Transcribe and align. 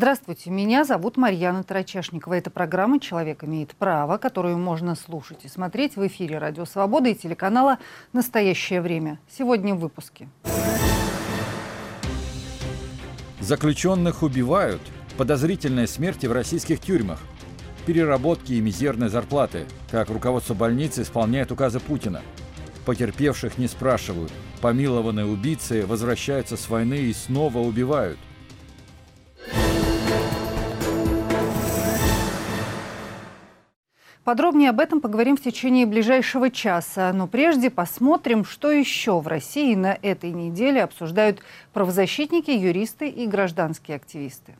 Здравствуйте, 0.00 0.48
меня 0.48 0.86
зовут 0.86 1.18
Марьяна 1.18 1.62
Тарачешникова. 1.62 2.32
Это 2.32 2.48
программа 2.48 3.00
«Человек 3.00 3.44
имеет 3.44 3.74
право», 3.74 4.16
которую 4.16 4.56
можно 4.56 4.94
слушать 4.94 5.44
и 5.44 5.48
смотреть 5.48 5.96
в 5.96 6.06
эфире 6.06 6.38
«Радио 6.38 6.64
Свобода» 6.64 7.10
и 7.10 7.14
телеканала 7.14 7.76
«Настоящее 8.14 8.80
время». 8.80 9.20
Сегодня 9.30 9.74
в 9.74 9.80
выпуске. 9.80 10.30
Заключенных 13.40 14.22
убивают. 14.22 14.80
Подозрительные 15.18 15.86
смерти 15.86 16.24
в 16.24 16.32
российских 16.32 16.80
тюрьмах. 16.80 17.20
Переработки 17.84 18.54
и 18.54 18.60
мизерные 18.62 19.10
зарплаты. 19.10 19.66
Как 19.90 20.08
руководство 20.08 20.54
больницы 20.54 21.02
исполняет 21.02 21.52
указы 21.52 21.78
Путина. 21.78 22.22
Потерпевших 22.86 23.58
не 23.58 23.68
спрашивают. 23.68 24.32
Помилованные 24.62 25.26
убийцы 25.26 25.84
возвращаются 25.84 26.56
с 26.56 26.70
войны 26.70 27.00
и 27.00 27.12
снова 27.12 27.58
убивают. 27.58 28.18
Подробнее 34.24 34.68
об 34.70 34.80
этом 34.80 35.00
поговорим 35.00 35.36
в 35.36 35.40
течение 35.40 35.86
ближайшего 35.86 36.50
часа. 36.50 37.10
Но 37.12 37.26
прежде 37.26 37.70
посмотрим, 37.70 38.44
что 38.44 38.70
еще 38.70 39.18
в 39.18 39.26
России 39.26 39.74
на 39.74 39.96
этой 40.02 40.30
неделе 40.30 40.82
обсуждают 40.82 41.40
правозащитники, 41.72 42.50
юристы 42.50 43.08
и 43.08 43.26
гражданские 43.26 43.96
активисты. 43.96 44.54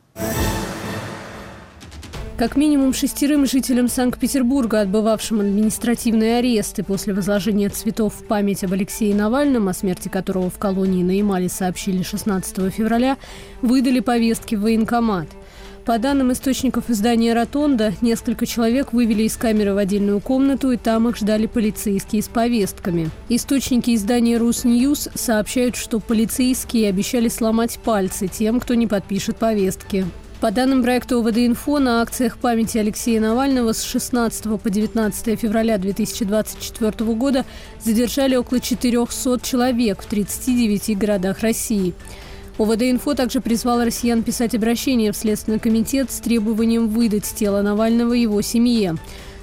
Как 2.37 2.55
минимум 2.55 2.91
шестерым 2.91 3.45
жителям 3.45 3.87
Санкт-Петербурга, 3.87 4.81
отбывавшим 4.81 5.41
административные 5.41 6.39
аресты 6.39 6.83
после 6.83 7.13
возложения 7.13 7.69
цветов 7.69 8.15
в 8.15 8.25
память 8.25 8.63
об 8.63 8.73
Алексее 8.73 9.13
Навальном, 9.13 9.67
о 9.67 9.73
смерти 9.75 10.07
которого 10.07 10.49
в 10.49 10.57
колонии 10.57 11.03
на 11.03 11.11
Ямале 11.11 11.49
сообщили 11.49 12.01
16 12.01 12.73
февраля, 12.73 13.17
выдали 13.61 13.99
повестки 13.99 14.55
в 14.55 14.61
военкомат– 14.61 15.27
по 15.85 15.97
данным 15.97 16.31
источников 16.31 16.89
издания 16.89 17.33
«Ротонда», 17.33 17.93
несколько 18.01 18.45
человек 18.45 18.93
вывели 18.93 19.23
из 19.23 19.35
камеры 19.35 19.73
в 19.73 19.77
отдельную 19.77 20.19
комнату, 20.19 20.71
и 20.71 20.77
там 20.77 21.07
их 21.07 21.17
ждали 21.17 21.47
полицейские 21.47 22.21
с 22.21 22.27
повестками. 22.27 23.09
Источники 23.29 23.95
издания 23.95 24.37
«Русньюз» 24.37 25.09
сообщают, 25.15 25.75
что 25.75 25.99
полицейские 25.99 26.89
обещали 26.89 27.29
сломать 27.29 27.79
пальцы 27.79 28.27
тем, 28.27 28.59
кто 28.59 28.73
не 28.75 28.87
подпишет 28.87 29.37
повестки. 29.37 30.05
По 30.41 30.49
данным 30.49 30.81
проекта 30.81 31.15
ОВД-Инфо, 31.17 31.77
на 31.77 32.01
акциях 32.01 32.39
памяти 32.39 32.79
Алексея 32.79 33.21
Навального 33.21 33.73
с 33.73 33.83
16 33.83 34.59
по 34.59 34.69
19 34.71 35.39
февраля 35.39 35.77
2024 35.77 37.13
года 37.13 37.45
задержали 37.83 38.35
около 38.35 38.59
400 38.59 39.39
человек 39.43 40.01
в 40.01 40.07
39 40.07 40.97
городах 40.97 41.41
России. 41.41 41.93
ОВД-инфо 42.61 43.15
также 43.15 43.41
призвал 43.41 43.83
россиян 43.83 44.21
писать 44.21 44.53
обращение 44.53 45.11
в 45.11 45.17
Следственный 45.17 45.57
комитет 45.57 46.11
с 46.11 46.19
требованием 46.19 46.89
выдать 46.89 47.25
тело 47.35 47.63
Навального 47.63 48.13
его 48.13 48.39
семье. 48.43 48.97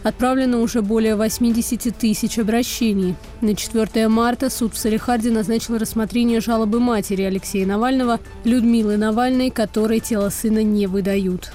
Отправлено 0.04 0.60
уже 0.60 0.82
более 0.82 1.16
80 1.16 1.96
тысяч 1.98 2.38
обращений. 2.38 3.16
На 3.40 3.56
4 3.56 4.06
марта 4.06 4.50
суд 4.50 4.74
в 4.74 4.78
Салихарде 4.78 5.32
назначил 5.32 5.78
рассмотрение 5.78 6.40
жалобы 6.40 6.78
матери 6.78 7.22
Алексея 7.22 7.66
Навального 7.66 8.20
Людмилы 8.44 8.96
Навальной, 8.96 9.50
которой 9.50 9.98
тело 9.98 10.28
сына 10.28 10.62
не 10.62 10.86
выдают. 10.86 11.50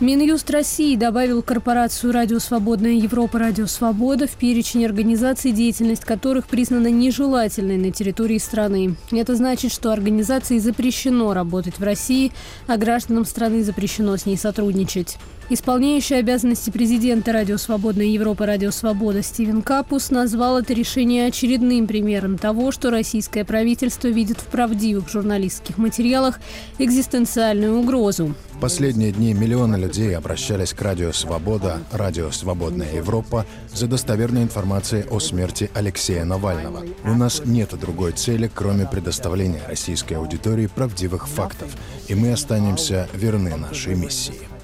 Минюст 0.00 0.48
России 0.50 0.94
добавил 0.94 1.42
корпорацию 1.42 2.12
«Радио 2.12 2.38
Свободная 2.38 2.92
Европа. 2.92 3.40
Радио 3.40 3.66
Свобода» 3.66 4.28
в 4.28 4.36
перечень 4.36 4.86
организаций, 4.86 5.50
деятельность 5.50 6.04
которых 6.04 6.46
признана 6.46 6.86
нежелательной 6.86 7.78
на 7.78 7.90
территории 7.90 8.38
страны. 8.38 8.94
Это 9.10 9.34
значит, 9.34 9.72
что 9.72 9.90
организации 9.90 10.58
запрещено 10.58 11.34
работать 11.34 11.80
в 11.80 11.82
России, 11.82 12.30
а 12.68 12.76
гражданам 12.76 13.24
страны 13.24 13.64
запрещено 13.64 14.16
с 14.16 14.24
ней 14.24 14.36
сотрудничать. 14.36 15.16
Исполняющий 15.50 16.16
обязанности 16.16 16.68
президента 16.68 17.32
Радио 17.32 17.56
Свободная 17.56 18.04
Европа 18.04 18.44
Радио 18.44 18.70
Свобода 18.70 19.22
Стивен 19.22 19.62
Капус 19.62 20.10
назвал 20.10 20.58
это 20.58 20.74
решение 20.74 21.26
очередным 21.26 21.86
примером 21.86 22.36
того, 22.36 22.70
что 22.70 22.90
российское 22.90 23.46
правительство 23.46 24.08
видит 24.08 24.40
в 24.40 24.44
правдивых 24.48 25.08
журналистских 25.08 25.78
материалах 25.78 26.38
экзистенциальную 26.78 27.78
угрозу. 27.78 28.34
В 28.52 28.60
последние 28.60 29.10
дни 29.10 29.32
миллионы 29.32 29.76
людей 29.76 30.14
обращались 30.14 30.74
к 30.74 30.82
Радио 30.82 31.12
Свобода, 31.12 31.78
Радио 31.92 32.30
Свободная 32.30 32.92
Европа 32.96 33.46
за 33.72 33.86
достоверной 33.86 34.42
информацией 34.42 35.04
о 35.10 35.18
смерти 35.18 35.70
Алексея 35.72 36.24
Навального. 36.24 36.84
У 37.04 37.14
нас 37.14 37.40
нет 37.46 37.70
другой 37.80 38.12
цели, 38.12 38.50
кроме 38.54 38.84
предоставления 38.84 39.62
российской 39.66 40.14
аудитории 40.14 40.66
правдивых 40.66 41.26
фактов, 41.26 41.74
и 42.06 42.14
мы 42.14 42.32
останемся 42.32 43.08
верны 43.14 43.56
нашей 43.56 43.94
миссии. 43.94 44.57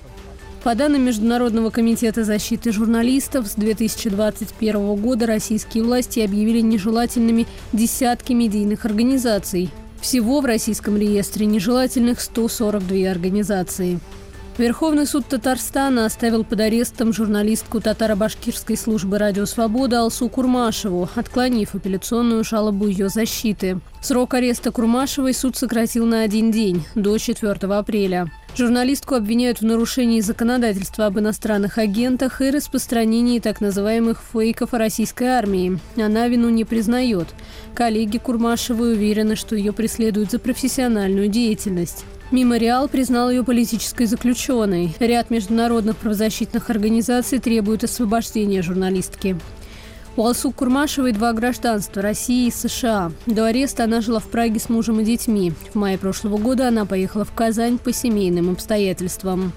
По 0.64 0.74
данным 0.74 1.02
Международного 1.02 1.68
комитета 1.68 2.24
защиты 2.24 2.72
журналистов, 2.72 3.48
с 3.48 3.54
2021 3.54 4.94
года 4.96 5.26
российские 5.26 5.84
власти 5.84 6.20
объявили 6.20 6.60
нежелательными 6.60 7.46
десятки 7.74 8.32
медийных 8.32 8.86
организаций. 8.86 9.68
Всего 10.00 10.40
в 10.40 10.46
российском 10.46 10.96
реестре 10.96 11.44
нежелательных 11.44 12.18
142 12.18 13.10
организации. 13.10 14.00
Верховный 14.56 15.04
суд 15.04 15.26
Татарстана 15.26 16.06
оставил 16.06 16.44
под 16.44 16.60
арестом 16.60 17.12
журналистку 17.12 17.80
татаро-башкирской 17.80 18.76
службы 18.76 19.18
«Радио 19.18 19.46
Свобода» 19.46 20.02
Алсу 20.02 20.28
Курмашеву, 20.28 21.08
отклонив 21.16 21.74
апелляционную 21.74 22.44
жалобу 22.44 22.86
ее 22.86 23.08
защиты. 23.08 23.80
Срок 24.00 24.34
ареста 24.34 24.70
Курмашевой 24.70 25.34
суд 25.34 25.56
сократил 25.56 26.06
на 26.06 26.22
один 26.22 26.52
день, 26.52 26.84
до 26.94 27.18
4 27.18 27.50
апреля. 27.52 28.30
Журналистку 28.56 29.16
обвиняют 29.16 29.60
в 29.60 29.64
нарушении 29.64 30.20
законодательства 30.20 31.06
об 31.06 31.18
иностранных 31.18 31.78
агентах 31.78 32.40
и 32.40 32.50
распространении 32.50 33.40
так 33.40 33.60
называемых 33.60 34.22
фейков 34.32 34.72
о 34.72 34.78
российской 34.78 35.24
армии. 35.24 35.80
Она 35.96 36.28
вину 36.28 36.48
не 36.50 36.64
признает. 36.64 37.26
Коллеги 37.74 38.18
Курмашевой 38.18 38.92
уверены, 38.92 39.34
что 39.34 39.56
ее 39.56 39.72
преследуют 39.72 40.30
за 40.30 40.38
профессиональную 40.38 41.26
деятельность. 41.26 42.04
Мемориал 42.34 42.88
признал 42.88 43.30
ее 43.30 43.44
политической 43.44 44.06
заключенной. 44.06 44.92
Ряд 44.98 45.30
международных 45.30 45.96
правозащитных 45.96 46.68
организаций 46.68 47.38
требует 47.38 47.84
освобождения 47.84 48.60
журналистки. 48.60 49.38
У 50.16 50.26
Алсу 50.26 50.50
Курмашевой 50.50 51.12
два 51.12 51.32
гражданства– 51.32 52.02
России 52.02 52.48
и 52.48 52.50
США. 52.50 53.12
До 53.26 53.46
ареста 53.46 53.84
она 53.84 54.00
жила 54.00 54.18
в 54.18 54.26
Праге 54.26 54.58
с 54.58 54.68
мужем 54.68 54.98
и 54.98 55.04
детьми. 55.04 55.52
В 55.72 55.76
мае 55.76 55.96
прошлого 55.96 56.38
года 56.38 56.66
она 56.66 56.86
поехала 56.86 57.24
в 57.24 57.32
Казань 57.32 57.78
по 57.78 57.92
семейным 57.92 58.50
обстоятельствам. 58.50 59.52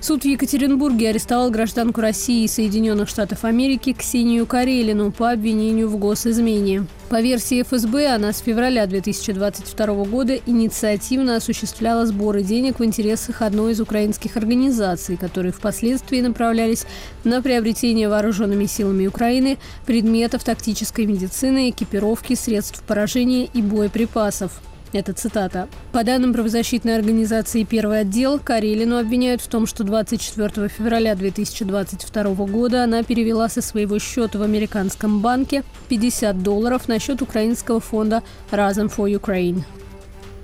Суд 0.00 0.22
в 0.22 0.26
Екатеринбурге 0.26 1.10
арестовал 1.10 1.50
гражданку 1.50 2.00
России 2.00 2.44
и 2.44 2.48
Соединенных 2.48 3.08
Штатов 3.08 3.44
Америки 3.44 3.92
Ксению 3.92 4.46
Карелину 4.46 5.10
по 5.10 5.32
обвинению 5.32 5.88
в 5.88 5.96
госизмене. 5.98 6.86
По 7.08 7.20
версии 7.20 7.62
ФСБ, 7.62 8.14
она 8.14 8.32
с 8.32 8.38
февраля 8.38 8.86
2022 8.86 9.86
года 10.04 10.38
инициативно 10.46 11.34
осуществляла 11.34 12.06
сборы 12.06 12.42
денег 12.42 12.78
в 12.78 12.84
интересах 12.84 13.42
одной 13.42 13.72
из 13.72 13.80
украинских 13.80 14.36
организаций, 14.36 15.16
которые 15.16 15.50
впоследствии 15.50 16.20
направлялись 16.20 16.86
на 17.24 17.42
приобретение 17.42 18.08
вооруженными 18.08 18.66
силами 18.66 19.08
Украины 19.08 19.58
предметов 19.84 20.44
тактической 20.44 21.06
медицины, 21.06 21.70
экипировки, 21.70 22.34
средств 22.34 22.84
поражения 22.84 23.46
и 23.46 23.62
боеприпасов. 23.62 24.52
Это 24.92 25.12
цитата. 25.12 25.68
По 25.92 26.02
данным 26.02 26.32
правозащитной 26.32 26.96
организации 26.96 27.64
«Первый 27.64 28.00
отдел», 28.00 28.38
Карелину 28.38 28.98
обвиняют 28.98 29.42
в 29.42 29.48
том, 29.48 29.66
что 29.66 29.84
24 29.84 30.68
февраля 30.68 31.14
2022 31.14 32.24
года 32.46 32.84
она 32.84 33.02
перевела 33.02 33.48
со 33.48 33.60
своего 33.60 33.98
счета 33.98 34.38
в 34.38 34.42
американском 34.42 35.20
банке 35.20 35.62
50 35.88 36.42
долларов 36.42 36.88
на 36.88 36.98
счет 36.98 37.20
украинского 37.20 37.80
фонда 37.80 38.22
«Разом 38.50 38.86
for 38.86 39.12
Ukraine». 39.12 39.62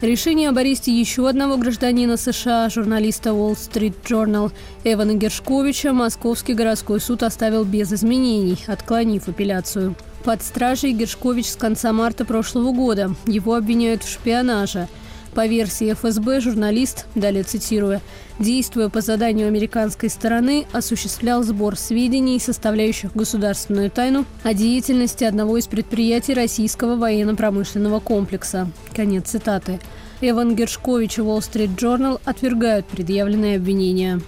Решение 0.05 0.51
об 0.51 0.59
аресте 0.59 0.93
еще 0.93 1.27
одного 1.27 1.57
гражданина 1.57 2.19
США, 2.19 2.69
журналиста 2.69 3.31
Wall 3.31 3.55
Street 3.55 3.95
Journal 4.05 4.53
Эвана 4.85 5.15
Гершковича, 5.15 5.95
Московский 5.95 6.53
городской 6.53 7.01
суд 7.01 7.23
оставил 7.23 7.65
без 7.65 7.91
изменений, 7.91 8.59
отклонив 8.67 9.29
апелляцию. 9.29 9.95
Под 10.23 10.43
стражей 10.43 10.93
Гершкович 10.93 11.47
с 11.47 11.57
конца 11.57 11.91
марта 11.95 12.27
прошлого 12.27 12.73
года. 12.73 13.15
Его 13.27 13.55
обвиняют 13.55 14.03
в 14.03 14.13
шпионаже. 14.13 14.89
По 15.35 15.47
версии 15.47 15.93
ФСБ, 15.93 16.41
журналист, 16.41 17.07
далее 17.17 17.43
цитируя, 17.43 18.01
действуя 18.39 18.89
по 18.89 19.01
заданию 19.01 19.49
американской 19.49 20.09
стороны, 20.09 20.65
осуществлял 20.73 21.43
сбор 21.43 21.77
сведений, 21.77 22.39
составляющих 22.39 23.13
государственную 23.15 23.91
тайну 23.91 24.27
о 24.45 24.55
деятельности 24.55 25.25
одного 25.25 25.59
из 25.59 25.67
предприятий 25.67 26.35
российского 26.35 26.95
военно-промышленного 26.95 27.99
комплекса. 27.99 28.71
Конец 28.95 29.31
цитаты. 29.31 29.81
Эван 30.21 30.55
Гершкович 30.55 31.19
и 31.19 31.23
Wall 31.23 31.41
Street 31.41 31.75
Journal 31.77 32.21
отвергают 32.25 32.87
предъявленные 32.87 33.57
обвинения. 33.57 34.21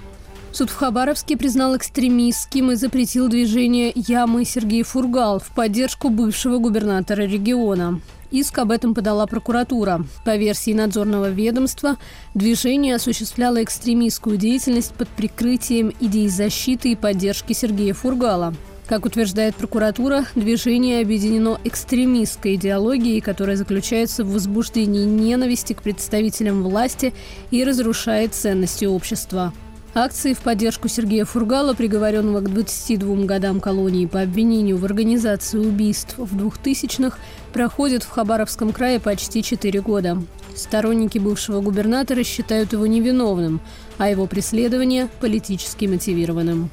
Суд 0.50 0.70
в 0.70 0.74
Хабаровске 0.74 1.36
признал 1.36 1.76
экстремистским 1.76 2.72
и 2.72 2.76
запретил 2.76 3.28
движение 3.28 3.92
«Ямы 3.94 4.44
Сергей 4.44 4.82
Фургал» 4.82 5.38
в 5.38 5.54
поддержку 5.54 6.08
бывшего 6.08 6.58
губернатора 6.58 7.22
региона. 7.22 8.00
Иск 8.36 8.58
об 8.58 8.70
этом 8.70 8.94
подала 8.94 9.26
прокуратура. 9.26 10.04
По 10.26 10.36
версии 10.36 10.74
надзорного 10.74 11.30
ведомства, 11.30 11.96
движение 12.34 12.96
осуществляло 12.96 13.64
экстремистскую 13.64 14.36
деятельность 14.36 14.92
под 14.92 15.08
прикрытием 15.08 15.90
идей 16.00 16.28
защиты 16.28 16.92
и 16.92 16.96
поддержки 16.96 17.54
Сергея 17.54 17.94
Фургала. 17.94 18.54
Как 18.88 19.06
утверждает 19.06 19.56
прокуратура, 19.56 20.26
движение 20.34 21.00
объединено 21.00 21.58
экстремистской 21.64 22.56
идеологией, 22.56 23.22
которая 23.22 23.56
заключается 23.56 24.22
в 24.22 24.32
возбуждении 24.32 25.06
ненависти 25.06 25.72
к 25.72 25.80
представителям 25.80 26.62
власти 26.62 27.14
и 27.50 27.64
разрушает 27.64 28.34
ценности 28.34 28.84
общества. 28.84 29.54
Акции 29.98 30.34
в 30.34 30.40
поддержку 30.40 30.88
Сергея 30.88 31.24
Фургала, 31.24 31.72
приговоренного 31.72 32.40
к 32.42 32.52
22 32.52 33.24
годам 33.24 33.62
колонии 33.62 34.04
по 34.04 34.20
обвинению 34.20 34.76
в 34.76 34.84
организации 34.84 35.56
убийств 35.56 36.16
в 36.18 36.36
2000-х, 36.36 37.16
проходят 37.54 38.02
в 38.02 38.10
Хабаровском 38.10 38.74
крае 38.74 39.00
почти 39.00 39.42
4 39.42 39.80
года. 39.80 40.22
Сторонники 40.54 41.16
бывшего 41.16 41.62
губернатора 41.62 42.24
считают 42.24 42.74
его 42.74 42.86
невиновным, 42.86 43.62
а 43.96 44.10
его 44.10 44.26
преследование– 44.26 45.08
политически 45.22 45.86
мотивированным. 45.86 46.68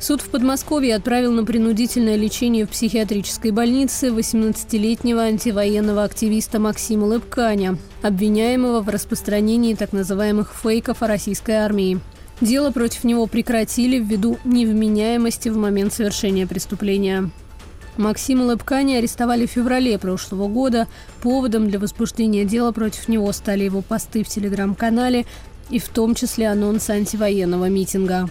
Суд 0.00 0.20
в 0.20 0.28
Подмосковье 0.28 0.96
отправил 0.96 1.30
на 1.30 1.44
принудительное 1.44 2.16
лечение 2.16 2.66
в 2.66 2.70
психиатрической 2.70 3.52
больнице 3.52 4.08
18-летнего 4.08 5.22
антивоенного 5.22 6.02
активиста 6.02 6.58
Максима 6.58 7.04
Лыпканя, 7.04 7.78
обвиняемого 8.02 8.80
в 8.80 8.88
распространении 8.88 9.74
так 9.74 9.92
называемых 9.92 10.52
фейков 10.60 11.04
о 11.04 11.06
российской 11.06 11.52
армии. 11.52 12.00
Дело 12.44 12.72
против 12.72 13.04
него 13.04 13.26
прекратили 13.26 13.98
ввиду 13.98 14.36
невменяемости 14.44 15.48
в 15.48 15.56
момент 15.56 15.94
совершения 15.94 16.46
преступления. 16.46 17.30
Максима 17.96 18.42
Лыпкани 18.42 18.96
арестовали 18.96 19.46
в 19.46 19.50
феврале 19.50 19.98
прошлого 19.98 20.46
года. 20.46 20.86
Поводом 21.22 21.70
для 21.70 21.78
возбуждения 21.78 22.44
дела 22.44 22.72
против 22.72 23.08
него 23.08 23.32
стали 23.32 23.64
его 23.64 23.80
посты 23.80 24.22
в 24.22 24.28
телеграм-канале 24.28 25.24
и 25.70 25.78
в 25.78 25.88
том 25.88 26.14
числе 26.14 26.48
анонс 26.48 26.90
антивоенного 26.90 27.70
митинга. 27.70 28.28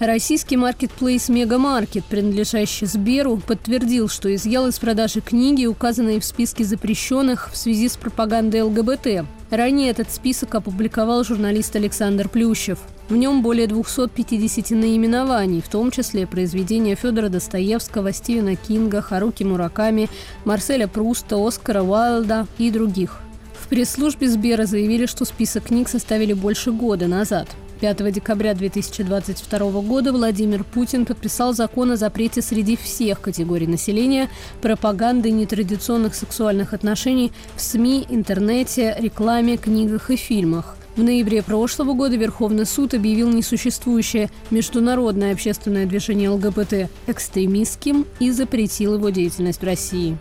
Российский 0.00 0.56
маркетплейс 0.56 1.28
«Мегамаркет», 1.28 2.04
принадлежащий 2.06 2.86
Сберу, 2.86 3.36
подтвердил, 3.36 4.08
что 4.08 4.34
изъял 4.34 4.66
из 4.66 4.80
продажи 4.80 5.20
книги, 5.20 5.66
указанные 5.66 6.18
в 6.18 6.24
списке 6.24 6.64
запрещенных 6.64 7.52
в 7.52 7.56
связи 7.56 7.88
с 7.88 7.96
пропагандой 7.96 8.62
ЛГБТ. 8.62 9.24
Ранее 9.56 9.90
этот 9.90 10.10
список 10.10 10.56
опубликовал 10.56 11.22
журналист 11.22 11.76
Александр 11.76 12.28
Плющев. 12.28 12.80
В 13.08 13.14
нем 13.14 13.40
более 13.40 13.68
250 13.68 14.70
наименований, 14.70 15.60
в 15.60 15.68
том 15.68 15.92
числе 15.92 16.26
произведения 16.26 16.96
Федора 16.96 17.28
Достоевского, 17.28 18.12
Стивена 18.12 18.56
Кинга, 18.56 19.00
Харуки 19.00 19.44
Мураками, 19.44 20.10
Марселя 20.44 20.88
Пруста, 20.88 21.36
Оскара 21.36 21.84
Уайлда 21.84 22.48
и 22.58 22.68
других. 22.72 23.20
В 23.52 23.68
пресс-службе 23.68 24.28
Сбера 24.28 24.66
заявили, 24.66 25.06
что 25.06 25.24
список 25.24 25.66
книг 25.66 25.88
составили 25.88 26.32
больше 26.32 26.72
года 26.72 27.06
назад– 27.06 27.48
5 27.80 28.12
декабря 28.12 28.54
2022 28.54 29.58
года 29.82 30.12
Владимир 30.12 30.64
Путин 30.64 31.04
подписал 31.06 31.52
закон 31.52 31.92
о 31.92 31.96
запрете 31.96 32.42
среди 32.42 32.76
всех 32.76 33.20
категорий 33.20 33.66
населения 33.66 34.28
пропаганды 34.60 35.30
нетрадиционных 35.30 36.14
сексуальных 36.14 36.72
отношений 36.72 37.32
в 37.56 37.60
СМИ, 37.60 38.06
интернете, 38.08 38.96
рекламе, 38.98 39.56
книгах 39.56 40.10
и 40.10 40.16
фильмах. 40.16 40.76
В 40.96 41.02
ноябре 41.02 41.42
прошлого 41.42 41.92
года 41.94 42.16
Верховный 42.16 42.66
суд 42.66 42.94
объявил 42.94 43.28
несуществующее 43.28 44.30
международное 44.50 45.32
общественное 45.32 45.86
движение 45.86 46.30
ЛГБТ 46.30 46.88
экстремистским 47.08 48.06
и 48.20 48.30
запретил 48.30 48.94
его 48.94 49.08
деятельность 49.08 49.60
в 49.60 49.64
России. 49.64 50.16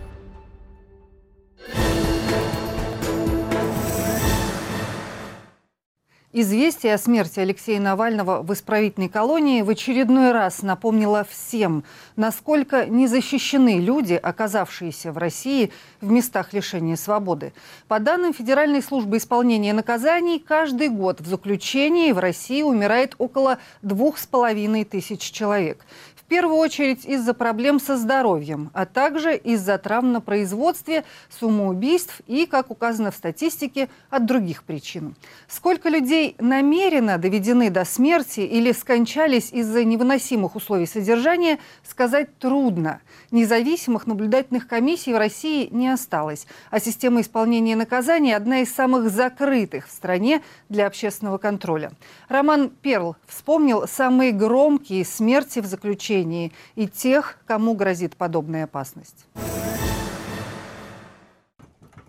Известие 6.36 6.96
о 6.96 6.98
смерти 6.98 7.40
Алексея 7.42 7.80
Навального 7.80 8.42
в 8.42 8.52
исправительной 8.54 9.08
колонии 9.08 9.62
в 9.62 9.70
очередной 9.70 10.32
раз 10.32 10.64
напомнило 10.64 11.24
всем, 11.30 11.84
насколько 12.16 12.88
не 12.88 13.06
защищены 13.06 13.80
люди, 13.80 14.16
оказавшиеся 14.16 15.12
в 15.12 15.20
России 15.20 15.72
в 16.02 16.10
местах 16.10 16.52
лишения 16.54 16.96
свободы. 16.96 17.54
По 17.88 18.00
данным 18.00 18.34
Федеральной 18.34 18.82
службы 18.82 19.18
исполнения 19.18 19.74
наказаний, 19.74 20.40
каждый 20.40 20.90
год 20.90 21.22
в 21.22 21.28
заключении 21.28 22.12
в 22.12 22.18
России 22.18 22.64
умирает 22.64 23.14
около 23.20 23.60
двух 23.84 24.18
с 24.18 24.26
половиной 24.26 24.86
тысяч 24.86 25.20
человек. 25.20 25.86
В 26.26 26.30
первую 26.34 26.58
очередь 26.58 27.06
из-за 27.06 27.34
проблем 27.34 27.82
со 27.82 27.98
здоровьем, 27.98 28.72
а 28.74 28.86
также 28.86 29.36
из-за 29.36 29.78
травм 29.78 30.14
на 30.14 30.22
производстве, 30.22 31.04
самоубийств 31.30 32.22
и, 32.28 32.46
как 32.46 32.72
указано 32.72 33.12
в 33.12 33.16
статистике, 33.16 33.90
от 34.10 34.26
других 34.26 34.64
причин. 34.64 35.16
Сколько 35.48 35.90
людей 35.90 36.36
намеренно 36.40 37.18
доведены 37.18 37.70
до 37.70 37.84
смерти 37.84 38.40
или 38.40 38.72
скончались 38.72 39.52
из-за 39.52 39.84
невыносимых 39.84 40.56
условий 40.56 40.86
содержания, 40.86 41.60
сказать 41.84 42.36
трудно. 42.40 43.02
Независимых 43.30 44.08
наблюдательных 44.08 44.68
комиссий 44.68 45.14
в 45.14 45.18
России 45.18 45.68
не 45.72 45.90
осталось, 45.90 46.48
а 46.72 46.80
система 46.80 47.22
исполнения 47.22 47.76
наказаний– 47.76 48.34
одна 48.36 48.62
из 48.62 48.74
самых 48.74 49.10
закрытых 49.10 49.88
в 49.88 49.92
стране 49.92 50.42
для 50.70 50.88
общественного 50.88 51.38
контроля. 51.38 51.92
Роман 52.30 52.70
Перл 52.70 53.18
вспомнил 53.28 53.88
самые 53.88 54.32
громкие 54.32 55.04
смерти 55.06 55.60
в 55.60 55.66
заключении 55.66 56.13
заключении 56.14 56.52
и 56.76 56.88
тех, 56.88 57.38
кому 57.46 57.74
грозит 57.76 58.16
подобная 58.16 58.66
опасность. 58.66 59.26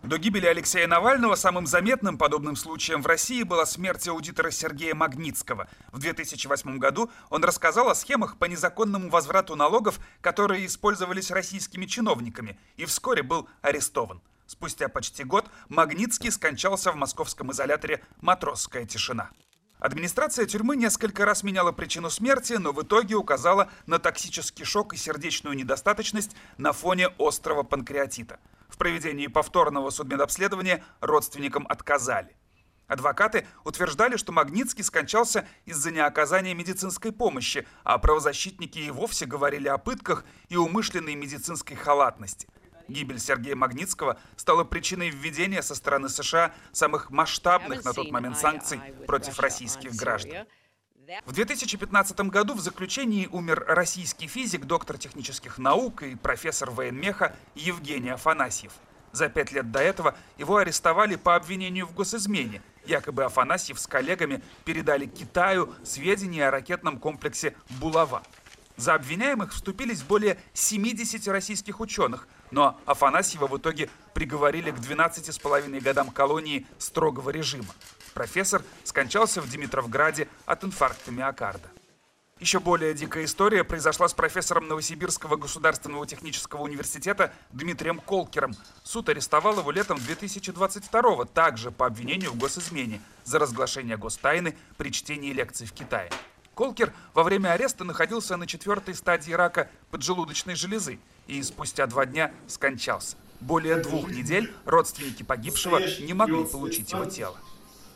До 0.03 0.19
гибели 0.19 0.45
Алексея 0.45 0.87
Навального 0.87 1.35
самым 1.35 1.67
заметным 1.67 2.19
подобным 2.19 2.57
случаем 2.57 3.01
в 3.01 3.07
России 3.07 3.43
была 3.43 3.65
смерть 3.65 4.07
аудитора 4.07 4.51
Сергея 4.51 4.95
Магнитского. 4.95 5.67
В 5.93 5.99
2008 5.99 6.77
году 6.77 7.11
он 7.31 7.43
рассказал 7.43 7.89
о 7.89 7.95
схемах 7.95 8.37
по 8.37 8.45
незаконному 8.45 9.09
возврату 9.09 9.57
налогов, 9.57 9.99
которые 10.21 10.67
использовались 10.67 11.31
российскими 11.31 11.87
чиновниками, 11.87 12.59
и 12.77 12.85
вскоре 12.85 13.23
был 13.23 13.49
арестован. 13.63 14.21
Спустя 14.47 14.89
почти 14.89 15.25
год 15.25 15.47
Магнитский 15.71 16.31
скончался 16.31 16.93
в 16.93 16.97
московском 16.97 17.51
изоляторе 17.51 18.03
«Матросская 18.21 18.85
тишина». 18.85 19.31
Администрация 19.85 20.47
тюрьмы 20.47 20.77
несколько 20.77 21.27
раз 21.27 21.43
меняла 21.43 21.71
причину 21.71 22.09
смерти, 22.09 22.55
но 22.55 22.73
в 22.73 22.83
итоге 22.83 23.17
указала 23.17 23.71
на 23.85 23.99
токсический 23.99 24.65
шок 24.65 24.95
и 24.95 24.97
сердечную 24.97 25.55
недостаточность 25.55 26.35
на 26.57 26.73
фоне 26.73 27.09
острого 27.19 27.65
панкреатита. 27.65 28.41
В 28.71 28.79
проведении 28.79 29.27
повторного 29.27 29.91
судмедобследования 29.91 30.83
родственникам 31.03 31.67
отказали. 31.69 32.35
Адвокаты 32.87 33.47
утверждали, 33.63 34.17
что 34.17 34.33
Магнитский 34.33 34.85
скончался 34.85 35.47
из-за 35.67 35.91
неоказания 35.91 36.55
медицинской 36.55 37.13
помощи, 37.13 37.67
а 37.83 37.99
правозащитники 37.99 38.79
и 38.79 38.91
вовсе 38.91 39.27
говорили 39.27 39.69
о 39.69 39.77
пытках 39.77 40.25
и 40.49 40.57
умышленной 40.57 41.15
медицинской 41.15 41.77
халатности– 41.77 42.49
Гибель 42.89 43.19
Сергея 43.19 43.57
Магнитского 43.57 44.19
стала 44.37 44.65
причиной 44.65 45.11
введения 45.11 45.63
со 45.63 45.75
стороны 45.75 46.09
США 46.09 46.53
самых 46.73 47.11
масштабных 47.11 47.85
на 47.85 47.93
тот 47.93 48.11
момент 48.11 48.39
санкций 48.39 48.81
против 49.07 49.39
российских 49.41 49.95
граждан. 49.95 50.47
В 51.27 51.33
2015 51.33 52.19
году 52.21 52.55
в 52.55 52.61
заключении 52.61 53.29
умер 53.31 53.65
российский 53.69 54.27
физик, 54.27 54.65
доктор 54.65 54.97
технических 54.97 55.59
наук 55.59 56.03
и 56.03 56.15
профессор 56.15 56.71
военмеха 56.71 57.37
Евгений 57.55 58.11
Афанасьев. 58.11 58.73
За 59.13 59.29
пять 59.29 59.53
лет 59.53 59.71
до 59.71 59.81
этого 59.81 60.17
его 60.39 60.57
арестовали 60.57 61.17
по 61.17 61.37
обвинению 61.37 61.87
в 61.87 61.95
госизмене. 61.95 62.63
Якобы 62.87 63.25
Афанасьев 63.25 63.79
с 63.79 63.87
коллегами 63.87 64.43
передали 64.65 65.07
Китаю 65.07 65.73
сведения 65.85 66.49
о 66.49 66.51
ракетном 66.51 66.99
комплексе 66.99 67.55
«Булава». 67.81 68.23
За 68.77 68.95
обвиняемых 68.95 69.53
вступились 69.53 70.03
более 70.03 70.37
70 70.53 71.29
российских 71.29 71.79
ученых, 71.79 72.27
но 72.55 72.79
Афанасьева 72.87 73.49
в 73.49 73.59
итоге 73.59 73.91
приговорили 74.15 74.71
к 74.71 74.77
12,5 74.77 75.81
годам 75.81 76.11
колонии 76.11 76.67
строгого 76.79 77.31
режима. 77.31 77.75
Профессор 78.15 78.63
скончался 78.85 79.41
в 79.41 79.51
Димитровграде 79.51 80.29
от 80.47 80.63
инфаркта 80.63 81.11
миокарда. 81.11 81.69
Еще 82.39 82.61
более 82.61 82.95
дикая 82.95 83.25
история 83.25 83.65
произошла 83.65 84.07
с 84.07 84.15
профессором 84.15 84.69
Новосибирского 84.69 85.35
государственного 85.37 86.07
технического 86.07 86.63
университета 86.63 87.33
Дмитрием 87.51 87.99
Колкером. 87.99 88.53
Суд 88.85 89.09
арестовал 89.09 89.59
его 89.59 89.73
летом 89.73 89.99
2022 89.99 91.25
также 91.27 91.73
по 91.73 91.87
обвинению 91.87 92.31
в 92.31 92.39
госизмене 92.39 93.01
за 93.25 93.41
разглашение 93.41 93.97
гостайны 93.97 94.57
при 94.77 94.93
чтении 94.93 95.33
лекций 95.33 95.67
в 95.67 95.73
Китае. 95.73 96.11
Колкер 96.55 96.93
во 97.15 97.25
время 97.25 97.53
ареста 97.53 97.85
находился 97.85 98.37
на 98.37 98.47
четвертой 98.47 98.95
стадии 98.95 99.33
рака 99.33 99.69
поджелудочной 99.91 100.55
железы 100.55 100.99
и 101.27 101.43
спустя 101.43 101.87
два 101.87 102.07
дня 102.07 102.33
скончался. 102.47 103.17
Более 103.41 103.77
двух 103.77 104.11
недель 104.11 104.53
родственники 104.65 105.23
погибшего 105.23 105.81
не 106.01 106.15
могли 106.15 106.45
получить 106.45 106.93
его 106.93 107.05
тело. 107.05 107.37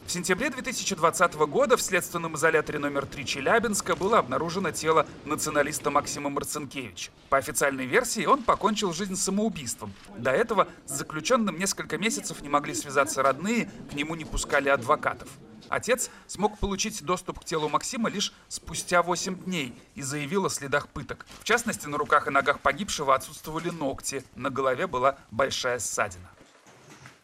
В 0.05 0.11
сентябре 0.11 0.49
2020 0.49 1.35
года 1.35 1.77
в 1.77 1.83
следственном 1.83 2.35
изоляторе 2.35 2.79
номер 2.79 3.05
3 3.05 3.27
Челябинска 3.27 3.95
было 3.95 4.19
обнаружено 4.19 4.71
тело 4.71 5.07
националиста 5.27 5.91
Максима 5.91 6.31
Марцинкевича. 6.31 7.11
По 7.29 7.37
официальной 7.37 7.85
версии 7.85 8.25
он 8.25 8.43
покончил 8.43 8.95
жизнь 8.95 9.17
самоубийством. 9.17 9.93
До 10.17 10.31
этого 10.31 10.67
с 10.87 10.93
заключенным 10.93 11.59
несколько 11.59 11.99
месяцев 11.99 12.41
не 12.41 12.49
могли 12.49 12.73
связаться 12.73 13.23
родные, 13.23 13.71
к 13.91 13.95
нему 13.95 14.15
не 14.15 14.25
пускали 14.25 14.71
адвокатов. 14.71 15.29
Отец 15.69 16.11
смог 16.27 16.59
получить 16.59 17.03
доступ 17.03 17.41
к 17.41 17.45
телу 17.45 17.69
Максима 17.69 18.09
лишь 18.09 18.33
спустя 18.49 19.03
8 19.03 19.45
дней 19.45 19.75
и 19.95 20.03
заявил 20.03 20.47
о 20.47 20.51
следах 20.51 20.89
пыток. 20.89 21.27
В 21.41 21.45
частности, 21.45 21.87
на 21.87 21.99
руках 21.99 22.27
и 22.27 22.31
ногах 22.31 22.61
погибшего 22.61 23.15
отсутствовали 23.15 23.71
ногти, 23.71 24.25
на 24.35 24.51
голове 24.51 24.87
была 24.87 25.19
большая 25.31 25.79
ссадина. 25.79 26.29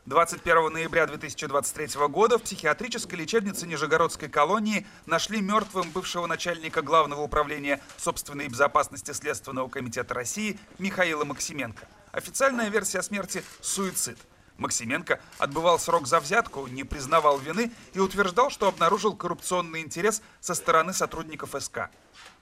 21 0.06 0.70
ноября 0.70 1.06
2023 1.06 2.08
года 2.08 2.36
в 2.36 2.42
психиатрической 2.42 3.18
лечебнице 3.18 3.66
Нижегородской 3.66 4.28
колонии 4.28 4.86
нашли 5.06 5.40
мертвым 5.40 5.90
бывшего 5.92 6.26
начальника 6.26 6.82
Главного 6.82 7.22
управления 7.22 7.80
собственной 7.96 8.48
безопасности 8.48 9.12
Следственного 9.12 9.70
комитета 9.70 10.12
России 10.12 10.58
Михаила 10.78 11.24
Максименко. 11.24 11.88
Официальная 12.12 12.68
версия 12.68 13.02
смерти– 13.02 13.42
суицид. 13.62 14.18
Максименко 14.58 15.20
отбывал 15.38 15.78
срок 15.78 16.06
за 16.06 16.20
взятку, 16.20 16.66
не 16.68 16.84
признавал 16.84 17.38
вины 17.38 17.72
и 17.92 17.98
утверждал, 17.98 18.50
что 18.50 18.68
обнаружил 18.68 19.16
коррупционный 19.16 19.80
интерес 19.80 20.22
со 20.40 20.54
стороны 20.54 20.92
сотрудников 20.92 21.54
СК. 21.58 21.90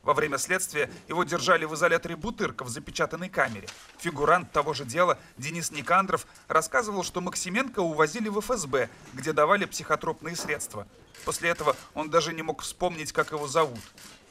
Во 0.03 0.15
время 0.15 0.37
следствия 0.37 0.91
его 1.09 1.25
держали 1.25 1.65
в 1.65 1.75
изоляторе 1.75 2.17
Бутырка 2.17 2.65
в 2.65 2.69
запечатанной 2.69 3.29
камере. 3.29 3.69
Фигурант 3.99 4.51
того 4.51 4.75
же 4.75 4.85
дела 4.85 5.19
Денис 5.39 5.71
Никандров 5.71 6.27
рассказывал, 6.49 7.05
что 7.05 7.21
Максименко 7.21 7.81
увозили 7.81 8.29
в 8.29 8.41
ФСБ, 8.41 8.91
где 9.15 9.33
давали 9.33 9.65
психотропные 9.65 10.37
средства. 10.37 10.87
После 11.25 11.51
этого 11.51 11.77
он 11.95 12.11
даже 12.11 12.33
не 12.33 12.43
мог 12.43 12.63
вспомнить, 12.63 13.13
как 13.13 13.31
его 13.31 13.47
зовут. 13.47 13.81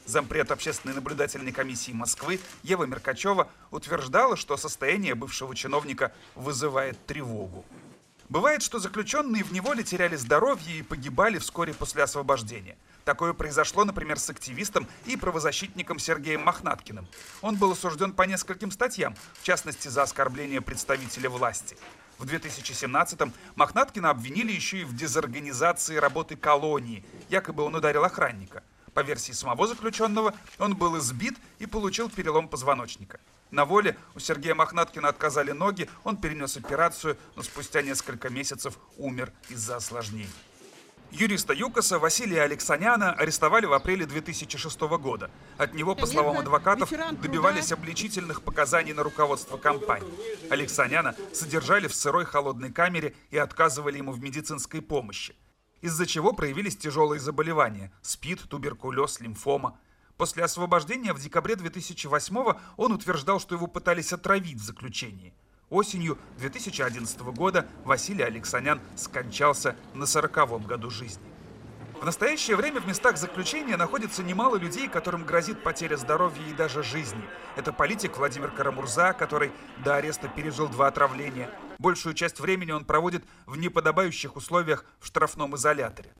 Зампред 0.04 0.50
общественной 0.50 0.94
наблюдательной 0.94 1.52
комиссии 1.52 1.92
Москвы 1.92 2.40
Ева 2.62 2.84
Меркачева 2.84 3.48
утверждала, 3.70 4.36
что 4.36 4.56
состояние 4.56 5.14
бывшего 5.14 5.54
чиновника 5.54 6.12
вызывает 6.34 7.04
тревогу. 7.06 7.64
Бывает, 8.28 8.62
что 8.62 8.78
заключенные 8.78 9.44
в 9.44 9.52
неволе 9.52 9.84
теряли 9.84 10.16
здоровье 10.16 10.78
и 10.78 10.82
погибали 10.82 11.38
вскоре 11.38 11.74
после 11.74 12.02
освобождения. 12.02 12.78
Такое 13.04 13.32
произошло, 13.32 13.84
например, 13.84 14.18
с 14.18 14.30
активистом 14.30 14.88
и 15.04 15.16
правозащитником 15.16 15.98
Сергеем 15.98 16.42
Мохнаткиным. 16.42 17.06
Он 17.42 17.56
был 17.56 17.72
осужден 17.72 18.12
по 18.12 18.22
нескольким 18.22 18.70
статьям, 18.70 19.14
в 19.34 19.42
частности 19.42 19.88
за 19.88 20.02
оскорбление 20.02 20.60
представителя 20.60 21.28
власти. 21.28 21.76
В 22.18 22.24
2017-м 22.24 23.32
Мохнаткина 23.56 24.10
обвинили 24.10 24.52
еще 24.52 24.78
и 24.78 24.84
в 24.84 24.96
дезорганизации 24.96 25.96
работы 25.96 26.36
колонии. 26.36 27.04
Якобы 27.28 27.64
он 27.64 27.74
ударил 27.74 28.04
охранника. 28.04 28.62
По 28.94 29.00
версии 29.00 29.32
самого 29.32 29.66
заключенного, 29.66 30.34
он 30.58 30.76
был 30.76 30.98
избит 30.98 31.36
и 31.58 31.66
получил 31.66 32.10
перелом 32.10 32.48
позвоночника. 32.48 33.20
На 33.50 33.64
воле 33.64 33.96
у 34.14 34.18
Сергея 34.18 34.54
Мохнаткина 34.54 35.08
отказали 35.08 35.52
ноги, 35.52 35.88
он 36.04 36.16
перенес 36.16 36.56
операцию, 36.56 37.16
но 37.36 37.42
спустя 37.42 37.82
несколько 37.82 38.30
месяцев 38.30 38.78
умер 38.96 39.32
из-за 39.48 39.76
осложнений. 39.76 40.28
Юриста 41.10 41.52
ЮКОСа 41.52 41.98
Василия 41.98 42.42
Алексаняна 42.42 43.12
арестовали 43.12 43.66
в 43.66 43.74
апреле 43.74 44.06
2006 44.06 44.80
года. 44.80 45.30
От 45.58 45.74
него, 45.74 45.94
по 45.94 46.06
словам 46.06 46.38
адвокатов, 46.38 46.90
добивались 47.20 47.70
обличительных 47.70 48.40
показаний 48.40 48.94
на 48.94 49.02
руководство 49.02 49.58
компании. 49.58 50.10
Алексаняна 50.50 51.14
содержали 51.34 51.86
в 51.86 51.94
сырой 51.94 52.24
холодной 52.24 52.72
камере 52.72 53.14
и 53.30 53.36
отказывали 53.36 53.98
ему 53.98 54.12
в 54.12 54.22
медицинской 54.22 54.80
помощи. 54.80 55.34
Из-за 55.82 56.06
чего 56.06 56.32
проявились 56.32 56.76
тяжелые 56.76 57.20
заболевания– 57.20 57.92
СПИД, 58.02 58.48
туберкулез, 58.48 59.20
лимфома. 59.20 59.78
После 60.16 60.44
освобождения 60.44 61.12
в 61.12 61.20
декабре 61.20 61.56
2008 61.56 62.54
он 62.76 62.92
утверждал, 62.92 63.38
что 63.40 63.54
его 63.54 63.66
пытались 63.66 64.12
отравить 64.14 64.58
в 64.58 64.64
заключении– 64.64 65.34
Осенью 65.72 66.18
2011 66.36 67.18
года 67.34 67.66
Василий 67.86 68.24
Алексанян 68.24 68.78
скончался 68.94 69.74
на 69.94 70.04
40 70.04 70.66
году 70.66 70.90
жизни. 70.90 71.31
В 72.02 72.04
настоящее 72.04 72.56
время 72.56 72.80
в 72.80 72.86
местах 72.88 73.16
заключения 73.16 73.76
находится 73.76 74.24
немало 74.24 74.56
людей, 74.56 74.88
которым 74.88 75.24
грозит 75.24 75.62
потеря 75.62 75.96
здоровья 75.96 76.44
и 76.50 76.52
даже 76.52 76.82
жизни. 76.82 77.22
Это 77.54 77.72
политик 77.72 78.16
Владимир 78.16 78.50
Карамурза, 78.50 79.12
который 79.12 79.52
до 79.84 79.94
ареста 79.94 80.26
пережил 80.26 80.68
два 80.68 80.88
отравления. 80.88 81.48
Большую 81.78 82.16
часть 82.16 82.40
времени 82.40 82.72
он 82.72 82.84
проводит 82.84 83.22
в 83.46 83.56
неподобающих 83.56 84.34
условиях 84.34 84.84
в 84.98 85.06
штрафном 85.06 85.54
изоляторе. 85.54 86.12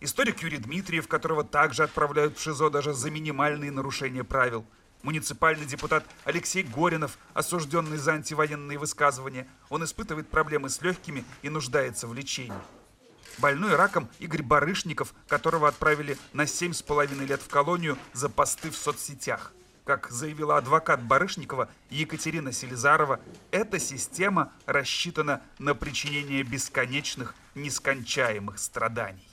Историк 0.00 0.42
Юрий 0.42 0.58
Дмитриев, 0.58 1.08
которого 1.08 1.42
также 1.42 1.84
отправляют 1.84 2.36
в 2.36 2.42
ШИЗО 2.42 2.68
даже 2.68 2.92
за 2.92 3.10
минимальные 3.10 3.70
нарушения 3.70 4.24
правил– 4.24 4.66
Муниципальный 5.02 5.66
депутат 5.66 6.02
Алексей 6.24 6.62
Горинов, 6.62 7.18
осужденный 7.34 7.98
за 7.98 8.12
антивоенные 8.12 8.78
высказывания, 8.78 9.46
он 9.68 9.84
испытывает 9.84 10.28
проблемы 10.28 10.70
с 10.70 10.80
легкими 10.80 11.26
и 11.42 11.50
нуждается 11.50 12.06
в 12.06 12.14
лечении. 12.14 12.56
Больной 13.38 13.74
раком 13.74 14.08
Игорь 14.18 14.42
Барышников, 14.42 15.14
которого 15.28 15.68
отправили 15.68 16.16
на 16.32 16.46
семь 16.46 16.72
с 16.72 16.82
половиной 16.82 17.26
лет 17.26 17.42
в 17.42 17.48
колонию 17.48 17.98
за 18.12 18.28
посты 18.28 18.70
в 18.70 18.76
соцсетях. 18.76 19.52
Как 19.84 20.10
заявила 20.10 20.56
адвокат 20.56 21.02
Барышникова 21.02 21.68
Екатерина 21.90 22.52
Селизарова, 22.52 23.20
эта 23.50 23.78
система 23.78 24.52
рассчитана 24.64 25.42
на 25.58 25.74
причинение 25.74 26.42
бесконечных, 26.42 27.34
нескончаемых 27.54 28.58
страданий. 28.58 29.28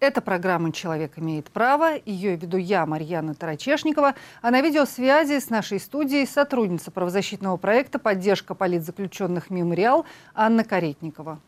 Это 0.00 0.22
программа 0.22 0.72
«Человек 0.72 1.18
имеет 1.18 1.50
право». 1.50 1.90
Ее 2.06 2.34
веду 2.34 2.56
я, 2.56 2.86
Марьяна 2.86 3.34
Тарачешникова. 3.34 4.14
А 4.40 4.50
на 4.50 4.62
видеосвязи 4.62 5.38
с 5.38 5.50
нашей 5.50 5.78
студией 5.78 6.26
сотрудница 6.26 6.90
правозащитного 6.90 7.58
проекта 7.58 7.98
«Поддержка 7.98 8.54
политзаключенных 8.54 9.50
Мемориал» 9.50 10.06
Анна 10.34 10.64
Каретникова. 10.64 11.38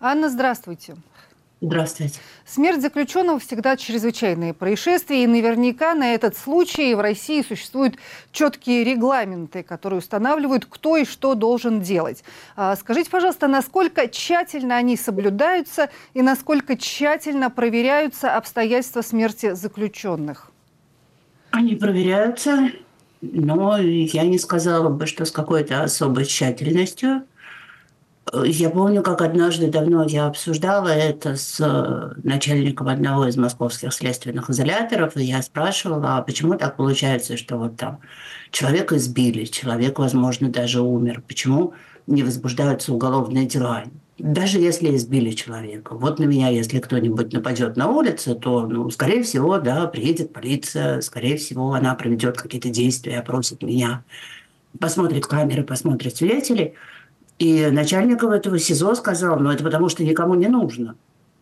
Анна, 0.00 0.30
здравствуйте. 0.30 0.96
Здравствуйте. 1.60 2.20
Смерть 2.46 2.80
заключенного 2.80 3.40
всегда 3.40 3.76
чрезвычайные 3.76 4.54
происшествия, 4.54 5.24
и 5.24 5.26
наверняка 5.26 5.94
на 5.96 6.14
этот 6.14 6.36
случай 6.36 6.94
в 6.94 7.00
России 7.00 7.42
существуют 7.42 7.96
четкие 8.30 8.84
регламенты, 8.84 9.64
которые 9.64 9.98
устанавливают, 9.98 10.66
кто 10.66 10.96
и 10.96 11.04
что 11.04 11.34
должен 11.34 11.80
делать. 11.80 12.22
А 12.54 12.76
скажите, 12.76 13.10
пожалуйста, 13.10 13.48
насколько 13.48 14.06
тщательно 14.06 14.76
они 14.76 14.96
соблюдаются 14.96 15.90
и 16.14 16.22
насколько 16.22 16.76
тщательно 16.76 17.50
проверяются 17.50 18.36
обстоятельства 18.36 19.02
смерти 19.02 19.54
заключенных? 19.54 20.52
Они 21.50 21.74
проверяются, 21.74 22.70
но 23.20 23.78
я 23.78 24.22
не 24.22 24.38
сказала 24.38 24.90
бы, 24.90 25.06
что 25.06 25.24
с 25.24 25.32
какой-то 25.32 25.82
особой 25.82 26.24
тщательностью. 26.24 27.24
Я 28.44 28.70
помню, 28.70 29.02
как 29.02 29.22
однажды 29.22 29.68
давно 29.68 30.04
я 30.04 30.26
обсуждала 30.26 30.88
это 30.88 31.36
с 31.36 31.60
э, 31.60 32.20
начальником 32.22 32.88
одного 32.88 33.26
из 33.26 33.36
московских 33.36 33.92
следственных 33.92 34.50
изоляторов, 34.50 35.16
и 35.16 35.24
я 35.24 35.40
спрашивала, 35.42 36.16
а 36.16 36.22
почему 36.22 36.54
так 36.56 36.76
получается, 36.76 37.36
что 37.36 37.56
вот 37.56 37.76
там 37.76 38.00
человека 38.50 38.96
избили, 38.96 39.44
человек, 39.44 39.98
возможно, 39.98 40.48
даже 40.48 40.80
умер, 40.80 41.22
почему 41.26 41.74
не 42.06 42.22
возбуждаются 42.22 42.92
уголовные 42.92 43.46
дела? 43.46 43.84
Даже 44.18 44.58
если 44.58 44.96
избили 44.96 45.30
человека. 45.30 45.94
Вот 45.94 46.18
на 46.18 46.24
меня, 46.24 46.48
если 46.48 46.80
кто-нибудь 46.80 47.32
нападет 47.32 47.76
на 47.76 47.88
улице, 47.88 48.34
то, 48.34 48.66
ну, 48.66 48.90
скорее 48.90 49.22
всего, 49.22 49.58
да, 49.58 49.86
приедет 49.86 50.32
полиция, 50.32 51.00
скорее 51.02 51.36
всего, 51.36 51.72
она 51.72 51.94
проведет 51.94 52.36
какие-то 52.36 52.68
действия, 52.68 53.20
опросит 53.20 53.62
меня, 53.62 54.02
посмотрит 54.80 55.26
камеры, 55.26 55.62
посмотрит 55.62 56.16
свидетелей– 56.16 56.74
и 57.38 57.66
начальников 57.70 58.32
этого 58.32 58.58
СИЗО 58.58 58.94
сказал, 58.94 59.38
ну 59.38 59.50
это 59.50 59.62
потому 59.62 59.88
что 59.88 60.04
никому 60.04 60.34
не 60.34 60.48
нужно. 60.48 60.96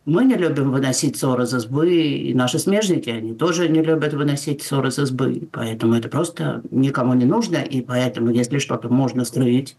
Мы 0.04 0.24
не 0.24 0.34
любим 0.34 0.70
выносить 0.70 1.16
ссоры 1.16 1.44
из 1.44 1.54
избы, 1.54 1.90
и 1.90 2.32
наши 2.32 2.60
смежники, 2.60 3.10
они 3.10 3.34
тоже 3.34 3.68
не 3.68 3.82
любят 3.82 4.14
выносить 4.14 4.62
ссоры 4.62 4.90
из 4.90 4.98
избы. 5.00 5.48
Поэтому 5.50 5.94
это 5.94 6.08
просто 6.08 6.62
никому 6.70 7.14
не 7.14 7.24
нужно, 7.24 7.56
и 7.56 7.80
поэтому, 7.80 8.30
если 8.30 8.58
что-то 8.58 8.88
можно 8.88 9.24
скрыть, 9.24 9.76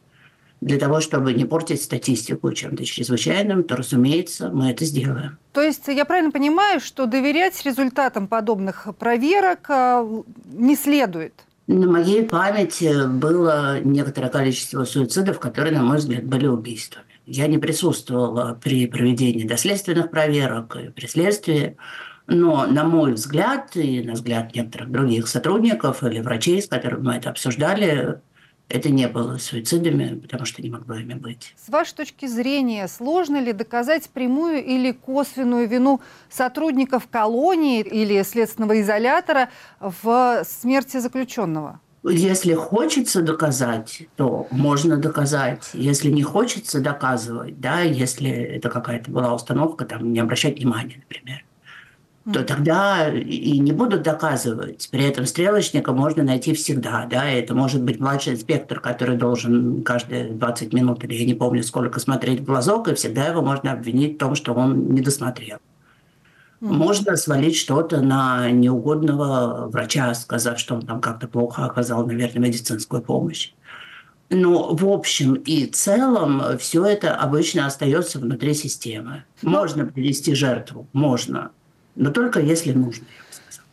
для 0.59 0.79
того, 0.79 1.01
чтобы 1.01 1.33
не 1.33 1.45
портить 1.45 1.81
статистику 1.81 2.51
чем-то 2.51 2.83
чрезвычайным, 2.83 3.63
то, 3.63 3.75
разумеется, 3.75 4.50
мы 4.50 4.71
это 4.71 4.86
сделаем. 4.86 5.38
То 5.53 5.62
есть 5.62 5.88
я 5.88 6.03
правильно 6.03 6.31
понимаю, 6.31 6.79
что 6.79 7.05
доверять 7.05 7.63
результатам 7.63 8.27
подобных 8.27 8.88
проверок 8.97 9.69
а, 9.69 10.05
не 10.51 10.75
следует? 10.75 11.33
На 11.67 11.86
моей 11.86 12.24
памяти 12.24 13.07
было 13.07 13.81
некоторое 13.81 14.29
количество 14.29 14.86
суицидов, 14.86 15.38
которые, 15.39 15.74
на 15.74 15.83
мой 15.83 15.97
взгляд, 15.97 16.24
были 16.24 16.47
убийствами. 16.47 17.05
Я 17.25 17.47
не 17.47 17.57
присутствовала 17.57 18.57
при 18.63 18.88
проведении 18.88 19.45
доследственных 19.45 20.09
проверок 20.09 20.77
и 20.77 20.89
при 20.89 21.07
следствии, 21.07 21.75
но, 22.25 22.65
на 22.67 22.86
мой 22.86 23.13
взгляд, 23.13 23.75
и 23.75 24.01
на 24.01 24.13
взгляд 24.13 24.55
некоторых 24.55 24.91
других 24.91 25.27
сотрудников 25.27 26.03
или 26.03 26.21
врачей, 26.21 26.62
с 26.62 26.67
которыми 26.67 27.03
мы 27.03 27.13
это 27.15 27.31
обсуждали, 27.31 28.21
это 28.69 28.89
не 28.89 29.07
было 29.07 29.38
суицидами, 29.38 30.19
потому 30.19 30.45
что 30.45 30.62
не 30.62 30.69
могло 30.69 30.95
ими 30.95 31.13
быть. 31.13 31.53
С 31.57 31.69
вашей 31.69 31.95
точки 31.95 32.25
зрения, 32.25 32.88
сложно 32.88 33.39
ли 33.39 33.53
доказать 33.53 34.09
прямую 34.09 34.63
или 34.63 34.91
косвенную 34.91 35.67
вину 35.67 36.01
сотрудников 36.29 37.07
колонии 37.07 37.81
или 37.81 38.21
следственного 38.24 38.81
изолятора 38.81 39.50
в 39.79 40.43
смерти 40.43 40.97
заключенного? 40.97 41.79
Если 42.03 42.53
хочется 42.53 43.21
доказать, 43.21 44.03
то 44.15 44.47
можно 44.51 44.97
доказать. 44.97 45.69
Если 45.74 46.09
не 46.09 46.24
хочется 46.24 46.79
доказывать, 46.79 47.59
да, 47.59 47.81
если 47.81 48.29
это 48.29 48.69
какая-то 48.69 49.12
была 49.12 49.33
установка, 49.33 49.86
там, 49.86 50.13
не 50.13 50.19
обращать 50.19 50.57
внимания, 50.57 50.97
например 50.97 51.43
то 52.34 52.43
тогда 52.43 53.10
и 53.10 53.60
не 53.60 53.72
будут 53.72 54.01
доказывать. 54.01 54.89
При 54.91 55.05
этом 55.05 55.25
стрелочника 55.25 55.93
можно 55.93 56.24
найти 56.24 56.53
всегда. 56.53 57.07
Да? 57.10 57.29
Это 57.29 57.55
может 57.55 57.81
быть 57.84 58.00
младший 58.00 58.34
инспектор, 58.34 58.79
который 58.79 59.15
должен 59.15 59.81
каждые 59.84 60.31
20 60.31 60.74
минут, 60.74 61.03
или 61.05 61.13
я 61.13 61.25
не 61.25 61.34
помню 61.34 61.63
сколько, 61.63 62.00
смотреть 62.00 62.41
в 62.41 62.46
глазок, 62.46 62.89
и 62.89 62.96
всегда 62.96 63.27
его 63.27 63.41
можно 63.41 63.72
обвинить 63.72 64.15
в 64.15 64.17
том, 64.17 64.36
что 64.36 64.53
он 64.53 64.89
не 64.89 65.01
досмотрел. 65.01 65.60
Можно 66.60 67.15
свалить 67.15 67.55
что-то 67.55 68.01
на 68.01 68.50
неугодного 68.50 69.69
врача, 69.69 70.13
сказав, 70.15 70.60
что 70.60 70.75
он 70.75 70.81
там 70.81 71.00
как-то 71.00 71.27
плохо 71.27 71.65
оказал, 71.65 72.05
наверное, 72.05 72.48
медицинскую 72.48 73.01
помощь. 73.01 73.53
Но 74.29 74.75
в 74.75 74.86
общем 74.86 75.36
и 75.36 75.67
целом 75.67 76.41
все 76.57 76.84
это 76.84 77.15
обычно 77.15 77.67
остается 77.67 78.19
внутри 78.19 78.53
системы. 78.53 79.24
Можно 79.41 79.86
привести 79.86 80.34
жертву, 80.34 80.88
можно 80.91 81.51
но 81.98 82.12
только 82.12 82.39
если 82.39 82.72
нужно. 82.72 83.06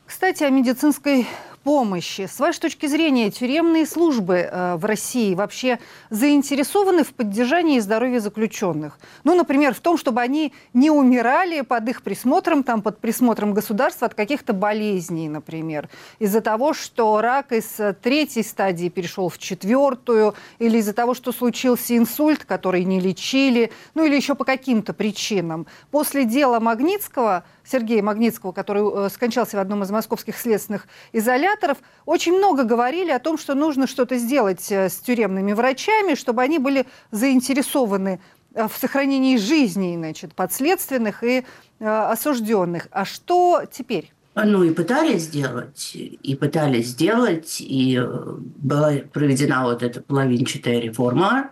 Кстати, 0.07 0.43
о 0.43 0.51
медицинской 0.51 1.27
помощи. 1.65 2.29
С 2.31 2.39
вашей 2.39 2.61
точки 2.61 2.87
зрения, 2.87 3.31
тюремные 3.31 3.87
службы 3.87 4.49
э, 4.51 4.77
в 4.77 4.85
России 4.85 5.35
вообще 5.35 5.79
заинтересованы 6.11 7.05
в 7.05 7.15
поддержании 7.15 7.81
здоровья 7.81 8.21
заключенных? 8.21 8.99
Ну, 9.25 9.35
например, 9.35 9.75
в 9.75 9.81
том, 9.81 9.97
чтобы 9.97 10.21
они 10.21 10.53
не 10.75 10.91
умирали 10.91 11.63
под 11.63 11.89
их 11.89 12.03
присмотром, 12.03 12.63
там, 12.63 12.83
под 12.83 12.99
присмотром 12.99 13.55
государства 13.55 14.07
от 14.07 14.15
каких-то 14.15 14.53
болезней, 14.53 15.29
например. 15.29 15.89
Из-за 16.19 16.43
того, 16.43 16.75
что 16.75 17.21
рак 17.21 17.53
из 17.53 17.81
третьей 18.03 18.43
стадии 18.43 18.91
перешел 18.91 19.31
в 19.31 19.39
четвертую, 19.39 20.35
или 20.59 20.79
из-за 20.79 20.93
того, 20.93 21.15
что 21.15 21.33
случился 21.33 21.97
инсульт, 21.97 22.45
который 22.45 22.85
не 22.85 23.01
лечили, 23.01 23.73
ну 23.95 24.05
или 24.05 24.15
еще 24.15 24.35
по 24.35 24.45
каким-то 24.45 24.93
причинам. 24.93 25.67
После 25.91 26.27
дела 26.27 26.61
Магнитского 26.61 27.45
Сергея 27.65 28.03
Магнитского, 28.03 28.53
который 28.53 28.83
э, 28.83 29.09
скончался 29.11 29.57
в 29.57 29.61
одном 29.61 29.83
из 29.83 29.91
московских 29.91 30.37
следственных 30.37 30.87
изоляторов, 31.13 31.79
очень 32.07 32.37
много 32.37 32.65
говорили 32.65 33.11
о 33.11 33.19
том, 33.19 33.39
что 33.39 33.55
нужно 33.55 33.87
что-то 33.87 34.17
сделать 34.19 34.71
э, 34.71 34.89
с 34.89 34.97
тюремными 34.97 35.53
врачами, 35.53 36.15
чтобы 36.15 36.43
они 36.43 36.59
были 36.59 36.87
заинтересованы 37.11 38.21
э, 38.55 38.69
в 38.69 38.77
сохранении 38.77 39.37
жизни 39.37 39.97
значит, 39.97 40.35
подследственных 40.35 41.25
и 41.25 41.45
осужденных. 41.81 42.89
А 42.93 43.05
что 43.05 43.65
теперь? 43.71 44.13
Ну 44.37 44.63
и 44.63 44.71
пытались 44.71 45.23
сделать, 45.23 45.93
и 45.95 46.35
пытались 46.35 46.89
сделать, 46.89 47.61
и 47.61 48.01
была 48.01 48.93
проведена 49.13 49.65
вот 49.65 49.83
эта 49.83 50.01
половинчатая 50.01 50.81
реформа, 50.81 51.51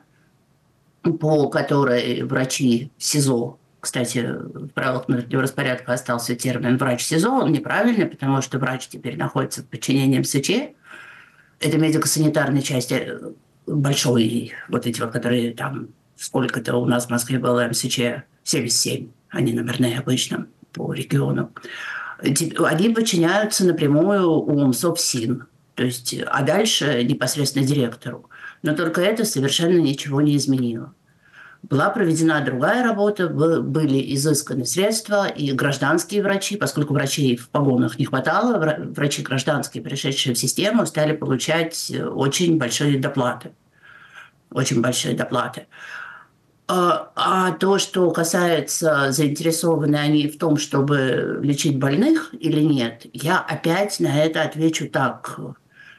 по 1.02 1.48
которой 1.48 2.22
врачи 2.22 2.90
СИЗО 2.98 3.58
кстати, 3.82 4.18
в 4.18 4.68
правилах 4.68 5.08
внутреннего 5.08 5.42
распорядка 5.42 5.94
остался 5.94 6.36
термин 6.36 6.76
«врач 6.76 7.02
СИЗО». 7.02 7.30
Он 7.30 7.50
неправильный, 7.50 8.06
потому 8.06 8.40
что 8.40 8.60
врач 8.60 8.86
теперь 8.86 9.16
находится 9.16 9.62
в 9.62 9.66
подчинении 9.66 10.20
МСЧ. 10.20 10.72
Это 11.58 11.78
медико-санитарной 11.78 12.62
части 12.62 12.94
э, 12.94 13.32
большой, 13.66 14.52
вот 14.68 14.86
эти 14.86 15.00
вот, 15.00 15.10
которые 15.10 15.52
там 15.52 15.88
сколько-то 16.16 16.76
у 16.76 16.86
нас 16.86 17.06
в 17.06 17.10
Москве 17.10 17.40
было 17.40 17.66
МСЧ, 17.66 18.22
77, 18.44 19.08
они 19.30 19.52
номерные 19.52 19.98
обычно 19.98 20.46
по 20.72 20.92
региону. 20.92 21.50
Они 22.18 22.88
подчиняются 22.90 23.66
напрямую 23.66 24.30
у 24.30 24.72
СОПСИН, 24.72 25.46
то 25.74 25.82
есть, 25.82 26.14
а 26.24 26.42
дальше 26.44 27.02
непосредственно 27.02 27.66
директору. 27.66 28.30
Но 28.62 28.76
только 28.76 29.00
это 29.00 29.24
совершенно 29.24 29.78
ничего 29.80 30.20
не 30.20 30.36
изменило. 30.36 30.94
Была 31.62 31.90
проведена 31.90 32.44
другая 32.44 32.82
работа, 32.82 33.28
были 33.28 34.14
изысканы 34.14 34.66
средства, 34.66 35.28
и 35.28 35.52
гражданские 35.52 36.22
врачи, 36.22 36.56
поскольку 36.56 36.92
врачей 36.92 37.36
в 37.36 37.48
погонах 37.50 38.00
не 38.00 38.04
хватало, 38.04 38.58
врачи 38.58 39.22
гражданские, 39.22 39.82
пришедшие 39.82 40.34
в 40.34 40.38
систему, 40.38 40.86
стали 40.86 41.14
получать 41.14 41.88
э, 41.90 42.04
очень 42.04 42.58
большие 42.58 42.98
доплаты. 42.98 43.52
Очень 44.50 44.82
большие 44.82 45.14
доплаты. 45.14 45.66
А, 46.66 47.12
а 47.14 47.52
то, 47.52 47.78
что 47.78 48.10
касается, 48.10 49.12
заинтересованы 49.12 49.96
они 49.96 50.28
в 50.28 50.38
том, 50.38 50.56
чтобы 50.56 51.38
лечить 51.42 51.78
больных 51.78 52.34
или 52.40 52.60
нет, 52.60 53.06
я 53.12 53.38
опять 53.38 54.00
на 54.00 54.24
это 54.24 54.42
отвечу 54.42 54.88
так. 54.88 55.38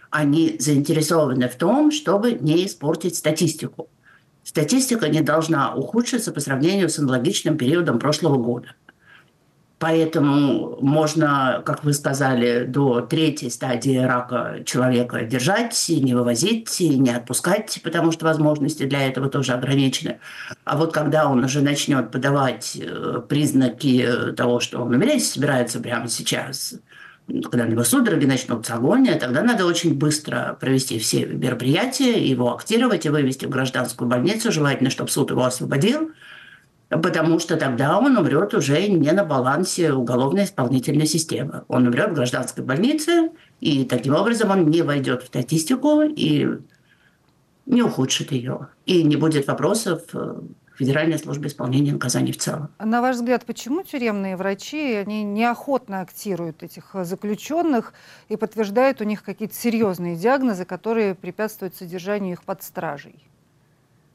Они 0.09 0.57
заинтересованы 0.59 1.47
в 1.47 1.55
том, 1.55 1.91
чтобы 1.91 2.33
не 2.33 2.65
испортить 2.65 3.15
статистику 3.15 3.87
статистика 4.43 5.09
не 5.09 5.21
должна 5.21 5.73
ухудшиться 5.73 6.31
по 6.31 6.39
сравнению 6.39 6.89
с 6.89 6.99
аналогичным 6.99 7.57
периодом 7.57 7.99
прошлого 7.99 8.37
года. 8.37 8.69
Поэтому 9.83 10.77
можно, 10.79 11.61
как 11.65 11.83
вы 11.83 11.91
сказали, 11.91 12.63
до 12.63 13.01
третьей 13.01 13.49
стадии 13.49 13.97
рака 13.97 14.63
человека 14.65 15.25
держать, 15.25 15.75
не 15.89 16.13
вывозить, 16.13 16.79
не 16.79 17.09
отпускать, 17.09 17.81
потому 17.83 18.13
что 18.13 18.23
возможности 18.23 18.83
для 18.83 19.05
этого 19.05 19.29
тоже 19.29 19.51
ограничены. 19.51 20.19
А 20.63 20.77
вот 20.77 20.93
когда 20.93 21.27
он 21.27 21.43
уже 21.43 21.59
начнет 21.59 22.11
подавать 22.11 22.77
э, 22.79 23.21
признаки 23.27 24.07
того, 24.37 24.61
что 24.61 24.79
он 24.79 24.93
умереть 24.93 25.25
собирается 25.25 25.81
прямо 25.81 26.07
сейчас, 26.07 26.75
когда 27.27 27.65
у 27.65 27.67
него 27.67 27.83
судороги 27.83 28.25
начнутся, 28.25 28.75
агония, 28.75 29.17
тогда 29.17 29.41
надо 29.41 29.65
очень 29.65 29.93
быстро 29.93 30.57
провести 30.59 30.99
все 30.99 31.25
мероприятия, 31.25 32.23
его 32.25 32.53
актировать 32.53 33.05
и 33.05 33.09
вывести 33.09 33.45
в 33.45 33.49
гражданскую 33.49 34.09
больницу, 34.09 34.51
желательно, 34.51 34.89
чтобы 34.89 35.09
суд 35.09 35.31
его 35.31 35.43
освободил, 35.43 36.11
потому 36.89 37.39
что 37.39 37.55
тогда 37.57 37.97
он 37.97 38.17
умрет 38.17 38.53
уже 38.53 38.87
не 38.87 39.11
на 39.11 39.23
балансе 39.23 39.93
уголовной 39.93 40.43
исполнительной 40.43 41.05
системы. 41.05 41.63
Он 41.67 41.87
умрет 41.87 42.11
в 42.11 42.15
гражданской 42.15 42.63
больнице, 42.63 43.31
и 43.61 43.85
таким 43.85 44.15
образом 44.15 44.51
он 44.51 44.69
не 44.69 44.81
войдет 44.81 45.23
в 45.23 45.27
статистику 45.27 46.01
и 46.01 46.47
не 47.65 47.81
ухудшит 47.81 48.31
ее. 48.31 48.67
И 48.85 49.03
не 49.03 49.15
будет 49.15 49.47
вопросов 49.47 50.01
э, 50.13 50.35
Федеральной 50.77 51.19
службы 51.19 51.47
исполнения 51.47 51.91
наказаний 51.91 52.31
в 52.31 52.37
целом. 52.37 52.69
На 52.79 53.01
ваш 53.01 53.17
взгляд, 53.17 53.45
почему 53.45 53.83
тюремные 53.83 54.35
врачи 54.35 54.95
они 54.95 55.23
неохотно 55.23 56.01
актируют 56.01 56.63
этих 56.63 56.95
заключенных 57.03 57.93
и 58.29 58.35
подтверждают 58.37 58.99
у 59.01 59.03
них 59.03 59.23
какие-то 59.23 59.53
серьезные 59.53 60.15
диагнозы, 60.15 60.65
которые 60.65 61.15
препятствуют 61.15 61.75
содержанию 61.75 62.33
их 62.33 62.43
под 62.43 62.63
стражей? 62.63 63.23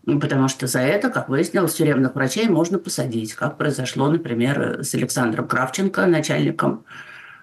Ну, 0.05 0.19
потому 0.19 0.49
что 0.49 0.67
за 0.67 0.81
это, 0.81 1.11
как 1.11 1.29
выяснилось, 1.29 1.75
тюремных 1.75 2.15
врачей 2.15 2.49
можно 2.49 2.79
посадить, 2.79 3.35
как 3.35 3.59
произошло, 3.59 4.09
например, 4.09 4.83
с 4.83 4.95
Александром 4.95 5.47
Кравченко, 5.47 6.07
начальником 6.07 6.85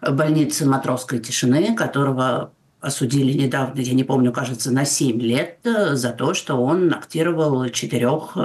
больницы 0.01 0.65
Матросской 0.65 1.19
тишины, 1.19 1.75
которого 1.75 2.51
осудили 2.81 3.33
недавно, 3.33 3.79
я 3.79 3.93
не 3.93 4.03
помню, 4.03 4.31
кажется, 4.31 4.71
на 4.71 4.85
7 4.85 5.19
лет 5.21 5.59
за 5.63 6.11
то, 6.11 6.33
что 6.33 6.55
он 6.55 6.93
актировал 6.93 7.67
четырех 7.69 8.37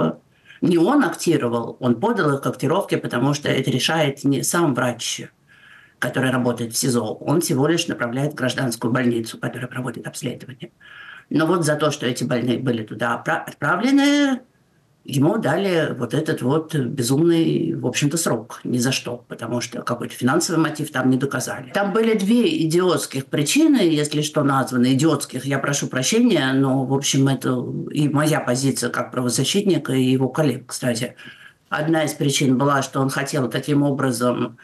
не 0.61 0.77
он 0.77 1.03
актировал, 1.03 1.77
он 1.79 1.99
подал 1.99 2.35
их 2.35 2.41
к 2.41 2.47
актировке, 2.47 2.97
потому 2.97 3.33
что 3.33 3.49
это 3.49 3.71
решает 3.71 4.23
не 4.23 4.43
сам 4.43 4.73
врач, 4.73 5.23
который 5.99 6.31
работает 6.31 6.73
в 6.73 6.77
СИЗО. 6.77 7.15
Он 7.15 7.41
всего 7.41 7.67
лишь 7.67 7.87
направляет 7.87 8.33
в 8.33 8.35
гражданскую 8.35 8.93
больницу, 8.93 9.37
которая 9.39 9.67
проводит 9.67 10.07
обследование. 10.07 10.71
Но 11.29 11.47
вот 11.47 11.65
за 11.65 11.75
то, 11.75 11.91
что 11.91 12.05
эти 12.05 12.23
больные 12.23 12.59
были 12.59 12.83
туда 12.83 13.15
отправлены, 13.15 14.41
ему 15.03 15.37
дали 15.37 15.93
вот 15.97 16.13
этот 16.13 16.41
вот 16.41 16.75
безумный, 16.75 17.73
в 17.73 17.87
общем-то, 17.87 18.17
срок. 18.17 18.61
Ни 18.63 18.77
за 18.77 18.91
что, 18.91 19.23
потому 19.27 19.61
что 19.61 19.81
какой-то 19.81 20.13
финансовый 20.13 20.59
мотив 20.59 20.91
там 20.91 21.09
не 21.09 21.17
доказали. 21.17 21.71
Там 21.71 21.91
были 21.91 22.17
две 22.17 22.65
идиотских 22.65 23.25
причины, 23.25 23.77
если 23.77 24.21
что 24.21 24.43
названы 24.43 24.93
идиотских, 24.93 25.45
я 25.45 25.59
прошу 25.59 25.87
прощения, 25.87 26.53
но, 26.53 26.85
в 26.85 26.93
общем, 26.93 27.27
это 27.27 27.63
и 27.91 28.09
моя 28.09 28.39
позиция 28.39 28.89
как 28.89 29.11
правозащитника, 29.11 29.93
и 29.93 30.03
его 30.03 30.29
коллег, 30.29 30.67
кстати. 30.67 31.15
Одна 31.69 32.03
из 32.03 32.13
причин 32.13 32.57
была, 32.57 32.81
что 32.81 32.99
он 32.99 33.09
хотел 33.09 33.49
таким 33.49 33.81
образом 33.81 34.57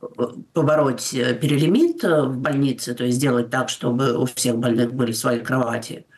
э, 0.00 0.06
побороть 0.54 1.14
э, 1.14 1.34
перелимит 1.34 2.02
в 2.02 2.38
больнице, 2.38 2.94
то 2.94 3.04
есть 3.04 3.18
сделать 3.18 3.50
так, 3.50 3.68
чтобы 3.68 4.16
у 4.16 4.24
всех 4.24 4.56
больных 4.56 4.92
были 4.92 5.12
свои 5.12 5.38
кровати– 5.40 6.06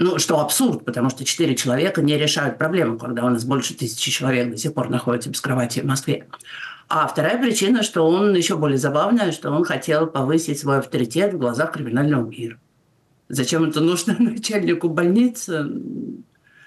ну, 0.00 0.20
что 0.20 0.38
абсурд, 0.38 0.84
потому 0.84 1.10
что 1.10 1.24
четыре 1.24 1.56
человека 1.56 2.02
не 2.02 2.16
решают 2.16 2.56
проблему, 2.56 2.98
когда 2.98 3.24
у 3.24 3.30
нас 3.30 3.44
больше 3.44 3.74
тысячи 3.74 4.12
человек 4.12 4.48
до 4.48 4.56
сих 4.56 4.72
пор 4.72 4.90
находятся 4.90 5.28
без 5.28 5.40
кровати 5.40 5.80
в 5.80 5.86
Москве. 5.86 6.28
А 6.88 7.08
вторая 7.08 7.36
причина, 7.36 7.82
что 7.82 8.08
он 8.08 8.32
еще 8.32 8.56
более 8.56 8.78
забавная, 8.78 9.32
что 9.32 9.50
он 9.50 9.64
хотел 9.64 10.06
повысить 10.06 10.60
свой 10.60 10.78
авторитет 10.78 11.34
в 11.34 11.38
глазах 11.38 11.72
криминального 11.72 12.24
мира. 12.24 12.58
Зачем 13.28 13.64
это 13.64 13.80
нужно 13.80 14.14
начальнику 14.20 14.88
больницы, 14.88 15.66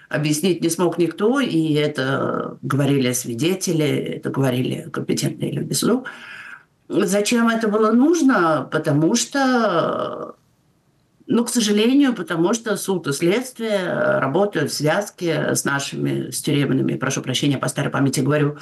объяснить 0.10 0.62
не 0.62 0.70
смог 0.70 0.98
никто, 0.98 1.40
и 1.40 1.72
это 1.76 2.58
говорили 2.62 3.14
свидетели, 3.14 3.88
это 4.18 4.30
говорили 4.30 4.90
компетентные 4.92 5.54
люди 5.54 5.72
суду. 5.72 6.06
Зачем 6.90 7.48
это 7.48 7.70
было 7.70 7.94
нужно? 7.94 8.68
Потому 8.70 9.16
что, 9.16 10.36
ну, 11.32 11.46
к 11.46 11.50
сожалению, 11.50 12.14
потому 12.14 12.54
что 12.54 12.76
суд 12.76 13.08
и 13.08 13.14
следствие 13.14 14.20
работают 14.20 14.72
в 14.72 14.74
связке 14.74 15.56
с 15.56 15.64
нашими, 15.64 16.30
с 16.30 16.42
тюремными, 16.42 16.98
прошу 16.98 17.22
прощения, 17.22 17.58
по 17.58 17.70
старой 17.70 17.90
памяти 17.90 18.20
говорю, 18.20 18.58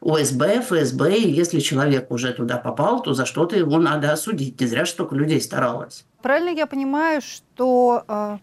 ОСБ, 0.00 0.42
ФСБ, 0.62 1.16
и 1.16 1.30
если 1.30 1.60
человек 1.60 2.10
уже 2.10 2.32
туда 2.32 2.56
попал, 2.56 3.02
то 3.02 3.14
за 3.14 3.26
что-то 3.26 3.56
его 3.56 3.78
надо 3.78 4.12
осудить. 4.12 4.60
Не 4.60 4.66
зря 4.66 4.86
столько 4.86 5.14
людей 5.14 5.40
старалось. 5.40 6.04
Правильно 6.22 6.50
я 6.50 6.66
понимаю, 6.66 7.22
что 7.22 8.04
э, 8.06 8.38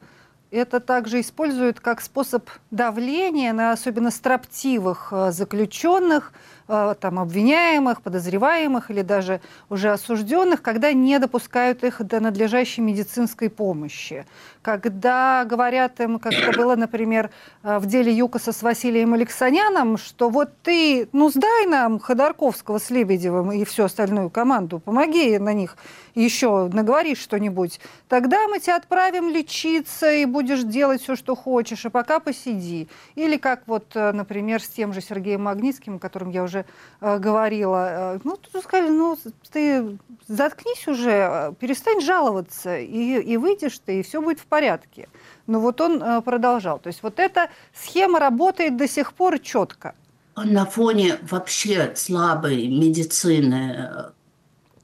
это 0.51 0.79
также 0.79 1.19
используют 1.19 1.79
как 1.79 2.01
способ 2.01 2.49
давления 2.71 3.53
на 3.53 3.71
особенно 3.71 4.11
строптивых 4.11 5.09
э, 5.11 5.31
заключенных, 5.31 6.33
Э, 6.33 6.60
там, 6.71 7.19
обвиняемых, 7.19 8.01
подозреваемых 8.01 8.91
или 8.91 9.01
даже 9.01 9.41
уже 9.69 9.91
осужденных, 9.91 10.61
когда 10.61 10.93
не 10.93 11.19
допускают 11.19 11.83
их 11.83 12.01
до 12.01 12.19
надлежащей 12.21 12.81
медицинской 12.81 13.49
помощи. 13.49 14.25
Когда 14.61 15.43
говорят 15.43 15.99
им, 15.99 16.19
как 16.19 16.33
это 16.33 16.57
было, 16.57 16.75
например, 16.75 17.29
э, 17.63 17.79
в 17.79 17.87
деле 17.87 18.15
ЮКОСа 18.15 18.53
с 18.53 18.61
Василием 18.61 19.13
Алексаняном, 19.13 19.97
что 19.97 20.29
вот 20.29 20.49
ты, 20.63 21.09
ну, 21.11 21.29
сдай 21.29 21.65
нам 21.65 21.99
Ходорковского 21.99 22.77
с 22.77 22.89
Лебедевым 22.89 23.51
и 23.51 23.65
всю 23.65 23.83
остальную 23.83 24.29
команду, 24.29 24.79
помоги 24.79 25.39
на 25.39 25.53
них 25.53 25.75
еще 26.15 26.69
наговоришь 26.71 27.19
что-нибудь, 27.19 27.79
тогда 28.07 28.47
мы 28.47 28.59
тебя 28.59 28.77
отправим 28.77 29.29
лечиться 29.29 30.11
и 30.11 30.25
будешь 30.25 30.63
делать 30.63 31.01
все, 31.01 31.15
что 31.15 31.35
хочешь, 31.35 31.85
а 31.85 31.89
пока 31.89 32.19
посиди. 32.19 32.87
Или 33.15 33.37
как 33.37 33.63
вот, 33.67 33.91
э, 33.95 34.11
например, 34.11 34.61
с 34.61 34.67
тем 34.67 34.93
же 34.93 35.01
Сергеем 35.01 35.43
Магнитским, 35.43 35.99
о 36.01 36.29
я 36.31 36.43
уже 36.43 36.60
э, 37.01 37.17
говорила. 37.17 38.15
Э, 38.15 38.19
ну, 38.23 38.37
тут 38.37 38.63
сказали, 38.63 38.89
ну, 38.89 39.17
ты 39.51 39.97
заткнись 40.27 40.87
уже, 40.87 41.11
э, 41.11 41.53
перестань 41.59 42.01
жаловаться, 42.01 42.77
и, 42.77 43.21
и 43.21 43.37
выйдешь 43.37 43.79
ты, 43.79 43.99
и 43.99 44.03
все 44.03 44.21
будет 44.21 44.39
в 44.39 44.45
порядке. 44.45 45.07
Но 45.47 45.59
вот 45.59 45.81
он 45.81 46.21
продолжал. 46.23 46.79
То 46.79 46.87
есть 46.87 47.03
вот 47.03 47.19
эта 47.19 47.49
схема 47.73 48.19
работает 48.19 48.77
до 48.77 48.87
сих 48.87 49.13
пор 49.13 49.39
четко. 49.39 49.95
На 50.35 50.65
фоне 50.65 51.17
вообще 51.29 51.93
слабой 51.95 52.67
медицины 52.67 54.11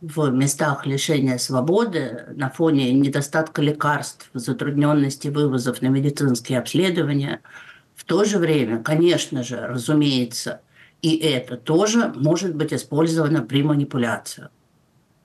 в 0.01 0.29
местах 0.29 0.85
лишения 0.85 1.37
свободы, 1.37 2.25
на 2.35 2.49
фоне 2.49 2.93
недостатка 2.93 3.61
лекарств, 3.61 4.29
затрудненности 4.33 5.29
вывозов 5.29 5.81
на 5.81 5.87
медицинские 5.87 6.59
обследования, 6.59 7.41
в 7.95 8.03
то 8.03 8.23
же 8.23 8.37
время, 8.37 8.81
конечно 8.81 9.43
же, 9.43 9.57
разумеется, 9.57 10.61
и 11.01 11.15
это 11.17 11.57
тоже 11.57 12.11
может 12.15 12.55
быть 12.55 12.73
использовано 12.73 13.41
при 13.41 13.63
манипуляции. 13.63 14.49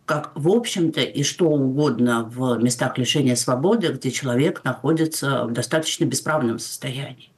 Как, 0.04 0.32
в 0.34 0.48
общем-то, 0.48 1.00
и 1.00 1.22
что 1.22 1.48
угодно 1.48 2.24
в 2.24 2.58
местах 2.58 2.98
лишения 2.98 3.36
свободы, 3.36 3.88
где 3.88 4.10
человек 4.10 4.64
находится 4.64 5.44
в 5.46 5.52
достаточно 5.52 6.04
бесправном 6.04 6.58
состоянии. 6.58 7.30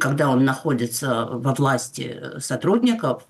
Когда 0.00 0.30
он 0.30 0.44
находится 0.44 1.26
во 1.30 1.54
власти 1.54 2.18
сотрудников, 2.38 3.26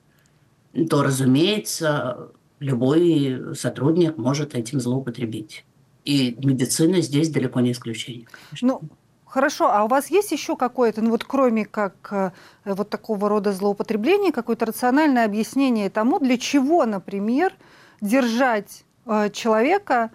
то, 0.89 1.03
разумеется, 1.03 2.31
любой 2.61 3.55
сотрудник 3.55 4.17
может 4.17 4.55
этим 4.55 4.81
злоупотребить. 4.81 5.65
И 6.05 6.37
медицина 6.43 7.01
здесь 7.01 7.29
далеко 7.31 7.61
не 7.61 7.73
исключение. 7.73 8.27
Ну, 8.61 8.83
Хорошо, 9.33 9.73
а 9.73 9.85
у 9.85 9.89
вас 9.89 10.11
есть 10.11 10.31
еще 10.31 10.57
какое-то, 10.57 11.01
ну 11.01 11.09
вот 11.09 11.25
кроме 11.25 11.65
как 11.65 11.95
э, 12.11 12.33
вот 12.67 12.91
такого 12.91 13.31
рода 13.31 13.53
злоупотребления, 13.53 14.31
какое-то 14.31 14.67
рациональное 14.67 15.25
объяснение 15.25 15.89
тому, 15.89 16.19
для 16.19 16.37
чего, 16.37 16.85
например, 16.85 17.55
держать 18.03 18.85
э, 19.07 19.31
человека, 19.31 20.11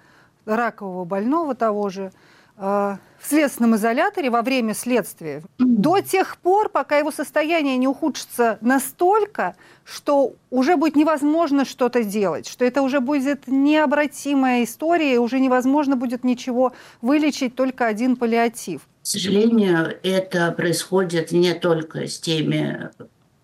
ракового 0.45 1.03
больного 1.03 1.55
того 1.55 1.89
же, 1.89 2.11
э, 2.57 2.61
в 2.61 3.27
следственном 3.27 3.75
изоляторе 3.75 4.29
во 4.29 4.43
время 4.43 4.75
следствия 4.75 5.41
до 5.57 6.01
тех 6.01 6.37
пор, 6.37 6.69
пока 6.69 6.97
его 6.97 7.09
состояние 7.09 7.77
не 7.77 7.87
ухудшится 7.87 8.59
настолько, 8.61 9.55
что 9.83 10.33
уже 10.51 10.75
будет 10.75 10.95
невозможно 10.95 11.65
что-то 11.65 12.03
делать, 12.03 12.47
что 12.47 12.65
это 12.65 12.83
уже 12.83 12.99
будет 12.99 13.47
необратимая 13.47 14.63
история, 14.63 15.15
и 15.15 15.17
уже 15.17 15.39
невозможно 15.39 15.95
будет 15.95 16.23
ничего 16.23 16.73
вылечить, 17.01 17.55
только 17.55 17.87
один 17.87 18.15
паллиатив. 18.15 18.81
К 19.07 19.09
сожалению, 19.09 19.97
это 20.03 20.51
происходит 20.51 21.31
не 21.31 21.53
только 21.53 22.07
с 22.07 22.19
теми 22.19 22.89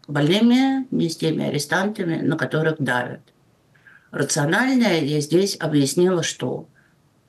больными, 0.09 0.85
не 0.91 1.07
с 1.07 1.15
теми 1.15 1.45
арестантами, 1.45 2.17
на 2.17 2.35
которых 2.35 2.75
давят. 2.79 3.21
Рациональное 4.11 4.99
я 4.99 5.21
здесь 5.21 5.55
объяснила, 5.57 6.21
что 6.21 6.67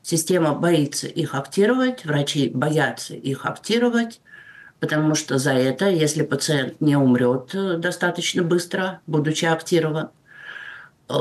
Система 0.02 0.52
боится 0.52 1.06
их 1.06 1.36
актировать, 1.36 2.04
врачи 2.04 2.48
боятся 2.48 3.14
их 3.14 3.46
актировать, 3.46 4.20
потому 4.80 5.14
что 5.14 5.38
за 5.38 5.52
это, 5.52 5.88
если 5.88 6.24
пациент 6.24 6.80
не 6.80 6.96
умрет 6.96 7.54
э, 7.54 7.76
достаточно 7.78 8.42
быстро, 8.42 9.00
будучи 9.06 9.44
актирован, 9.44 10.10
э, 11.08 11.14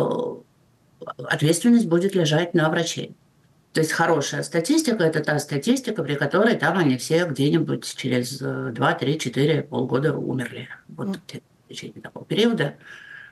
ответственность 1.17 1.87
будет 1.87 2.15
лежать 2.15 2.55
на 2.55 2.69
врачей. 2.71 3.15
То 3.73 3.81
есть 3.81 3.91
хорошая 3.91 4.43
статистика– 4.43 5.03
это 5.05 5.19
та 5.21 5.39
статистика, 5.39 6.03
при 6.03 6.13
которой 6.13 6.55
там 6.55 6.77
они 6.77 6.97
все 6.97 7.25
где-нибудь 7.25 7.95
через 7.95 8.37
2, 8.37 8.93
3, 8.93 9.19
4 9.19 9.63
полгода 9.63 10.15
умерли. 10.15 10.69
Вот 10.87 11.07
mm. 11.07 11.41
в 11.65 11.69
течение 11.69 12.01
такого 12.01 12.23
периода. 12.23 12.75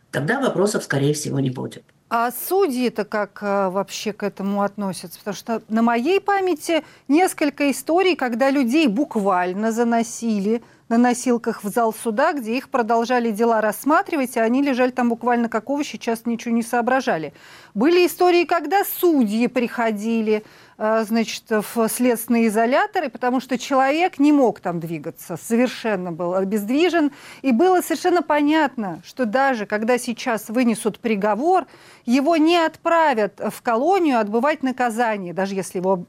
Тогда 0.10 0.42
вопросов, 0.42 0.84
скорее 0.84 1.14
всего, 1.14 1.40
не 1.40 1.52
будет. 1.52 1.84
А 2.10 2.32
судьи-то 2.32 3.06
как 3.06 3.40
а, 3.42 3.70
вообще 3.70 4.12
к 4.12 4.24
этому 4.24 4.64
относятся? 4.64 5.20
Потому 5.20 5.36
что 5.36 5.62
на 5.70 5.82
моей 5.82 6.20
памяти 6.20 6.84
несколько 7.08 7.72
историй, 7.72 8.16
когда 8.16 8.50
людей 8.50 8.88
буквально 8.88 9.72
заносили 9.72 10.62
на 10.92 10.98
носилках 10.98 11.64
в 11.64 11.70
зал 11.70 11.94
суда, 11.94 12.34
где 12.34 12.58
их 12.58 12.70
продолжали 12.70 13.32
дела 13.32 13.62
рассматривать, 13.62 14.36
и 14.36 14.40
они 14.40 14.62
лежали 14.62 14.92
там 14.92 15.10
буквально 15.10 15.48
как 15.48 15.70
овощи, 15.70 15.98
часто 15.98 16.30
ничего 16.30 16.54
не 16.54 16.62
соображали. 16.62 17.34
Были 17.74 18.06
истории, 18.06 18.44
когда 18.44 18.84
судьи 18.84 19.48
приходили, 19.48 20.44
а, 20.78 21.04
значит, 21.06 21.46
в 21.50 21.88
следственные 21.88 22.48
изоляторы, 22.48 23.10
потому 23.10 23.40
что 23.40 23.58
человек 23.58 24.20
не 24.20 24.34
мог 24.34 24.60
там 24.60 24.82
двигаться, 24.82 25.38
совершенно 25.42 26.12
был 26.12 26.36
обездвижен. 26.36 27.12
И 27.42 27.54
было 27.54 27.82
совершенно 27.82 28.22
понятно, 28.22 29.02
что 29.06 29.26
даже 29.26 29.66
когда 29.66 29.98
сейчас 29.98 30.50
вынесут 30.50 31.00
приговор, 31.00 31.68
его 32.06 32.36
не 32.36 32.58
отправят 32.58 33.40
в 33.40 33.62
колонию 33.62 34.20
отбывать 34.20 34.62
наказание, 34.62 35.34
даже 35.34 35.56
если 35.56 35.78
его 35.78 36.06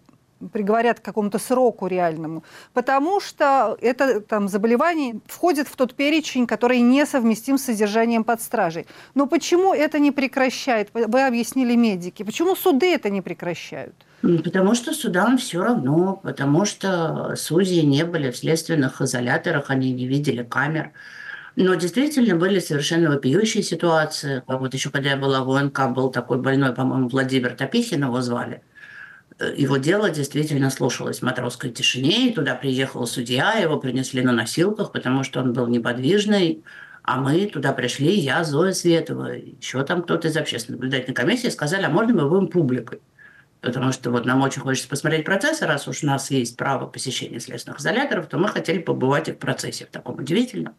приговорят 0.52 1.00
к 1.00 1.04
какому-то 1.04 1.38
сроку 1.38 1.86
реальному, 1.86 2.44
потому 2.72 3.20
что 3.20 3.76
это 3.80 4.20
там, 4.20 4.48
заболевание 4.48 5.20
входит 5.26 5.68
в 5.68 5.76
тот 5.76 5.94
перечень, 5.94 6.46
который 6.46 6.80
несовместим 6.80 7.58
с 7.58 7.64
содержанием 7.64 8.24
под 8.24 8.40
стражей. 8.40 8.86
Но 9.14 9.26
почему 9.26 9.74
это 9.74 9.98
не 9.98 10.10
прекращает? 10.10 10.88
Вы 10.92 11.26
объяснили 11.26 11.76
медики. 11.76 12.22
Почему 12.22 12.56
суды 12.56 12.92
это 12.92 13.10
не 13.10 13.20
прекращают? 13.20 13.94
Потому 14.22 14.74
что 14.74 14.92
судам 14.92 15.36
все 15.36 15.62
равно, 15.62 16.20
потому 16.22 16.64
что 16.64 17.34
судьи 17.36 17.84
не 17.84 18.04
были 18.04 18.30
в 18.30 18.36
следственных 18.36 19.00
изоляторах, 19.00 19.70
они 19.70 19.92
не 19.92 20.06
видели 20.06 20.44
камер. 20.44 20.92
Но 21.56 21.74
действительно 21.74 22.36
были 22.36 22.60
совершенно 22.60 23.10
вопиющие 23.10 23.62
ситуации. 23.62 24.42
Вот 24.46 24.72
еще 24.72 24.90
когда 24.90 25.10
я 25.10 25.16
была 25.16 25.42
в 25.42 25.50
ОНК, 25.50 25.90
был 25.90 26.10
такой 26.10 26.38
больной, 26.38 26.72
по-моему, 26.72 27.08
Владимир 27.08 27.54
Топихин 27.54 28.04
его 28.04 28.22
звали. 28.22 28.62
Его 29.56 29.76
дело 29.76 30.10
действительно 30.10 30.70
слушалось 30.70 31.20
в 31.20 31.22
матросской 31.22 31.70
тишине, 31.70 32.28
и 32.28 32.32
туда 32.32 32.54
приехал 32.54 33.06
судья, 33.06 33.54
его 33.54 33.78
принесли 33.78 34.22
на 34.22 34.32
носилках, 34.32 34.92
потому 34.92 35.24
что 35.24 35.40
он 35.40 35.52
был 35.52 35.66
неподвижный, 35.66 36.62
а 37.02 37.20
мы 37.20 37.46
туда 37.46 37.72
пришли, 37.72 38.14
я, 38.14 38.44
Зоя 38.44 38.72
Светова, 38.72 39.32
еще 39.32 39.82
там 39.84 40.02
кто-то 40.02 40.28
из 40.28 40.36
общественной 40.36 40.76
наблюдательной 40.76 41.14
комиссии, 41.14 41.48
сказали, 41.48 41.84
а 41.84 41.88
можно 41.88 42.14
мы 42.14 42.28
будем 42.28 42.48
публикой? 42.48 43.00
Потому 43.60 43.92
что 43.92 44.10
вот 44.10 44.24
нам 44.24 44.42
очень 44.42 44.60
хочется 44.60 44.88
посмотреть 44.88 45.24
процессы, 45.24 45.66
раз 45.66 45.88
уж 45.88 46.02
у 46.02 46.06
нас 46.06 46.30
есть 46.30 46.56
право 46.56 46.86
посещения 46.86 47.40
следственных 47.40 47.80
изоляторов, 47.80 48.26
то 48.26 48.38
мы 48.38 48.48
хотели 48.48 48.78
побывать 48.78 49.28
и 49.28 49.32
в 49.32 49.38
процессе 49.38 49.86
в 49.86 49.88
таком 49.88 50.18
удивительном. 50.18 50.74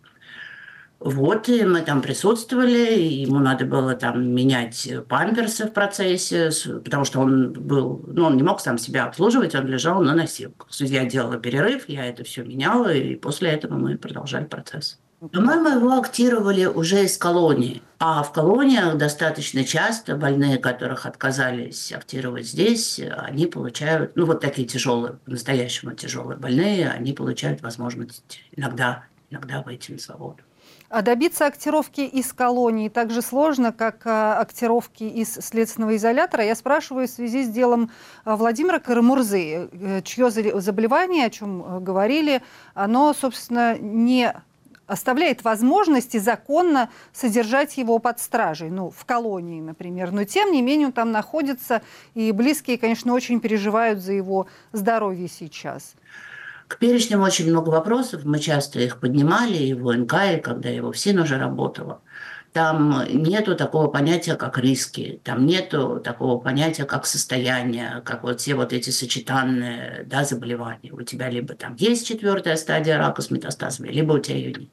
Вот, 1.04 1.50
и 1.50 1.66
мы 1.66 1.82
там 1.82 2.02
присутствовали, 2.02 2.98
ему 2.98 3.40
надо 3.40 3.66
было 3.66 3.94
там 3.94 4.26
менять 4.26 4.90
памперсы 5.10 5.66
в 5.66 5.74
процессе, 5.74 6.50
потому 6.82 7.04
что 7.04 7.20
он 7.20 7.52
был, 7.52 8.02
ну, 8.08 8.24
он 8.24 8.38
не 8.38 8.44
мог 8.44 8.62
сам 8.62 8.78
себя 8.78 9.04
обслуживать, 9.04 9.54
он 9.54 9.68
лежал 9.68 10.02
на 10.02 10.16
носилках. 10.16 10.68
Судья 10.70 11.04
делала 11.04 11.36
перерыв, 11.36 11.90
я 11.90 12.06
это 12.06 12.24
все 12.24 12.44
меняла, 12.44 12.94
и 12.94 13.16
после 13.16 13.50
этого 13.50 13.74
мы 13.74 13.98
продолжали 13.98 14.46
процесс. 14.46 14.98
По-моему, 15.20 15.78
его 15.78 16.00
актировали 16.00 16.66
уже 16.66 17.04
из 17.04 17.18
колонии. 17.18 17.82
А 18.00 18.24
в 18.24 18.32
колониях 18.32 18.98
достаточно 18.98 19.66
часто 19.66 20.16
больные, 20.16 20.58
которых 20.58 21.06
отказались 21.06 21.92
актировать 21.92 22.48
здесь, 22.48 23.02
они 23.18 23.48
получают, 23.48 24.16
ну 24.16 24.26
вот 24.26 24.40
такие 24.40 24.66
тяжелые, 24.66 25.16
по-настоящему 25.26 25.96
тяжелые 25.96 26.38
больные, 26.38 26.90
они 26.90 27.12
получают 27.12 27.62
возможность 27.62 28.40
иногда, 28.56 29.04
иногда 29.30 29.62
выйти 29.62 29.92
на 29.92 30.00
свободу. 30.00 30.38
А 30.94 31.02
добиться 31.02 31.48
актировки 31.48 32.02
из 32.02 32.34
колонии 32.34 32.88
так 32.88 33.10
же 33.10 33.24
сложно, 33.24 33.74
как 33.74 34.06
а, 34.06 34.40
актировки 34.40 35.04
из 35.04 35.34
следственного 35.34 35.96
изолятора. 35.96 36.46
Я 36.46 36.54
спрашиваю 36.54 37.08
в 37.08 37.10
связи 37.10 37.44
с 37.44 37.50
делом 37.50 37.90
а, 38.26 38.36
Владимира 38.36 38.78
Карамурзы, 38.78 39.70
э, 39.72 40.02
чье 40.04 40.30
заболевание, 40.30 41.26
о 41.26 41.30
чем 41.32 41.64
э, 41.64 41.80
говорили, 41.80 42.44
оно, 42.76 43.12
собственно, 43.16 43.76
не 43.80 44.36
оставляет 44.86 45.44
возможности 45.44 46.18
законно 46.18 46.92
содержать 47.12 47.76
его 47.78 47.98
под 47.98 48.20
стражей, 48.20 48.70
ну, 48.70 48.92
в 48.92 49.04
колонии, 49.06 49.62
например. 49.62 50.12
Но, 50.12 50.26
тем 50.26 50.52
не 50.52 50.62
менее, 50.62 50.90
он 50.90 50.94
там 50.94 51.12
находится, 51.12 51.82
и 52.14 52.32
близкие, 52.32 52.78
конечно, 52.78 53.16
очень 53.16 53.40
переживают 53.40 53.98
за 53.98 54.14
его 54.14 54.46
здоровье 54.74 55.28
сейчас. 55.28 55.96
К 56.68 56.78
перечням 56.78 57.22
очень 57.22 57.50
много 57.50 57.70
вопросов, 57.70 58.24
мы 58.24 58.40
часто 58.40 58.80
их 58.80 59.00
поднимали, 59.00 59.58
и 59.58 59.74
в 59.74 59.86
УНК, 59.86 60.14
и 60.36 60.40
когда 60.40 60.70
я 60.70 60.82
в 60.84 60.94
СИН 60.94 61.20
уже 61.20 61.38
работала. 61.38 62.02
Там 62.54 63.04
нету 63.10 63.56
такого 63.56 63.88
понятия, 63.88 64.36
как 64.36 64.60
риски, 64.60 65.20
там 65.24 65.46
нету 65.48 66.00
такого 66.04 66.40
понятия, 66.40 66.86
как 66.86 67.08
состояние, 67.08 68.02
как 68.06 68.24
вот 68.24 68.42
все 68.42 68.54
вот 68.54 68.74
эти 68.74 68.92
сочетанные 68.92 70.04
да, 70.06 70.24
заболевания. 70.24 70.92
У 70.92 71.02
тебя 71.02 71.30
либо 71.30 71.56
там 71.56 71.76
есть 71.76 72.08
четвертая 72.08 72.56
стадия 72.56 73.00
рака 73.00 73.24
с 73.24 73.32
метастазами, 73.32 73.90
либо 73.90 74.14
у 74.14 74.20
тебя 74.20 74.38
ее 74.38 74.54
нет. 74.54 74.70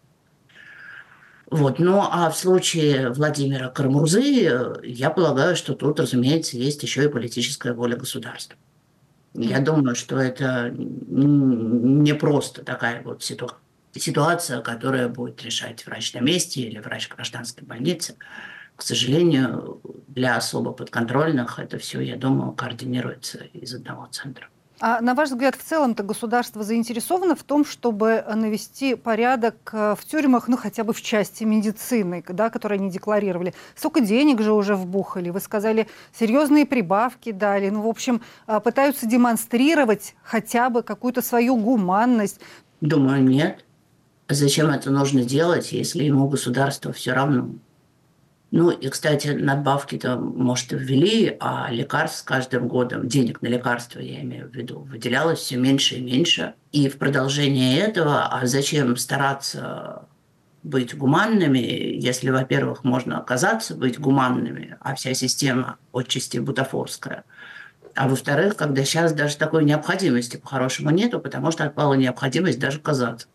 Вот. 1.51 1.79
Ну, 1.79 2.03
а 2.03 2.31
в 2.31 2.37
случае 2.37 3.11
Владимира 3.11 3.69
Карамурзы, 3.69 4.79
я 4.85 5.11
полагаю, 5.11 5.57
что 5.57 5.75
тут, 5.75 5.99
разумеется, 5.99 6.57
есть 6.57 6.83
еще 6.83 7.05
и 7.05 7.09
политическая 7.09 7.73
воля 7.73 7.97
государства. 7.97 8.57
Я 9.35 9.61
думаю, 9.61 9.95
что 9.95 10.19
это 10.19 10.71
не 10.77 12.15
просто 12.15 12.65
такая 12.65 13.03
вот 13.03 13.23
ситуация 13.23 13.61
ситуация, 13.99 14.61
которая 14.61 15.09
будет 15.09 15.43
решать 15.43 15.85
врач 15.87 16.15
на 16.15 16.21
месте 16.21 16.61
или 16.61 16.79
врач 16.79 17.09
гражданской 17.09 17.67
больницы. 17.67 18.17
К 18.77 18.83
сожалению, 18.83 19.81
для 20.07 20.37
особо 20.37 20.73
подконтрольных 20.73 21.59
это 21.59 21.79
все, 21.79 22.01
я 22.01 22.17
думаю, 22.17 22.53
координируется 22.53 23.39
из 23.53 23.75
одного 23.75 24.07
центра. 24.07 24.49
А 24.81 25.03
на 25.03 25.15
ваш 25.15 25.29
взгляд, 25.29 25.57
в 25.57 25.63
целом-то 25.63 26.03
государство 26.03 26.65
заинтересовано 26.65 27.37
в 27.37 27.43
том, 27.43 27.67
чтобы 27.67 28.25
навести 28.35 28.95
порядок 28.95 29.57
э, 29.73 29.95
в 29.99 30.05
тюрьмах, 30.07 30.49
ну 30.49 30.57
хотя 30.57 30.85
бы 30.85 30.95
в 30.95 31.03
части 31.03 31.45
медицины, 31.45 32.25
да, 32.27 32.49
которые 32.49 32.79
они 32.79 32.91
декларировали. 32.91 33.53
Сколько 33.77 34.01
денег 34.01 34.41
же 34.41 34.55
уже 34.55 34.75
вбухали? 34.77 35.29
Вы 35.29 35.41
сказали, 35.41 35.87
серьезные 36.19 36.65
прибавки 36.65 37.31
дали. 37.31 37.69
Ну, 37.69 37.83
в 37.83 37.89
общем, 37.89 38.23
э, 38.47 38.59
пытаются 38.61 39.05
демонстрировать 39.05 40.15
хотя 40.23 40.71
бы 40.71 40.83
какую-то 40.83 41.21
свою 41.21 41.57
гуманность. 41.57 42.41
Думаю, 42.81 43.23
нет. 43.23 43.63
Зачем 44.31 44.71
это 44.71 44.91
нужно 44.91 45.25
делать, 45.25 45.73
если 45.73 46.05
ему 46.05 46.27
государство 46.27 46.93
все 46.95 47.13
равно? 47.13 47.51
Ну 48.51 48.71
и, 48.71 48.89
кстати, 48.89 49.29
надбавки-то, 49.29 50.17
может, 50.17 50.73
и 50.73 50.77
ввели, 50.77 51.37
а 51.39 51.69
лекарств 51.71 52.19
с 52.19 52.23
каждым 52.23 52.67
годом, 52.67 53.07
денег 53.07 53.43
на 53.43 53.47
лекарства, 53.47 54.01
я 54.01 54.23
имею 54.23 54.49
в 54.49 54.55
виду, 54.55 54.81
выделялось 54.81 55.39
все 55.39 55.57
меньше 55.57 55.97
и 55.97 56.01
меньше. 56.01 56.55
И 56.73 56.89
в 56.89 56.99
продолжение 56.99 57.79
этого, 57.79 58.27
а 58.27 58.45
зачем 58.47 58.97
стараться 58.97 60.07
быть 60.65 60.97
гуманными, 60.97 61.59
если, 61.59 62.31
во-первых, 62.31 62.83
можно 62.83 63.19
оказаться 63.19 63.77
быть 63.77 64.01
гуманными, 64.01 64.77
а 64.81 64.97
вся 64.97 65.15
система 65.15 65.79
отчасти 65.93 66.39
бутафорская. 66.39 67.23
А 67.95 68.09
во-вторых, 68.09 68.57
когда 68.57 68.85
сейчас 68.85 69.13
даже 69.13 69.37
такой 69.37 69.65
необходимости 69.65 70.37
по-хорошему 70.37 70.91
нету, 70.91 71.21
потому 71.21 71.53
что 71.53 71.65
отпала 71.65 71.95
необходимость 71.95 72.59
даже 72.59 72.81
казаться 72.81 73.29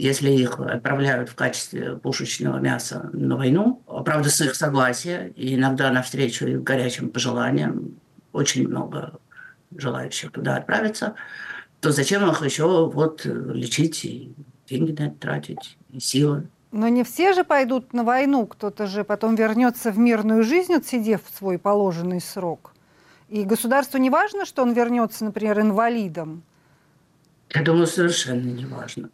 если 0.00 0.30
их 0.30 0.58
отправляют 0.58 1.28
в 1.28 1.34
качестве 1.34 1.96
пушечного 1.96 2.58
мяса 2.58 3.10
на 3.12 3.36
войну, 3.36 3.82
правда, 4.02 4.30
с 4.30 4.40
их 4.40 4.54
согласия, 4.54 5.32
и 5.36 5.54
иногда 5.54 5.90
навстречу 5.90 6.46
их 6.46 6.62
горячим 6.62 7.10
пожеланиям, 7.10 7.96
очень 8.32 8.68
много 8.68 9.18
желающих 9.76 10.32
туда 10.32 10.56
отправиться, 10.56 11.14
то 11.80 11.90
зачем 11.92 12.28
их 12.30 12.42
еще 12.42 12.90
вот 12.90 13.24
лечить 13.24 14.04
и 14.04 14.32
деньги 14.68 14.92
на 14.92 15.06
это 15.06 15.16
тратить, 15.16 15.78
и 15.90 16.00
силы? 16.00 16.48
Но 16.72 16.88
не 16.88 17.02
все 17.02 17.32
же 17.32 17.42
пойдут 17.42 17.92
на 17.92 18.04
войну, 18.04 18.46
кто-то 18.46 18.86
же 18.86 19.02
потом 19.02 19.34
вернется 19.34 19.90
в 19.90 19.98
мирную 19.98 20.44
жизнь, 20.44 20.74
отсидев 20.74 21.22
свой 21.36 21.58
положенный 21.58 22.20
срок. 22.20 22.72
И 23.28 23.44
государству 23.44 23.98
не 23.98 24.10
важно, 24.10 24.44
что 24.44 24.62
он 24.62 24.72
вернется, 24.72 25.24
например, 25.24 25.60
инвалидом? 25.60 26.42
Я 27.52 27.62
думаю, 27.62 27.86
совершенно 27.86 28.46
не 28.46 28.66
важно 28.66 29.10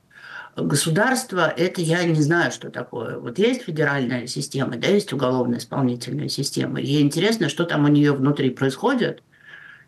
государство, 0.57 1.49
это 1.49 1.81
я 1.83 2.05
не 2.05 2.21
знаю, 2.21 2.51
что 2.51 2.71
такое. 2.71 3.19
Вот 3.19 3.38
есть 3.38 3.62
федеральная 3.62 4.27
система, 4.27 4.77
да, 4.77 4.88
есть 4.88 5.12
уголовно-исполнительная 5.12 6.29
система. 6.29 6.81
И 6.81 7.01
интересно, 7.01 7.49
что 7.49 7.64
там 7.64 7.85
у 7.85 7.88
нее 7.88 8.12
внутри 8.12 8.51
происходит, 8.51 9.23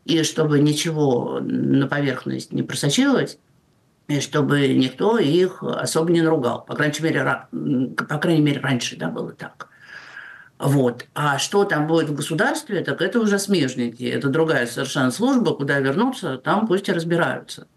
и 0.04 0.22
чтобы 0.22 0.60
ничего 0.60 1.40
на 1.40 1.86
поверхность 1.86 2.52
не 2.52 2.62
просочилось, 2.62 3.38
и 4.08 4.20
чтобы 4.20 4.68
никто 4.68 5.18
их 5.18 5.62
особо 5.62 6.10
не 6.10 6.22
наругал. 6.22 6.64
По 6.64 6.74
крайней 6.74 7.00
мере, 7.00 7.96
по 7.96 8.18
крайней 8.18 8.42
мере 8.42 8.60
раньше 8.60 8.96
да, 8.96 9.08
было 9.08 9.32
так. 9.32 9.68
Вот. 10.58 11.06
А 11.14 11.38
что 11.38 11.64
там 11.64 11.86
будет 11.86 12.08
в 12.08 12.14
государстве, 12.14 12.82
так 12.82 13.00
это 13.00 13.20
уже 13.20 13.38
смежники. 13.38 14.02
Это 14.02 14.28
другая 14.28 14.66
совершенно 14.66 15.10
служба, 15.10 15.54
куда 15.54 15.78
вернуться, 15.78 16.36
там 16.38 16.66
пусть 16.66 16.88
и 16.88 16.92
разбираются. 16.92 17.68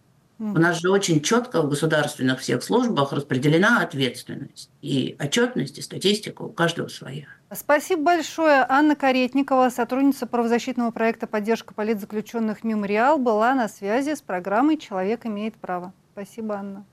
У 0.41 0.57
нас 0.57 0.79
же 0.81 0.89
очень 0.89 1.21
четко 1.21 1.61
в 1.61 1.69
государственных 1.69 2.39
всех 2.39 2.63
службах 2.63 3.13
распределена 3.13 3.81
ответственность. 3.81 4.71
И 4.81 5.15
отчетность, 5.19 5.77
и 5.77 5.83
статистика 5.83 6.41
у 6.41 6.49
каждого 6.49 6.87
своя. 6.87 7.27
Спасибо 7.53 8.01
большое. 8.01 8.65
Анна 8.67 8.95
Каретникова, 8.95 9.69
сотрудница 9.69 10.25
правозащитного 10.25 10.89
проекта 10.89 11.27
«Поддержка 11.27 11.75
политзаключенных 11.75 12.63
Мемориал», 12.63 13.19
была 13.19 13.53
на 13.53 13.67
связи 13.67 14.15
с 14.15 14.21
программой 14.23 14.77
«Человек 14.77 15.27
имеет 15.27 15.53
право». 15.57 15.93
Спасибо, 16.13 16.55
Анна. 16.55 16.85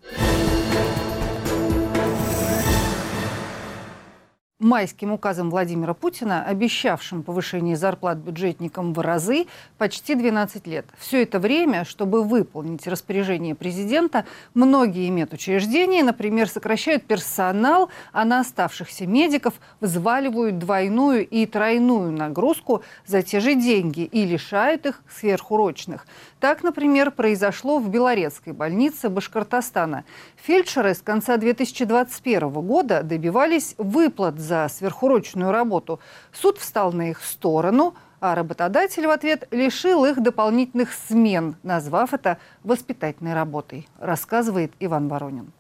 Майским 4.59 5.13
указом 5.13 5.51
Владимира 5.51 5.95
Путина, 5.95 6.45
обещавшим 6.45 7.23
повышение 7.23 7.77
зарплат 7.77 8.19
бюджетникам 8.19 8.93
в 8.93 8.99
разы, 8.99 9.47
почти 9.79 10.17
12 10.17 10.67
лет. 10.67 10.85
Все 10.99 11.23
это 11.23 11.39
время, 11.39 11.85
чтобы 11.85 12.25
выполнить 12.25 12.87
распоряжение 12.89 13.55
президента, 13.55 14.25
многие 14.55 15.09
медучреждения, 15.11 16.03
например, 16.03 16.49
сокращают 16.49 17.05
персонал, 17.05 17.89
а 18.13 18.25
на 18.25 18.41
оставшихся 18.41 19.07
медиков 19.07 19.55
взваливают 19.81 20.59
двойную 20.59 21.27
и 21.27 21.47
тройную 21.47 22.11
нагрузку 22.11 22.83
за 23.07 23.23
те 23.23 23.39
же 23.39 23.55
деньги 23.55 24.01
и 24.01 24.25
лишают 24.25 24.87
их 24.87 25.03
сверхурочных. 25.09 26.05
Так, 26.41 26.65
например, 26.65 27.13
произошло 27.13 27.79
в 27.79 27.89
Белорецкой 27.89 28.55
больнице 28.55 29.09
Башкортостана. 29.09 30.05
Фельдшеры 30.37 30.95
с 30.95 31.01
конца 31.01 31.37
2021 31.37 32.51
года 32.51 33.03
добивались 33.05 33.75
выплат 33.79 34.39
за 34.49 34.67
сверхурочную 34.69 35.53
работу. 35.53 36.01
Суд 36.33 36.59
встал 36.59 36.93
на 36.93 37.11
их 37.11 37.23
сторону, 37.23 37.95
а 38.21 38.35
работодатель 38.35 39.07
в 39.07 39.11
ответ 39.11 39.47
лишил 39.53 40.05
их 40.05 40.21
дополнительных 40.21 40.93
смен, 40.93 41.57
назвав 41.63 42.15
это 42.15 42.39
воспитательной 42.65 43.35
работой, 43.35 43.87
рассказывает 44.01 44.73
Иван 44.81 45.09
Воронин. 45.09 45.53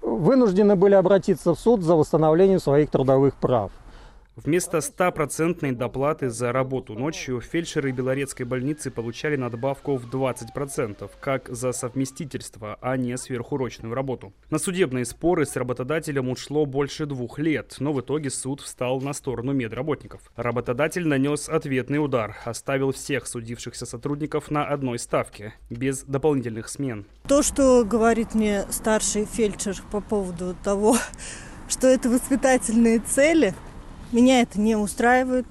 Вынуждены 0.00 0.74
были 0.74 0.94
обратиться 0.94 1.54
в 1.54 1.58
суд 1.58 1.82
за 1.82 1.94
восстановлением 1.94 2.58
своих 2.58 2.90
трудовых 2.90 3.34
прав. 3.34 3.70
Вместо 4.34 4.80
стопроцентной 4.80 5.72
доплаты 5.72 6.30
за 6.30 6.52
работу 6.52 6.94
ночью 6.94 7.42
фельдшеры 7.42 7.92
Белорецкой 7.92 8.46
больницы 8.46 8.90
получали 8.90 9.36
надбавку 9.36 9.96
в 9.96 10.06
20%, 10.08 11.10
как 11.20 11.50
за 11.50 11.72
совместительство, 11.72 12.78
а 12.80 12.96
не 12.96 13.18
сверхурочную 13.18 13.94
работу. 13.94 14.32
На 14.48 14.58
судебные 14.58 15.04
споры 15.04 15.44
с 15.44 15.54
работодателем 15.54 16.30
ушло 16.30 16.64
больше 16.64 17.04
двух 17.04 17.38
лет, 17.38 17.76
но 17.78 17.92
в 17.92 18.00
итоге 18.00 18.30
суд 18.30 18.62
встал 18.62 19.02
на 19.02 19.12
сторону 19.12 19.52
медработников. 19.52 20.22
Работодатель 20.34 21.06
нанес 21.06 21.50
ответный 21.50 22.02
удар, 22.02 22.34
оставил 22.46 22.92
всех 22.92 23.26
судившихся 23.26 23.84
сотрудников 23.84 24.50
на 24.50 24.64
одной 24.64 24.98
ставке, 24.98 25.52
без 25.68 26.04
дополнительных 26.04 26.70
смен. 26.70 27.04
То, 27.28 27.42
что 27.42 27.84
говорит 27.84 28.34
мне 28.34 28.64
старший 28.70 29.26
фельдшер 29.26 29.76
по 29.90 30.00
поводу 30.00 30.56
того, 30.64 30.96
что 31.68 31.86
это 31.86 32.08
воспитательные 32.08 32.98
цели– 33.00 33.52
меня 34.12 34.42
это 34.42 34.60
не 34.60 34.76
устраивает. 34.76 35.46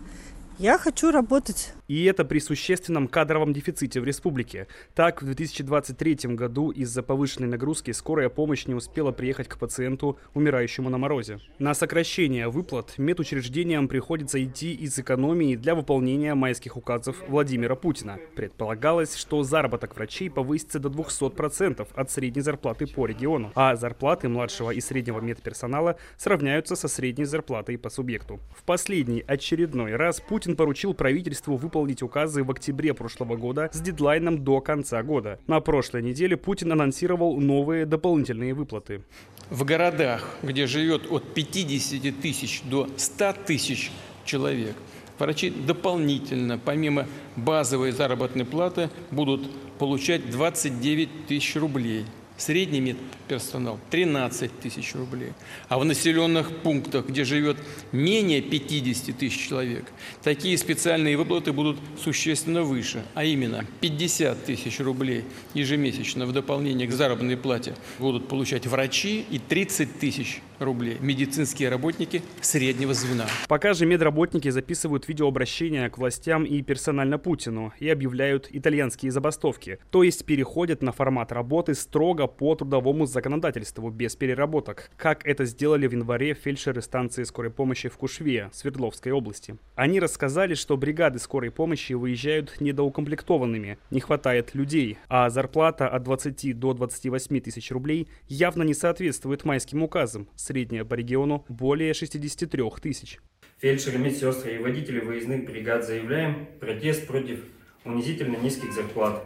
Я 0.57 0.77
хочу 0.77 1.11
работать. 1.11 1.73
И 1.91 2.05
это 2.05 2.23
при 2.23 2.39
существенном 2.39 3.09
кадровом 3.09 3.51
дефиците 3.51 3.99
в 3.99 4.05
республике. 4.05 4.67
Так, 4.95 5.21
в 5.21 5.25
2023 5.25 6.35
году 6.35 6.71
из-за 6.71 7.03
повышенной 7.03 7.49
нагрузки 7.49 7.91
скорая 7.91 8.29
помощь 8.29 8.65
не 8.65 8.73
успела 8.73 9.11
приехать 9.11 9.49
к 9.49 9.57
пациенту, 9.57 10.17
умирающему 10.33 10.89
на 10.89 10.97
морозе. 10.97 11.41
На 11.59 11.73
сокращение 11.73 12.47
выплат 12.47 12.97
медучреждениям 12.97 13.89
приходится 13.89 14.41
идти 14.41 14.73
из 14.73 14.97
экономии 14.99 15.57
для 15.57 15.75
выполнения 15.75 16.33
майских 16.33 16.77
указов 16.77 17.17
Владимира 17.27 17.75
Путина. 17.75 18.19
Предполагалось, 18.37 19.17
что 19.17 19.43
заработок 19.43 19.93
врачей 19.97 20.29
повысится 20.29 20.79
до 20.79 20.87
200% 20.87 21.85
от 21.93 22.09
средней 22.09 22.41
зарплаты 22.41 22.87
по 22.87 23.05
региону, 23.05 23.51
а 23.53 23.75
зарплаты 23.75 24.29
младшего 24.29 24.71
и 24.71 24.79
среднего 24.79 25.19
медперсонала 25.19 25.97
сравняются 26.15 26.77
со 26.77 26.87
средней 26.87 27.25
зарплатой 27.25 27.77
по 27.77 27.89
субъекту. 27.89 28.39
В 28.55 28.63
последний 28.63 29.25
очередной 29.27 29.97
раз 29.97 30.21
Путин 30.21 30.55
поручил 30.55 30.93
правительству 30.93 31.57
выполнить 31.57 31.80
указы 32.01 32.43
в 32.43 32.51
октябре 32.51 32.93
прошлого 32.93 33.35
года 33.35 33.69
с 33.73 33.81
дедлайном 33.81 34.43
до 34.43 34.61
конца 34.61 35.01
года. 35.03 35.39
На 35.47 35.59
прошлой 35.59 36.01
неделе 36.01 36.37
Путин 36.37 36.71
анонсировал 36.71 37.39
новые 37.39 37.85
дополнительные 37.85 38.53
выплаты. 38.53 39.01
В 39.49 39.63
городах, 39.63 40.37
где 40.43 40.67
живет 40.67 41.11
от 41.11 41.33
50 41.33 42.21
тысяч 42.21 42.61
до 42.63 42.87
100 42.95 43.33
тысяч 43.45 43.91
человек, 44.25 44.75
врачи 45.19 45.49
дополнительно, 45.49 46.57
помимо 46.57 47.07
базовой 47.35 47.91
заработной 47.91 48.45
платы, 48.45 48.89
будут 49.09 49.49
получать 49.77 50.29
29 50.29 51.27
тысяч 51.27 51.55
рублей– 51.55 52.05
Средний 52.41 52.79
медперсонал 52.79 53.79
13 53.91 54.59
тысяч 54.61 54.95
рублей. 54.95 55.33
А 55.69 55.77
в 55.77 55.85
населенных 55.85 56.49
пунктах, 56.63 57.05
где 57.07 57.23
живет 57.23 57.57
менее 57.91 58.41
50 58.41 59.15
тысяч 59.15 59.47
человек, 59.47 59.85
такие 60.23 60.57
специальные 60.57 61.17
выплаты 61.17 61.53
будут 61.53 61.77
существенно 62.03 62.63
выше, 62.63 63.05
а 63.13 63.25
именно 63.25 63.63
50 63.81 64.43
тысяч 64.43 64.79
рублей 64.79 65.23
ежемесячно 65.53 66.25
в 66.25 66.31
дополнение 66.31 66.87
к 66.87 66.91
заработной 66.91 67.37
плате 67.37 67.75
будут 67.99 68.27
получать 68.27 68.65
врачи 68.65 69.23
и 69.29 69.37
30 69.37 69.99
тысяч 69.99 70.41
рублей 70.61 70.97
медицинские 71.01 71.69
работники 71.69 72.21
среднего 72.41 72.93
звена. 72.93 73.27
Пока 73.47 73.73
же 73.73 73.85
медработники 73.85 74.49
записывают 74.49 75.07
видеообращения 75.07 75.89
к 75.89 75.97
властям 75.97 76.43
и 76.43 76.61
персонально 76.61 77.17
Путину 77.17 77.73
и 77.79 77.89
объявляют 77.89 78.47
итальянские 78.49 79.11
забастовки, 79.11 79.79
то 79.89 80.03
есть 80.03 80.25
переходят 80.25 80.81
на 80.81 80.91
формат 80.91 81.31
работы 81.31 81.73
строго 81.73 82.27
по 82.27 82.55
трудовому 82.55 83.05
законодательству 83.05 83.89
без 83.89 84.15
переработок, 84.15 84.91
как 84.97 85.25
это 85.25 85.45
сделали 85.45 85.87
в 85.87 85.91
январе 85.91 86.33
фельдшеры 86.33 86.81
станции 86.81 87.23
скорой 87.23 87.51
помощи 87.51 87.89
в 87.89 87.97
Кушве, 87.97 88.49
Свердловской 88.53 89.11
области. 89.11 89.57
Они 89.75 89.99
рассказали, 89.99 90.53
что 90.53 90.77
бригады 90.77 91.19
скорой 91.19 91.51
помощи 91.51 91.93
выезжают 91.93 92.59
недоукомплектованными, 92.59 93.77
не 93.89 93.99
хватает 93.99 94.55
людей, 94.55 94.97
а 95.07 95.29
зарплата 95.29 95.87
от 95.87 96.03
20 96.03 96.57
до 96.59 96.73
28 96.73 97.39
тысяч 97.41 97.71
рублей 97.71 98.07
явно 98.27 98.63
не 98.63 98.73
соответствует 98.73 99.45
майским 99.45 99.83
указам, 99.83 100.27
средняя 100.51 100.83
по 100.83 100.95
региону 100.95 101.45
более 101.47 101.93
63 101.93 102.63
тысяч. 102.81 103.19
Фельдшеры, 103.59 103.97
медсестры 103.99 104.55
и 104.55 104.57
водители 104.57 104.99
выездных 104.99 105.45
бригад 105.45 105.85
заявляем 105.85 106.47
протест 106.59 107.07
против 107.07 107.39
унизительно 107.85 108.35
низких 108.35 108.73
зарплат, 108.73 109.23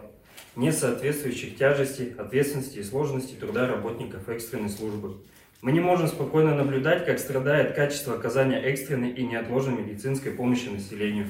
не 0.54 0.70
соответствующих 0.70 1.56
тяжести, 1.56 2.14
ответственности 2.16 2.78
и 2.78 2.84
сложности 2.84 3.34
труда 3.34 3.66
работников 3.66 4.28
экстренной 4.28 4.68
службы. 4.68 5.16
Мы 5.62 5.72
не 5.72 5.80
можем 5.80 6.06
спокойно 6.06 6.54
наблюдать, 6.54 7.04
как 7.04 7.18
страдает 7.18 7.74
качество 7.74 8.14
оказания 8.14 8.60
экстренной 8.60 9.10
и 9.10 9.26
неотложной 9.26 9.82
медицинской 9.82 10.30
помощи 10.30 10.68
населению. 10.68 11.26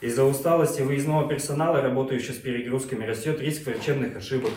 Из-за 0.00 0.24
усталости 0.24 0.82
выездного 0.82 1.28
персонала, 1.28 1.80
работающего 1.80 2.32
с 2.32 2.38
перегрузками, 2.38 3.04
растет 3.04 3.40
риск 3.40 3.66
врачебных 3.66 4.16
ошибок. 4.16 4.50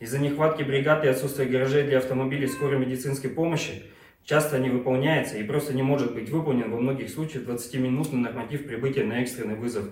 Из-за 0.00 0.18
нехватки 0.18 0.62
бригад 0.62 1.04
и 1.04 1.08
отсутствия 1.08 1.44
гаражей 1.44 1.82
для 1.84 1.98
автомобилей 1.98 2.46
скорой 2.46 2.78
медицинской 2.78 3.28
помощи 3.28 3.82
часто 4.24 4.58
не 4.58 4.70
выполняется 4.70 5.36
и 5.36 5.42
просто 5.42 5.74
не 5.74 5.82
может 5.82 6.14
быть 6.14 6.30
выполнен 6.30 6.70
во 6.70 6.78
многих 6.78 7.10
случаях 7.10 7.44
20-минутный 7.44 8.20
норматив 8.20 8.66
прибытия 8.66 9.04
на 9.04 9.22
экстренный 9.22 9.56
вызов. 9.56 9.84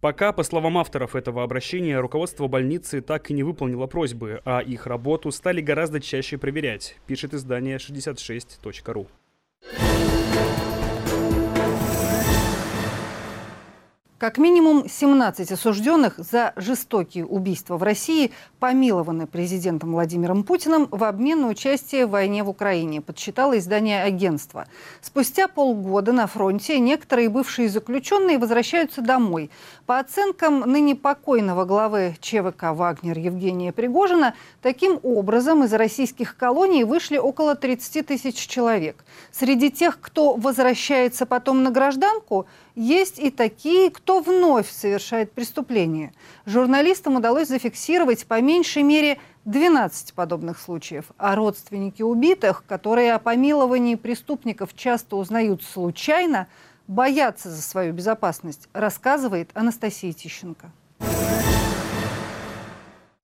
Пока, 0.00 0.32
по 0.32 0.44
словам 0.44 0.78
авторов 0.78 1.16
этого 1.16 1.42
обращения, 1.42 1.98
руководство 1.98 2.46
больницы 2.46 3.00
так 3.00 3.30
и 3.30 3.34
не 3.34 3.42
выполнило 3.42 3.86
просьбы, 3.86 4.40
а 4.44 4.60
их 4.60 4.86
работу 4.86 5.32
стали 5.32 5.60
гораздо 5.60 6.00
чаще 6.00 6.38
проверять, 6.38 6.96
пишет 7.06 7.34
издание 7.34 7.78
66.ru. 7.78 9.08
Как 14.18 14.36
минимум 14.36 14.88
17 14.88 15.52
осужденных 15.52 16.14
за 16.18 16.52
жестокие 16.56 17.24
убийства 17.24 17.76
в 17.76 17.84
России 17.84 18.32
помилованы 18.58 19.28
президентом 19.28 19.92
Владимиром 19.92 20.42
Путиным 20.42 20.88
в 20.90 21.04
обмен 21.04 21.42
на 21.42 21.46
участие 21.46 22.04
в 22.04 22.10
войне 22.10 22.42
в 22.42 22.48
Украине, 22.48 23.00
подсчитало 23.00 23.56
издание 23.56 24.02
агентства. 24.02 24.66
Спустя 25.00 25.46
полгода 25.46 26.12
на 26.12 26.26
фронте 26.26 26.80
некоторые 26.80 27.28
бывшие 27.28 27.68
заключенные 27.68 28.38
возвращаются 28.38 29.02
домой. 29.02 29.52
По 29.86 30.00
оценкам 30.00 30.60
ныне 30.62 30.96
покойного 30.96 31.64
главы 31.64 32.16
ЧВК 32.20 32.72
«Вагнер» 32.72 33.16
Евгения 33.16 33.72
Пригожина, 33.72 34.34
таким 34.62 34.98
образом 35.04 35.62
из 35.62 35.72
российских 35.72 36.36
колоний 36.36 36.82
вышли 36.82 37.18
около 37.18 37.54
30 37.54 38.04
тысяч 38.04 38.34
человек. 38.34 39.04
Среди 39.30 39.70
тех, 39.70 40.00
кто 40.00 40.34
возвращается 40.34 41.24
потом 41.24 41.62
на 41.62 41.70
гражданку– 41.70 42.48
есть 42.78 43.18
и 43.18 43.30
такие, 43.30 43.90
кто 43.90 44.20
вновь 44.20 44.70
совершает 44.70 45.32
преступление. 45.32 46.12
Журналистам 46.46 47.16
удалось 47.16 47.48
зафиксировать 47.48 48.24
по 48.26 48.40
меньшей 48.40 48.84
мере 48.84 49.18
12 49.46 50.14
подобных 50.14 50.60
случаев. 50.60 51.06
А 51.18 51.34
родственники 51.34 52.02
убитых, 52.02 52.64
которые 52.68 53.14
о 53.14 53.18
помиловании 53.18 53.96
преступников 53.96 54.74
часто 54.76 55.16
узнают 55.16 55.62
случайно, 55.62 56.46
боятся 56.86 57.50
за 57.50 57.62
свою 57.62 57.92
безопасность, 57.92 58.68
рассказывает 58.72 59.50
Анастасия 59.54 60.12
Тищенко. 60.12 60.70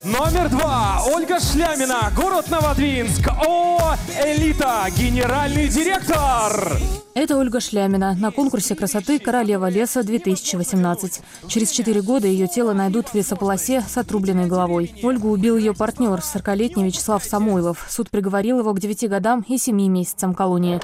Номер 0.04 0.50
два. 0.50 1.00
Ольга 1.14 1.40
Шлямина, 1.40 2.12
город 2.14 2.50
Новодвинск. 2.50 3.26
О, 3.46 3.94
элита, 4.22 4.84
генеральный 4.90 5.66
директор. 5.66 6.76
Это 7.14 7.38
Ольга 7.38 7.58
Шлямина 7.58 8.14
на 8.14 8.30
конкурсе 8.30 8.74
красоты 8.74 9.18
«Королева 9.18 9.70
леса-2018». 9.70 11.22
Через 11.48 11.70
четыре 11.70 12.02
года 12.02 12.26
ее 12.26 12.48
тело 12.48 12.74
найдут 12.74 13.08
в 13.08 13.14
лесополосе 13.14 13.80
с 13.80 13.96
отрубленной 13.96 14.46
головой. 14.46 14.94
Ольгу 15.02 15.30
убил 15.30 15.56
ее 15.56 15.72
партнер, 15.72 16.18
40-летний 16.18 16.84
Вячеслав 16.84 17.24
Самойлов. 17.24 17.86
Суд 17.88 18.10
приговорил 18.10 18.58
его 18.58 18.74
к 18.74 18.80
девяти 18.80 19.08
годам 19.08 19.42
и 19.48 19.56
семи 19.56 19.88
месяцам 19.88 20.34
колонии. 20.34 20.82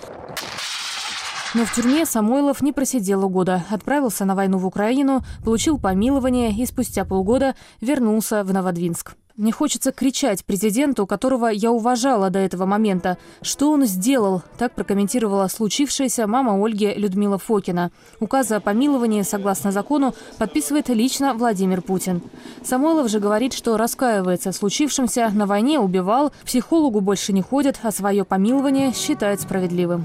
Но 1.53 1.65
в 1.65 1.75
тюрьме 1.75 2.07
Самойлов 2.07 2.63
не 2.63 2.73
просидел 2.73 3.29
года. 3.29 3.65
Отправился 3.71 4.25
на 4.25 4.37
войну 4.37 4.59
в 4.59 4.67
Украину, 4.67 5.23
получил 5.45 5.79
помилование 5.79 6.53
и 6.53 6.65
спустя 6.65 7.05
полгода 7.05 7.57
вернулся 7.81 8.45
в 8.45 8.53
Новодвинск. 8.53 9.17
Мне 9.37 9.53
хочется 9.53 9.91
кричать 9.91 10.45
президенту, 10.45 11.07
которого 11.07 11.47
я 11.47 11.73
уважала 11.73 12.31
до 12.31 12.39
этого 12.39 12.67
момента. 12.67 13.17
Что 13.43 13.73
он 13.73 13.87
сделал? 13.87 14.43
Так 14.59 14.75
прокомментировала 14.75 15.49
случившееся 15.49 16.27
мама 16.27 16.63
Ольги 16.63 16.93
Людмила 16.95 17.39
Фокина. 17.39 17.91
Указы 18.21 18.57
о 18.57 18.61
помиловании, 18.61 19.23
согласно 19.23 19.73
закону, 19.73 20.15
подписывает 20.39 20.89
лично 20.91 21.35
Владимир 21.35 21.81
Путин. 21.81 22.23
Самойлов 22.63 23.09
же 23.09 23.19
говорит, 23.19 23.55
что 23.55 23.77
раскаивается 23.77 24.53
в 24.53 24.57
случившемся, 24.57 25.31
на 25.33 25.47
войне 25.47 25.81
убивал, 25.81 26.33
психологу 26.45 27.01
больше 27.01 27.33
не 27.33 27.43
ходит, 27.43 27.81
а 27.83 27.91
свое 27.91 28.25
помилование 28.25 28.93
считает 28.93 29.41
справедливым. 29.41 30.05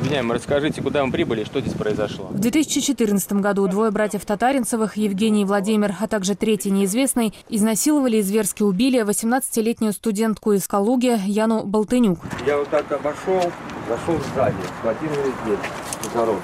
Обвиняемый, 0.00 0.36
расскажите, 0.36 0.80
куда 0.80 1.04
мы 1.04 1.12
прибыли, 1.12 1.44
что 1.44 1.60
здесь 1.60 1.74
произошло? 1.74 2.28
В 2.30 2.38
2014 2.38 3.32
году 3.34 3.68
двое 3.68 3.90
братьев 3.90 4.24
Татаринцевых, 4.24 4.96
Евгений 4.96 5.42
и 5.42 5.44
Владимир, 5.44 5.94
а 6.00 6.08
также 6.08 6.34
третий 6.34 6.70
неизвестный, 6.70 7.34
изнасиловали 7.50 8.16
и 8.16 8.22
зверски 8.22 8.62
убили 8.62 9.02
18-летнюю 9.02 9.92
студентку 9.92 10.52
из 10.52 10.66
Калуги 10.66 11.18
Яну 11.26 11.64
Болтынюк. 11.64 12.18
Я 12.46 12.56
вот 12.56 12.70
так 12.70 12.90
обошел, 12.90 13.52
зашел 13.86 14.18
сзади, 14.34 14.56
схватил 14.78 15.10
ее 15.10 15.32
здесь, 15.44 16.12
за 16.14 16.24
рот. 16.24 16.40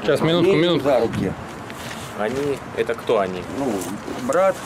Сейчас, 0.00 0.22
минутку, 0.22 0.52
минутку. 0.52 0.84
За 0.84 1.00
руки. 1.00 1.32
Они, 2.18 2.58
это 2.76 2.94
кто 2.94 3.20
они? 3.20 3.42
Ну, 3.58 3.72
брат 4.26 4.56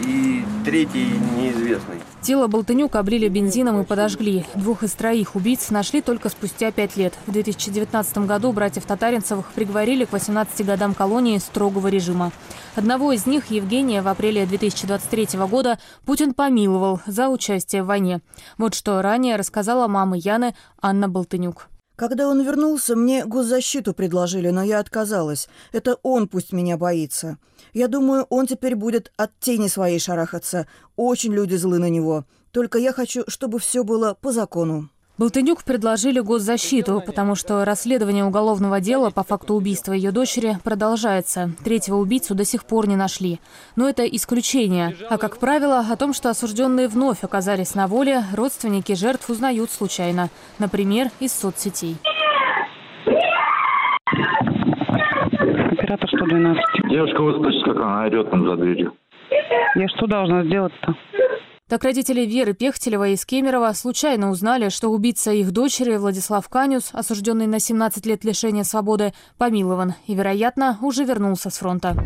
и 0.00 0.44
третий 0.64 1.06
неизвестный. 1.36 2.00
Тело 2.20 2.48
Болтынюк 2.48 2.96
облили 2.96 3.28
бензином 3.28 3.80
и 3.80 3.84
подожгли. 3.84 4.44
Двух 4.56 4.82
из 4.82 4.92
троих 4.92 5.36
убийц 5.36 5.70
нашли 5.70 6.02
только 6.02 6.28
спустя 6.28 6.72
пять 6.72 6.96
лет. 6.96 7.14
В 7.26 7.32
2019 7.32 8.18
году 8.18 8.50
братьев 8.52 8.84
Татаринцевых 8.84 9.52
приговорили 9.52 10.04
к 10.04 10.12
18 10.12 10.66
годам 10.66 10.94
колонии 10.94 11.38
строгого 11.38 11.86
режима. 11.86 12.32
Одного 12.74 13.12
из 13.12 13.26
них, 13.26 13.52
Евгения, 13.52 14.02
в 14.02 14.08
апреле 14.08 14.44
2023 14.44 15.38
года 15.48 15.78
Путин 16.04 16.34
помиловал 16.34 17.00
за 17.06 17.28
участие 17.28 17.84
в 17.84 17.86
войне. 17.86 18.20
Вот 18.58 18.74
что 18.74 19.00
ранее 19.00 19.36
рассказала 19.36 19.86
мама 19.86 20.16
Яны 20.16 20.56
Анна 20.82 21.08
Болтынюк. 21.08 21.68
Когда 21.96 22.28
он 22.28 22.42
вернулся, 22.42 22.94
мне 22.94 23.24
госзащиту 23.24 23.94
предложили, 23.94 24.50
но 24.50 24.62
я 24.62 24.80
отказалась. 24.80 25.48
Это 25.72 25.96
он 26.02 26.28
пусть 26.28 26.52
меня 26.52 26.76
боится. 26.76 27.38
Я 27.72 27.88
думаю, 27.88 28.26
он 28.28 28.46
теперь 28.46 28.76
будет 28.76 29.12
от 29.16 29.38
тени 29.40 29.68
своей 29.68 29.98
шарахаться. 29.98 30.66
Очень 30.96 31.32
люди 31.32 31.54
злы 31.54 31.78
на 31.78 31.88
него. 31.88 32.26
Только 32.50 32.78
я 32.78 32.92
хочу, 32.92 33.24
чтобы 33.28 33.58
все 33.58 33.82
было 33.82 34.12
по 34.14 34.30
закону. 34.30 34.90
Болтынюк 35.18 35.64
предложили 35.64 36.20
госзащиту, 36.20 37.02
потому 37.04 37.36
что 37.36 37.64
расследование 37.64 38.22
уголовного 38.24 38.80
дела 38.80 39.08
по 39.08 39.22
факту 39.22 39.54
убийства 39.54 39.94
ее 39.94 40.12
дочери 40.12 40.58
продолжается. 40.62 41.52
Третьего 41.64 41.96
убийцу 41.96 42.34
до 42.34 42.44
сих 42.44 42.66
пор 42.66 42.86
не 42.86 42.96
нашли. 42.96 43.40
Но 43.76 43.88
это 43.88 44.04
исключение. 44.04 44.94
А 45.08 45.16
как 45.16 45.38
правило, 45.38 45.78
о 45.90 45.96
том, 45.96 46.12
что 46.12 46.28
осужденные 46.28 46.88
вновь 46.88 47.24
оказались 47.24 47.74
на 47.74 47.86
воле, 47.86 48.24
родственники 48.34 48.94
жертв 48.94 49.30
узнают 49.30 49.70
случайно. 49.70 50.28
Например, 50.58 51.08
из 51.18 51.32
соцсетей. 51.32 51.96
Оператор 55.78 56.10
112. 56.10 56.62
Девушка 56.90 57.22
вот 57.22 57.36
слышит, 57.36 57.64
как 57.64 57.76
она 57.76 58.04
орет 58.04 58.30
там 58.30 58.46
за 58.46 58.56
дверью. 58.56 58.92
Я 59.76 59.88
что 59.88 60.06
должна 60.06 60.44
сделать-то? 60.44 60.94
Так 61.68 61.82
родители 61.82 62.24
Веры 62.24 62.54
Пехтелева 62.54 63.08
из 63.08 63.26
Кемерово 63.26 63.72
случайно 63.72 64.30
узнали, 64.30 64.68
что 64.68 64.88
убийца 64.88 65.32
их 65.32 65.50
дочери 65.50 65.96
Владислав 65.96 66.48
Канюс, 66.48 66.90
осужденный 66.92 67.48
на 67.48 67.58
17 67.58 68.06
лет 68.06 68.22
лишения 68.22 68.62
свободы, 68.62 69.12
помилован 69.36 69.94
и, 70.06 70.14
вероятно, 70.14 70.78
уже 70.80 71.02
вернулся 71.02 71.50
с 71.50 71.58
фронта. 71.58 71.96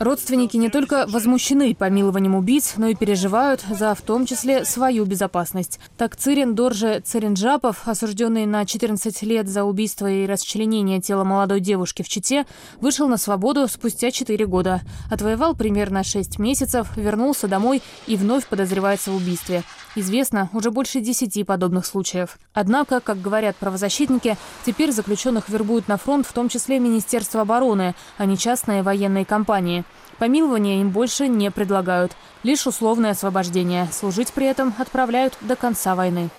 Родственники 0.00 0.56
не 0.56 0.70
только 0.70 1.04
возмущены 1.06 1.74
помилованием 1.74 2.34
убийц, 2.34 2.72
но 2.78 2.88
и 2.88 2.94
переживают 2.94 3.60
за 3.68 3.94
в 3.94 4.00
том 4.00 4.24
числе 4.24 4.64
свою 4.64 5.04
безопасность. 5.04 5.78
Так 5.98 6.16
Цирин 6.16 6.54
Дорже 6.54 7.02
Циринджапов, 7.04 7.86
осужденный 7.86 8.46
на 8.46 8.64
14 8.64 9.22
лет 9.24 9.46
за 9.46 9.64
убийство 9.64 10.10
и 10.10 10.24
расчленение 10.24 11.02
тела 11.02 11.24
молодой 11.24 11.60
девушки 11.60 12.00
в 12.02 12.08
Чите, 12.08 12.46
вышел 12.80 13.08
на 13.08 13.18
свободу 13.18 13.68
спустя 13.68 14.10
4 14.10 14.46
года. 14.46 14.80
Отвоевал 15.10 15.54
примерно 15.54 16.02
6 16.02 16.38
месяцев, 16.38 16.96
вернулся 16.96 17.46
домой 17.46 17.82
и 18.06 18.16
вновь 18.16 18.46
подозревается 18.46 19.10
в 19.10 19.16
убийстве. 19.16 19.64
Известно 19.96 20.48
уже 20.52 20.70
больше 20.70 21.00
10 21.00 21.46
подобных 21.46 21.84
случаев. 21.84 22.38
Однако, 22.52 23.00
как 23.00 23.20
говорят 23.20 23.56
правозащитники, 23.56 24.36
теперь 24.64 24.92
заключенных 24.92 25.48
вербуют 25.48 25.88
на 25.88 25.96
фронт 25.96 26.26
в 26.26 26.32
том 26.32 26.48
числе 26.48 26.78
Министерство 26.78 27.40
обороны, 27.42 27.94
а 28.16 28.24
не 28.24 28.38
частные 28.38 28.82
военные 28.82 29.24
компании. 29.24 29.84
Помилование 30.18 30.80
им 30.80 30.90
больше 30.90 31.28
не 31.28 31.50
предлагают. 31.50 32.12
Лишь 32.42 32.66
условное 32.66 33.12
освобождение. 33.12 33.88
Служить 33.90 34.32
при 34.32 34.46
этом 34.46 34.74
отправляют 34.78 35.36
до 35.40 35.56
конца 35.56 35.94
войны. 35.94 36.30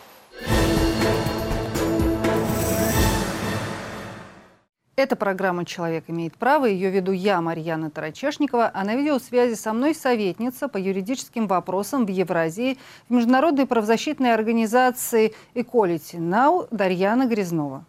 Это 5.02 5.16
программа 5.16 5.66
«Человек 5.66 6.04
имеет 6.10 6.38
право». 6.38 6.66
Ее 6.66 6.92
веду 6.92 7.12
я, 7.12 7.42
Марьяна 7.42 7.90
Тарачешникова, 7.90 8.70
а 8.72 8.84
на 8.84 8.96
видеосвязи 8.96 9.56
со 9.56 9.74
мной 9.74 9.96
советница 9.96 10.68
по 10.68 10.78
юридическим 10.78 11.48
вопросам 11.48 12.06
в 12.06 12.10
Евразии 12.10 12.78
в 13.10 13.14
международной 13.14 13.66
правозащитной 13.66 14.32
организации 14.32 15.34
Equality 15.56 16.20
Now 16.20 16.68
Дарьяна 16.70 17.26
Грязнова. 17.26 17.84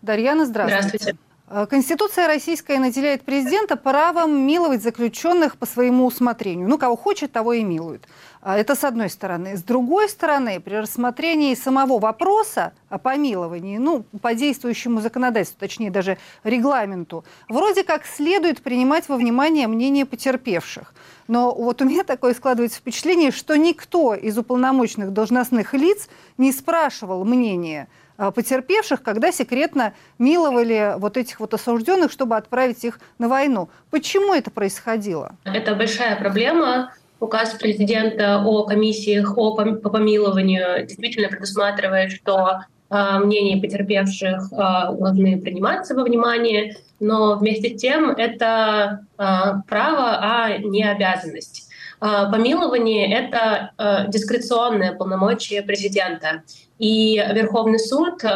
Дарьяна, 0.00 0.46
здравствуйте. 0.46 0.88
Здравствуйте. 0.88 1.18
Э, 1.48 1.66
Конституция 1.68 2.26
российская 2.26 2.78
наделяет 2.78 3.22
президента 3.22 3.76
правом 3.76 4.46
миловать 4.46 4.82
заключенных 4.82 5.58
по 5.58 5.66
своему 5.66 6.06
усмотрению. 6.06 6.66
Ну, 6.66 6.78
кого 6.78 6.96
хочет, 6.96 7.30
того 7.32 7.52
и 7.52 7.62
милует. 7.62 8.08
А 8.44 8.58
это 8.58 8.74
с 8.74 8.84
одной 8.84 9.08
стороны. 9.08 9.56
С 9.56 9.62
другой 9.62 10.06
стороны, 10.06 10.60
при 10.60 10.74
рассмотрении 10.74 11.54
самого 11.54 11.98
вопроса 11.98 12.74
о 12.90 12.98
помиловании, 12.98 13.78
ну, 13.78 14.04
по 14.20 14.34
действующему 14.34 15.00
законодательству, 15.00 15.58
точнее 15.58 15.90
даже 15.90 16.18
регламенту, 16.44 17.24
вроде 17.48 17.84
как 17.84 18.04
следует 18.04 18.60
принимать 18.60 19.08
во 19.08 19.16
внимание 19.16 19.66
мнение 19.66 20.04
потерпевших. 20.04 20.92
Но 21.26 21.54
вот 21.54 21.80
у 21.80 21.86
меня 21.86 22.04
такое 22.04 22.34
складывается 22.34 22.80
впечатление, 22.80 23.30
что 23.30 23.56
никто 23.56 24.14
из 24.14 24.36
уполномоченных 24.36 25.14
должностных 25.14 25.72
лиц 25.72 26.10
не 26.36 26.52
спрашивал 26.52 27.24
мнения 27.24 27.88
Э, 28.16 28.30
потерпевших, 28.30 29.02
когда 29.02 29.32
секретно 29.32 29.92
миловали 30.18 30.94
вот 30.98 31.16
этих 31.16 31.40
вот 31.40 31.54
осужденных, 31.54 32.12
чтобы 32.12 32.36
отправить 32.36 32.84
их 32.84 33.00
на 33.18 33.28
войну. 33.28 33.68
Почему 33.90 34.32
это 34.32 34.50
происходило? 34.50 35.36
Это 35.44 35.74
большая 35.74 36.16
проблема. 36.16 36.92
Указ 37.24 37.54
президента 37.54 38.42
о 38.44 38.64
комиссиях 38.64 39.38
о 39.38 39.56
по 39.56 39.88
помилованию 39.88 40.86
действительно 40.86 41.28
предусматривает, 41.28 42.12
что 42.12 42.60
э, 42.90 43.18
мнения 43.18 43.58
потерпевших 43.62 44.52
э, 44.52 44.56
должны 44.98 45.40
приниматься 45.40 45.94
во 45.94 46.04
внимание, 46.04 46.76
но 47.00 47.36
вместе 47.38 47.70
с 47.70 47.80
тем 47.80 48.10
это 48.10 49.06
э, 49.16 49.24
право, 49.66 50.18
а 50.20 50.58
не 50.58 50.84
обязанность. 50.84 51.70
Э, 52.02 52.30
помилование— 52.30 53.10
это 53.18 53.70
э, 53.78 54.10
дискреционное 54.10 54.92
полномочие 54.92 55.62
президента. 55.62 56.42
И 56.78 57.16
Верховный 57.32 57.78
суд 57.78 58.22
э, 58.22 58.28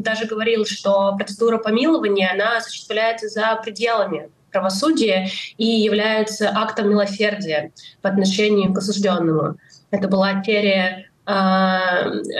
даже 0.00 0.26
говорил, 0.26 0.66
что 0.66 1.14
процедура 1.16 1.58
помилования 1.58 2.28
она 2.32 2.56
осуществляется 2.56 3.28
за 3.28 3.54
пределами 3.62 4.30
правосудия 4.56 5.28
и 5.58 5.66
является 5.66 6.50
актом 6.54 6.88
милосердия 6.88 7.72
по 8.00 8.08
отношению 8.08 8.72
к 8.72 8.78
осужденному. 8.78 9.56
Это 9.90 10.08
была 10.08 10.42
серия 10.42 11.10
э, 11.26 11.32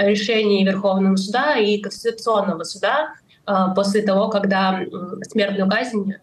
решений 0.09 0.64
Верховного 0.64 1.17
суда 1.17 1.57
и 1.57 1.79
Конституционного 1.79 2.64
суда 2.64 3.14
э, 3.47 3.53
после 3.75 4.03
того, 4.03 4.29
когда 4.29 4.81
смертную 5.29 5.71
казнь 5.71 6.14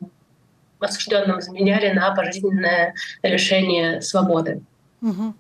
осужденным 0.80 1.42
заменяли 1.42 1.94
на 1.94 2.14
пожизненное 2.14 2.94
решение 3.22 4.02
свободы. 4.02 4.62
Угу. 5.02 5.34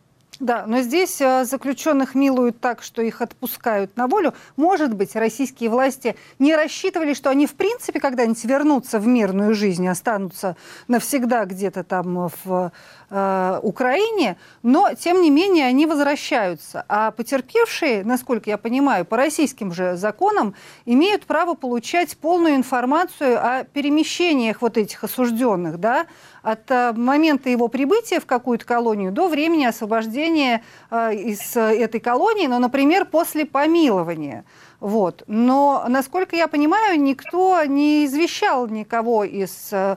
Да, 0.44 0.66
но 0.68 0.82
здесь 0.82 1.22
э, 1.22 1.46
заключенных 1.46 2.16
милуют 2.16 2.60
так, 2.60 2.84
что 2.84 3.02
их 3.02 3.22
отпускают 3.22 3.96
на 3.96 4.08
волю. 4.08 4.34
Может 4.58 4.94
быть, 4.94 5.16
российские 5.16 5.70
власти 5.70 6.18
не 6.38 6.54
рассчитывали, 6.54 7.14
что 7.14 7.30
они 7.30 7.48
в 7.48 7.54
принципе 7.54 8.02
когда-нибудь 8.02 8.44
вернутся 8.44 9.00
в 9.00 9.08
мирную 9.08 9.54
жизнь, 9.54 9.88
останутся 9.88 10.58
навсегда 10.89 11.46
где-то 11.46 11.86
там 11.86 12.30
в 12.44 12.74
э, 13.10 13.60
Украине, 13.64 14.36
но 14.64 14.94
тем 14.96 15.22
не 15.22 15.30
менее 15.30 15.66
они 15.66 15.86
возвращаются. 15.86 16.84
А 16.89 17.12
потерпевшие, 17.12 18.04
насколько 18.04 18.50
я 18.50 18.58
понимаю, 18.58 19.06
по 19.06 19.16
российским 19.16 19.72
же 19.72 19.96
законам 19.96 20.56
имеют 20.86 21.26
право 21.26 21.54
получать 21.54 22.18
полную 22.18 22.56
информацию 22.56 23.39
о 23.41 23.64
перемещениях 23.64 24.62
вот 24.62 24.78
этих 24.78 25.06
осужденных, 25.06 25.80
да, 25.80 26.06
от 26.44 26.70
э, 26.70 26.91
момента 26.91 27.50
его 27.50 27.70
прибытия 27.70 28.20
в 28.20 28.26
какую-то 28.26 28.66
колонию 28.66 29.12
до 29.12 29.30
времени 29.30 29.66
освобождения 29.66 30.62
э, 30.91 31.16
из 31.16 31.56
этой 31.56 32.02
колонии, 32.02 32.48
ну, 32.48 32.60
например, 32.60 33.06
после 33.06 33.46
помилования. 33.46 34.44
Вот. 34.82 35.24
Но, 35.28 35.86
насколько 35.88 36.36
я 36.36 36.50
понимаю, 36.50 37.00
никто 37.00 37.64
не 37.64 38.06
извещал 38.06 38.68
никого 38.68 39.24
из 39.24 39.70
э, 39.72 39.96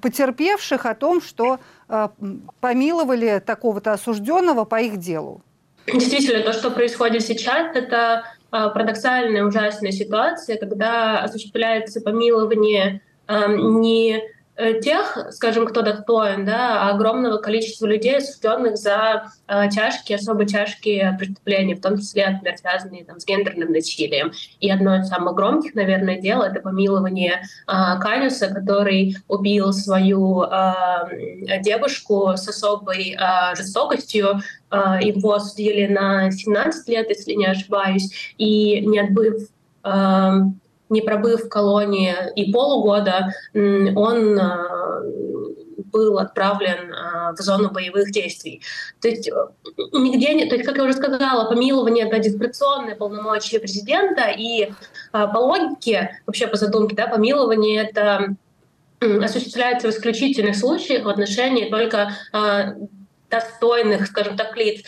потерпевших 0.00 0.86
о 0.86 0.94
том, 0.94 1.20
что 1.20 1.58
помиловали 2.60 3.42
такого-то 3.44 3.92
осужденного 3.92 4.64
по 4.64 4.80
их 4.80 4.98
делу. 4.98 5.42
Действительно, 5.92 6.44
то, 6.44 6.52
что 6.52 6.70
происходит 6.70 7.22
сейчас, 7.22 7.74
это 7.74 8.22
парадоксальная, 8.50 9.44
ужасная 9.44 9.90
ситуация, 9.90 10.56
когда 10.56 11.18
осуществляется 11.18 12.00
помилование 12.00 13.00
не 13.28 14.22
тех, 14.82 15.28
скажем, 15.30 15.66
кто 15.66 15.82
достоин, 15.82 16.44
да, 16.44 16.90
огромного 16.90 17.38
количества 17.38 17.86
людей, 17.86 18.18
осужденных 18.18 18.76
за 18.76 19.30
э, 19.48 19.68
тяжкие, 19.70 20.16
особо 20.16 20.44
тяжкие 20.44 21.16
преступления, 21.18 21.76
в 21.76 21.80
том 21.80 21.98
числе, 21.98 22.28
например, 22.28 22.58
связанные 22.58 23.04
там, 23.04 23.20
с 23.20 23.26
гендерным 23.26 23.72
насилием. 23.72 24.32
И 24.60 24.70
одно 24.70 24.96
из 24.96 25.08
самых 25.08 25.34
громких, 25.34 25.74
наверное, 25.74 26.20
дел— 26.20 26.42
это 26.42 26.60
помилование 26.60 27.42
э, 27.66 27.72
Канюса, 28.00 28.48
который 28.48 29.16
убил 29.28 29.72
свою 29.72 30.42
э, 30.42 31.60
девушку 31.60 32.32
с 32.36 32.46
особой 32.46 33.16
э, 33.18 33.56
жестокостью. 33.56 34.40
Э, 34.70 34.98
его 35.00 35.38
судили 35.38 35.86
на 35.86 36.30
17 36.30 36.88
лет, 36.88 37.08
если 37.08 37.32
не 37.32 37.46
ошибаюсь, 37.46 38.34
и 38.36 38.80
не 38.86 38.98
отбыв 38.98 39.48
э, 39.84 40.30
не 40.90 41.00
пробыв 41.00 41.44
в 41.44 41.48
колонии 41.48 42.14
и 42.36 42.52
полугода, 42.52 43.32
он 43.54 44.38
а, 44.38 45.02
был 45.92 46.18
отправлен 46.18 46.92
а, 46.92 47.32
в 47.32 47.38
зону 47.38 47.70
боевых 47.70 48.10
действий. 48.10 48.60
То 49.00 49.08
есть 49.08 49.28
э, 49.28 49.32
нигде 49.92 50.34
не, 50.34 50.46
то 50.46 50.56
есть, 50.56 50.66
как 50.66 50.76
я 50.76 50.84
уже 50.84 50.94
сказала, 50.94 51.48
помилование 51.48 52.06
это 52.06 52.18
дискреционное 52.18 52.96
полномочия 52.96 53.60
президента, 53.60 54.28
и 54.36 54.72
а, 55.12 55.28
по 55.28 55.38
логике, 55.38 56.20
вообще 56.26 56.48
по 56.48 56.56
задумке, 56.56 56.96
да, 56.96 57.06
помилование 57.06 57.82
это 57.82 58.34
осуществляется 59.00 59.88
в 59.88 59.92
исключительных 59.92 60.56
случаях 60.56 61.06
в 61.06 61.08
отношении 61.08 61.70
только 61.70 62.10
достойных, 63.30 64.06
скажем 64.06 64.36
так, 64.36 64.54
лиц 64.58 64.82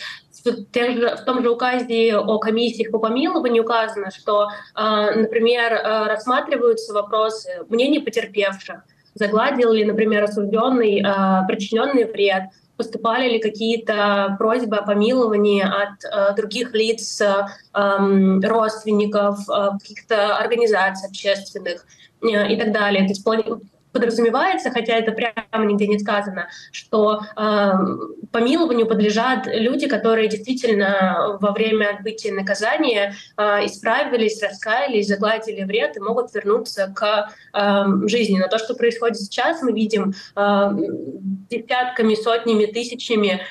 в, 0.51 1.25
том 1.25 1.41
же 1.41 1.49
указе 1.49 2.17
о 2.17 2.37
комиссиях 2.39 2.91
по 2.91 2.99
помилованию 2.99 3.63
указано, 3.63 4.11
что, 4.11 4.49
например, 4.75 5.81
рассматриваются 6.07 6.93
вопросы 6.93 7.49
мнений 7.69 7.99
потерпевших, 7.99 8.83
загладил 9.13 9.71
ли, 9.71 9.85
например, 9.85 10.23
осужденный 10.23 11.03
причиненный 11.47 12.05
вред, 12.05 12.43
поступали 12.77 13.29
ли 13.29 13.39
какие-то 13.39 14.35
просьбы 14.37 14.77
о 14.77 14.83
помиловании 14.83 15.61
от 15.61 16.03
э, 16.03 16.35
других 16.35 16.73
лиц, 16.73 17.21
э, 17.21 17.45
родственников, 17.73 19.39
э, 19.49 19.69
каких-то 19.79 20.37
организаций 20.37 21.07
общественных 21.07 21.85
э, 22.21 22.53
и 22.53 22.57
так 22.57 22.71
далее. 22.71 23.03
То 23.03 23.09
есть 23.09 23.23
подразумевается, 23.93 24.71
хотя 24.71 24.95
это 24.95 25.11
прямо 25.11 25.65
нигде 25.65 25.87
не 25.87 25.99
сказано, 25.99 26.49
что 26.71 27.21
э, 27.37 27.71
помилованию 28.31 28.87
подлежат 28.87 29.47
люди, 29.47 29.87
которые 29.87 30.27
действительно 30.27 31.37
во 31.39 31.51
время 31.51 31.91
отбытия 31.95 32.33
наказания 32.33 33.13
э, 33.37 33.43
исправились, 33.65 34.41
раскаялись, 34.41 35.07
загладили 35.07 35.63
вред 35.63 35.95
и 35.95 35.99
могут 35.99 36.33
вернуться 36.33 36.91
к 36.95 37.29
э, 37.53 38.07
жизни. 38.07 38.39
Но 38.39 38.47
то, 38.47 38.57
что 38.57 38.73
происходит 38.73 39.17
сейчас, 39.17 39.61
мы 39.61 39.71
видим 39.71 40.13
э, 40.35 40.69
десятками, 41.49 42.15
сотнями, 42.15 42.65
тысячами 42.65 43.41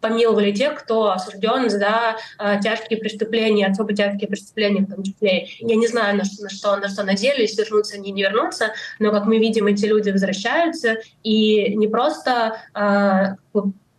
помиловали 0.00 0.52
тех, 0.52 0.82
кто 0.82 1.12
осужден 1.12 1.70
за 1.70 2.16
а, 2.38 2.60
тяжкие 2.60 2.98
преступления, 2.98 3.66
особо 3.66 3.94
тяжкие 3.94 4.28
преступления 4.28 4.82
в 4.82 4.92
том 4.92 5.02
числе. 5.02 5.48
Я 5.60 5.76
не 5.76 5.86
знаю, 5.86 6.16
на 6.16 6.24
что, 6.24 6.42
на 6.42 6.50
что, 6.50 6.76
на 6.76 6.88
что 6.88 7.04
надеялись, 7.04 7.56
вернутся 7.56 7.96
они, 7.96 8.10
не 8.10 8.22
вернутся, 8.22 8.72
но, 8.98 9.10
как 9.10 9.26
мы 9.26 9.38
видим, 9.38 9.66
эти 9.66 9.86
люди 9.86 10.10
возвращаются, 10.10 10.96
и 11.22 11.74
не 11.76 11.86
просто 11.88 12.56
а, 12.74 13.36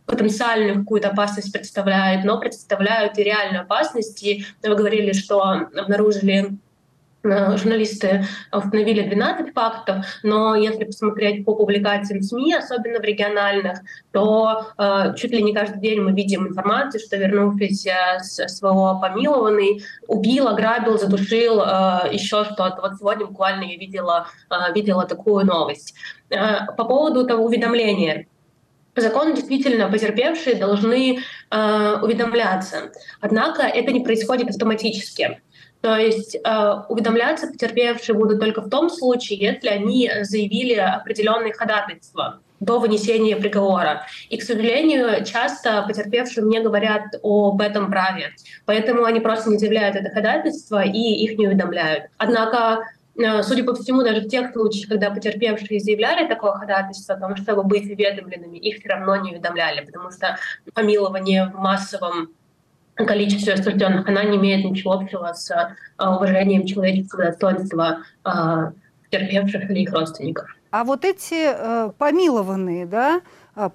потенциальную 0.06 0.80
какую-то 0.80 1.08
опасность 1.08 1.52
представляют, 1.52 2.24
но 2.24 2.38
представляют 2.38 3.18
и 3.18 3.22
реальную 3.22 3.62
опасность. 3.62 4.22
И 4.22 4.44
вы 4.62 4.74
говорили, 4.74 5.12
что 5.12 5.40
обнаружили 5.42 6.58
Э, 6.73 6.73
журналисты 7.24 8.24
установили 8.52 9.08
12 9.08 9.54
фактов, 9.54 10.04
но 10.22 10.54
если 10.54 10.84
посмотреть 10.84 11.44
по 11.44 11.54
публикациям 11.54 12.22
СМИ, 12.22 12.54
особенно 12.54 13.00
в 13.00 13.02
региональных, 13.02 13.80
то 14.12 14.66
э, 14.78 15.14
чуть 15.16 15.30
ли 15.30 15.42
не 15.42 15.54
каждый 15.54 15.80
день 15.80 16.00
мы 16.00 16.12
видим 16.12 16.46
информацию, 16.46 17.00
что 17.00 17.16
вернувшийся 17.16 18.18
с 18.20 18.46
своего 18.48 18.98
помилованный 19.00 19.82
убил, 20.06 20.48
ограбил, 20.48 20.98
задушил, 20.98 21.60
э, 21.60 22.12
еще 22.12 22.44
что-то. 22.44 22.78
Вот 22.82 22.98
сегодня 22.98 23.26
буквально 23.26 23.64
я 23.64 23.76
видела, 23.76 24.26
э, 24.50 24.72
видела 24.74 25.06
такую 25.06 25.46
новость. 25.46 25.94
Э, 26.30 26.66
по 26.76 26.84
поводу 26.84 27.26
того 27.26 27.44
уведомления. 27.44 28.26
Закон 28.96 29.34
действительно 29.34 29.88
потерпевшие 29.88 30.54
должны 30.54 31.18
э, 31.50 31.96
уведомляться. 32.00 32.92
Однако 33.20 33.62
это 33.62 33.90
не 33.90 34.00
происходит 34.00 34.50
автоматически. 34.50 35.40
То 35.84 35.98
есть 35.98 36.34
э, 36.34 36.74
уведомляться 36.88 37.46
потерпевшие 37.46 38.16
будут 38.16 38.40
только 38.40 38.62
в 38.62 38.70
том 38.70 38.88
случае, 38.88 39.38
если 39.38 39.68
они 39.68 40.10
заявили 40.22 40.76
определенные 40.76 41.52
ходатайства 41.52 42.40
до 42.58 42.78
вынесения 42.78 43.36
приговора. 43.36 44.06
И, 44.30 44.38
к 44.38 44.42
сожалению, 44.42 45.22
часто 45.26 45.84
потерпевшие 45.86 46.46
не 46.46 46.60
говорят 46.60 47.02
об 47.22 47.60
этом 47.60 47.90
праве. 47.90 48.30
Поэтому 48.64 49.04
они 49.04 49.20
просто 49.20 49.50
не 49.50 49.58
заявляют 49.58 49.94
это 49.94 50.08
ходатайство 50.08 50.82
и 50.82 50.98
их 50.98 51.36
не 51.36 51.48
уведомляют. 51.48 52.04
Однако 52.16 52.84
э, 53.18 53.42
Судя 53.42 53.64
по 53.64 53.74
всему, 53.74 54.02
даже 54.02 54.22
в 54.22 54.28
тех 54.30 54.52
случаях, 54.52 54.88
когда 54.88 55.10
потерпевшие 55.10 55.80
заявляли 55.80 56.26
такое 56.26 56.52
ходатайство 56.52 57.14
о 57.16 57.20
том, 57.20 57.36
чтобы 57.36 57.62
быть 57.62 57.84
уведомленными, 57.84 58.56
их 58.56 58.78
все 58.78 58.88
равно 58.88 59.16
не 59.16 59.32
уведомляли, 59.32 59.84
потому 59.84 60.10
что 60.10 60.38
помилование 60.72 61.52
в 61.54 61.58
массовом 61.58 62.30
количестве 62.96 63.54
осужденных, 63.54 64.08
она 64.08 64.24
не 64.24 64.36
имеет 64.36 64.64
ничего 64.64 64.92
общего 64.92 65.32
с 65.32 65.50
а, 65.96 66.16
уважением 66.16 66.64
человеческого 66.66 67.24
достоинства 67.24 67.98
а, 68.22 68.72
терпевших 69.10 69.70
или 69.70 69.80
их 69.80 69.92
родственников. 69.92 70.46
А 70.70 70.82
вот 70.82 71.04
эти 71.04 71.34
э, 71.34 71.92
помилованные, 71.98 72.84
да, 72.84 73.20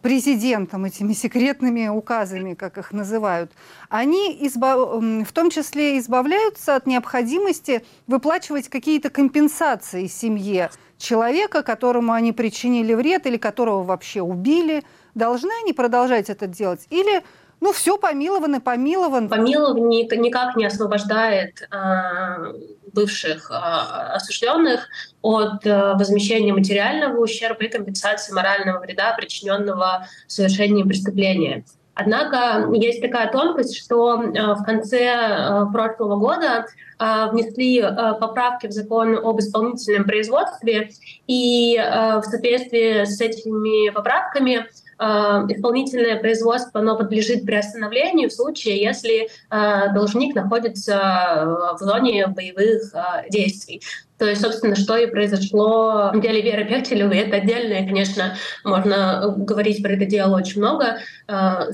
президентом, 0.02 0.84
этими 0.84 1.14
секретными 1.14 1.88
указами, 1.88 2.56
как 2.56 2.78
их 2.78 2.92
называют, 2.92 3.54
они 3.88 4.38
избав... 4.42 5.02
в 5.02 5.32
том 5.32 5.50
числе 5.50 5.98
избавляются 5.98 6.76
от 6.76 6.86
необходимости 6.86 7.86
выплачивать 8.06 8.68
какие-то 8.68 9.10
компенсации 9.10 10.08
семье 10.08 10.72
человека, 10.98 11.64
которому 11.64 12.12
они 12.12 12.34
причинили 12.34 12.94
вред 12.94 13.26
или 13.26 13.38
которого 13.38 13.84
вообще 13.84 14.22
убили. 14.22 14.84
Должны 15.16 15.52
они 15.64 15.72
продолжать 15.72 16.30
это 16.30 16.46
делать? 16.46 16.86
Или 16.90 17.24
ну, 17.62 17.74
все 17.74 17.98
помилованы, 17.98 18.62
помилован. 18.62 19.30
Помилование 19.30 20.08
никак 20.18 20.56
не 20.56 20.66
освобождает 20.66 21.62
э, 21.62 22.54
бывших 22.94 23.52
э, 23.52 23.54
осужденных 23.54 24.88
от 25.22 25.66
э, 25.66 25.94
возмещения 25.94 26.54
материального 26.54 27.20
ущерба 27.20 27.66
и 27.66 27.70
компенсации 27.70 28.34
морального 28.34 28.80
вреда, 28.80 29.14
причиненного 29.18 30.08
совершением 30.28 30.88
преступления. 30.88 31.66
Однако 32.00 32.72
есть 32.74 33.02
такая 33.02 33.30
тонкость, 33.30 33.78
что 33.78 34.22
э, 34.24 34.54
в 34.54 34.64
конце 34.64 35.04
э, 35.06 35.66
прошлого 35.74 36.16
года 36.16 36.66
э, 36.98 37.30
внесли 37.32 37.82
поправки 37.82 38.68
в 38.68 38.72
закон 38.72 39.18
об 39.18 39.40
исполнительном 39.40 40.06
производстве, 40.06 40.92
и 41.28 41.78
в 41.78 42.24
соответствии 42.24 43.04
с 43.04 43.20
этими 43.20 43.90
поправками 43.90 44.68
исполнительное 45.00 46.20
производство 46.20 46.82
оно 46.82 46.98
подлежит 46.98 47.46
приостановлению 47.46 48.30
в 48.30 48.34
случае, 48.34 48.82
если 48.82 49.28
э, 49.28 49.94
должник 49.94 50.36
находится 50.36 51.76
в 51.80 51.84
зоне 51.84 52.28
боевых 52.28 52.94
э, 52.94 53.30
действий. 53.30 53.82
То 54.18 54.26
есть, 54.26 54.42
собственно, 54.42 54.76
что 54.76 54.98
и 54.98 55.06
произошло 55.08 56.12
в 56.14 56.20
деле 56.20 56.42
Веры 56.42 56.66
Пехтелевой. 56.66 57.20
Это 57.20 57.38
отдельно, 57.38 57.88
конечно, 57.88 58.36
можно 58.66 59.34
говорить 59.38 59.82
про 59.82 59.94
это 59.94 60.06
дело 60.06 60.36
очень 60.36 60.60
много. 60.60 60.98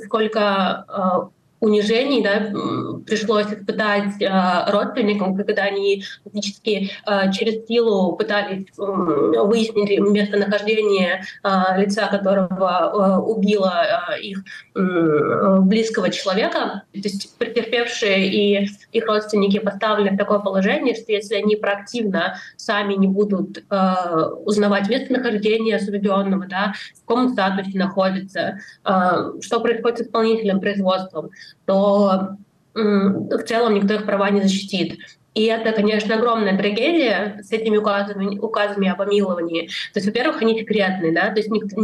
Сколько 0.05 1.31
унижений 1.65 2.23
да, 2.23 2.51
пришлось 3.05 3.47
испытать 3.47 4.21
э, 4.21 4.71
родственникам, 4.71 5.35
когда 5.35 5.63
они 5.63 6.03
фактически 6.23 6.91
э, 7.07 7.31
через 7.31 7.65
силу 7.65 8.15
пытались 8.15 8.67
э, 8.77 8.81
выяснить 8.81 9.99
местонахождение 9.99 11.23
э, 11.43 11.49
лица, 11.77 12.07
которого 12.07 13.17
э, 13.17 13.19
убило 13.19 13.83
э, 14.11 14.21
их 14.21 14.43
э, 14.75 15.59
близкого 15.61 16.11
человека. 16.11 16.83
То 16.93 16.99
есть 16.99 17.35
претерпевшие 17.37 18.27
и 18.27 18.69
их 18.91 19.07
родственники 19.07 19.59
поставлены 19.59 20.11
в 20.11 20.17
такое 20.17 20.39
положение, 20.39 20.93
что 20.93 21.11
если 21.11 21.35
они 21.35 21.55
проактивно 21.55 22.37
сами 22.57 22.93
не 22.93 23.07
будут 23.07 23.57
э, 23.57 23.93
узнавать 24.45 24.87
местонахождение 24.87 25.77
осужденного, 25.77 26.45
да, 26.47 26.73
в 26.95 27.05
каком 27.07 27.29
статусе 27.29 27.77
находится, 27.77 28.59
э, 28.83 28.91
что 29.41 29.59
происходит 29.61 29.97
с 29.97 30.01
исполнительным 30.01 30.59
производством, 30.59 31.31
то 31.65 32.37
в 32.73 33.43
целом 33.45 33.75
никто 33.75 33.93
их 33.93 34.05
права 34.05 34.29
не 34.29 34.41
защитит. 34.41 34.99
И 35.33 35.43
это, 35.45 35.73
конечно, 35.73 36.15
огромная 36.15 36.57
трагедия 36.57 37.41
с 37.43 37.51
этими 37.51 37.77
указами, 37.77 38.37
указами 38.39 38.87
о 38.87 38.95
помиловании. 38.95 39.67
То 39.93 39.99
есть, 39.99 40.07
во-первых, 40.07 40.41
они 40.41 40.57
секретные, 40.57 41.13
да, 41.13 41.29
то 41.29 41.37
есть 41.37 41.49
никто, 41.51 41.75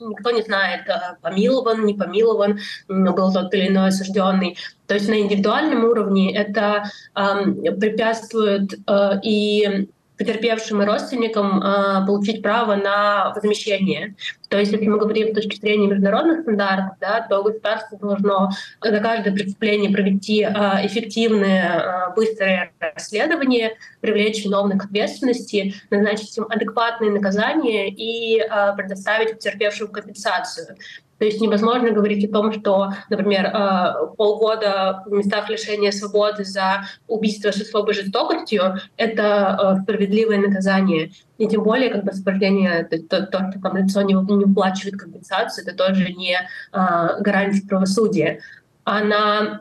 никто 0.00 0.30
не 0.30 0.42
знает, 0.42 0.88
э, 0.88 1.16
помилован, 1.20 1.84
не 1.84 1.92
помилован, 1.94 2.58
был 2.88 3.32
тот 3.32 3.52
или 3.52 3.68
иной 3.68 3.88
осужденный. 3.88 4.56
То 4.86 4.94
есть 4.94 5.08
на 5.08 5.20
индивидуальном 5.20 5.84
уровне 5.84 6.34
это 6.34 6.84
э, 7.14 7.72
препятствует 7.72 8.72
э, 8.86 9.20
и 9.22 9.88
потерпевшим 10.18 10.82
и 10.82 10.84
родственникам 10.84 11.62
э, 11.62 12.06
получить 12.06 12.42
право 12.42 12.74
на 12.74 13.32
возмещение. 13.34 14.16
То 14.48 14.58
есть, 14.58 14.72
если 14.72 14.86
мы 14.86 14.98
говорим 14.98 15.28
с 15.28 15.34
точки 15.34 15.60
зрения 15.60 15.86
международных 15.86 16.40
стандартов, 16.40 16.96
да, 17.00 17.26
то 17.28 17.42
государство 17.42 17.98
должно 17.98 18.50
за 18.82 19.00
каждое 19.00 19.32
преступление 19.32 19.90
провести 19.90 20.42
э, 20.42 20.50
эффективное, 20.86 22.08
э, 22.10 22.14
быстрое 22.16 22.72
расследование, 22.80 23.76
привлечь 24.00 24.44
виновных 24.44 24.82
к 24.82 24.84
ответственности, 24.86 25.74
назначить 25.90 26.36
им 26.36 26.46
адекватные 26.48 27.10
наказания 27.10 27.88
и 27.88 28.40
э, 28.40 28.74
предоставить 28.76 29.34
потерпевшим 29.34 29.88
компенсацию. 29.88 30.76
То 31.18 31.24
есть 31.24 31.40
невозможно 31.40 31.90
говорить 31.90 32.24
о 32.24 32.32
том, 32.32 32.52
что, 32.52 32.92
например, 33.10 33.46
э, 33.46 34.14
полгода 34.16 35.02
в 35.06 35.12
местах 35.12 35.50
лишения 35.50 35.90
свободы 35.90 36.44
за 36.44 36.84
убийство 37.08 37.50
с 37.50 37.60
особой 37.60 37.94
жестокостью— 37.94 38.76
это 38.96 39.76
э, 39.78 39.82
справедливое 39.82 40.38
наказание. 40.38 41.10
И 41.38 41.48
тем 41.48 41.64
более, 41.64 41.90
как 41.90 42.04
бы 42.04 42.10
освобождение, 42.10 42.84
то, 42.84 42.98
то, 43.02 43.26
то 43.26 43.50
что 43.50 43.60
там 43.60 43.76
лицо 43.76 44.02
не, 44.02 44.14
не 44.14 44.44
выплачивает 44.44 44.96
компенсацию, 44.96 45.66
это 45.66 45.76
тоже 45.76 46.12
не 46.12 46.34
э, 46.36 47.20
гарантия 47.20 47.66
правосудия. 47.66 48.40
А 48.84 49.02
на 49.02 49.60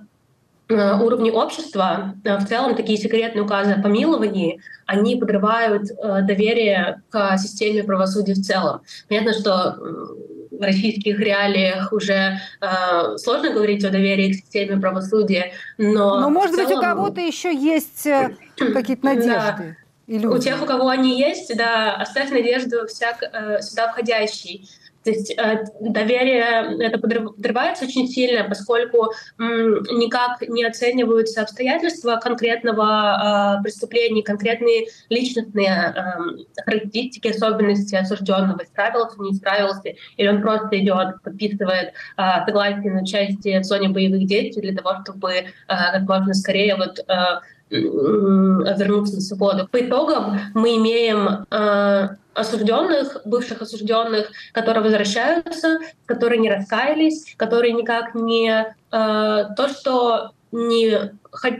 уровне 0.69 1.31
общества 1.31 2.15
в 2.25 2.45
целом 2.45 2.75
такие 2.75 2.97
секретные 2.97 3.43
указы 3.43 3.71
о 3.71 3.81
помиловании, 3.81 4.59
они 4.85 5.15
подрывают 5.15 5.83
доверие 6.03 7.01
к 7.09 7.37
системе 7.37 7.85
правосудия 7.85 8.33
в 8.33 8.41
целом. 8.41 8.81
Понятно, 9.07 9.31
что 9.31 9.77
в 10.57 10.61
российских 10.61 11.19
реалиях 11.19 11.91
уже 11.93 12.39
э, 12.61 13.17
сложно 13.17 13.53
говорить 13.53 13.83
о 13.83 13.89
доверии 13.89 14.31
к 14.31 14.35
системе 14.35 14.79
правосудия, 14.79 15.53
но... 15.77 16.19
Но, 16.19 16.29
может 16.29 16.55
целом... 16.55 16.67
быть, 16.67 16.77
у 16.77 16.81
кого-то 16.81 17.21
еще 17.21 17.53
есть 17.55 18.05
э, 18.05 18.35
какие-то 18.73 19.05
надежды? 19.05 19.77
Да. 20.07 20.29
У 20.29 20.37
тех, 20.37 20.61
у 20.61 20.65
кого 20.65 20.87
они 20.87 21.19
есть, 21.19 21.55
да, 21.57 21.95
оставь 21.95 22.31
надежду 22.31 22.87
всяк, 22.87 23.21
э, 23.21 23.61
сюда 23.61 23.89
входящий. 23.89 24.69
То 25.07 25.11
есть 25.11 25.33
э, 25.37 25.63
доверие 25.79 26.83
это 26.85 26.99
подрывается 26.99 27.85
очень 27.85 28.09
сильно, 28.09 28.43
поскольку 28.43 29.13
никак 29.37 30.41
не 30.49 30.65
оцениваются 30.65 31.43
обстоятельства 31.43 32.17
конкретного 32.21 33.59
э, 33.59 33.63
преступления, 33.63 34.21
конкретные 34.21 34.87
личностные 35.07 35.93
э, 35.95 36.61
характеристики, 36.65 37.29
особенности 37.29 37.95
осужденного, 37.95 38.59
справился, 38.65 39.15
не 39.21 39.33
справился, 39.33 39.93
или 40.17 40.27
он 40.27 40.41
просто 40.41 40.77
идет, 40.77 41.21
подписывает 41.23 41.93
согласие 42.17 42.91
на 42.91 43.03
участие 43.03 43.61
в 43.61 43.63
зоне 43.63 43.87
боевых 43.87 44.25
действий 44.25 44.71
для 44.71 44.75
того, 44.75 45.03
чтобы 45.03 45.45
как 45.67 46.01
можно 46.01 46.33
скорее 46.33 46.75
вот 46.75 46.99
вернуться 47.69 49.15
на 49.15 49.21
свободу. 49.21 49.67
По 49.67 49.81
итогам 49.81 50.39
мы 50.53 50.77
имеем 50.77 51.45
осужденных, 52.37 53.21
бывших 53.25 53.61
осужденных, 53.61 54.31
которые 54.53 54.83
возвращаются, 54.83 55.79
которые 56.05 56.39
не 56.39 56.49
раскаялись, 56.49 57.33
которые 57.35 57.73
никак 57.73 58.13
не 58.13 58.49
э, 58.49 58.73
то, 58.91 59.67
что 59.69 60.31
не, 60.51 61.11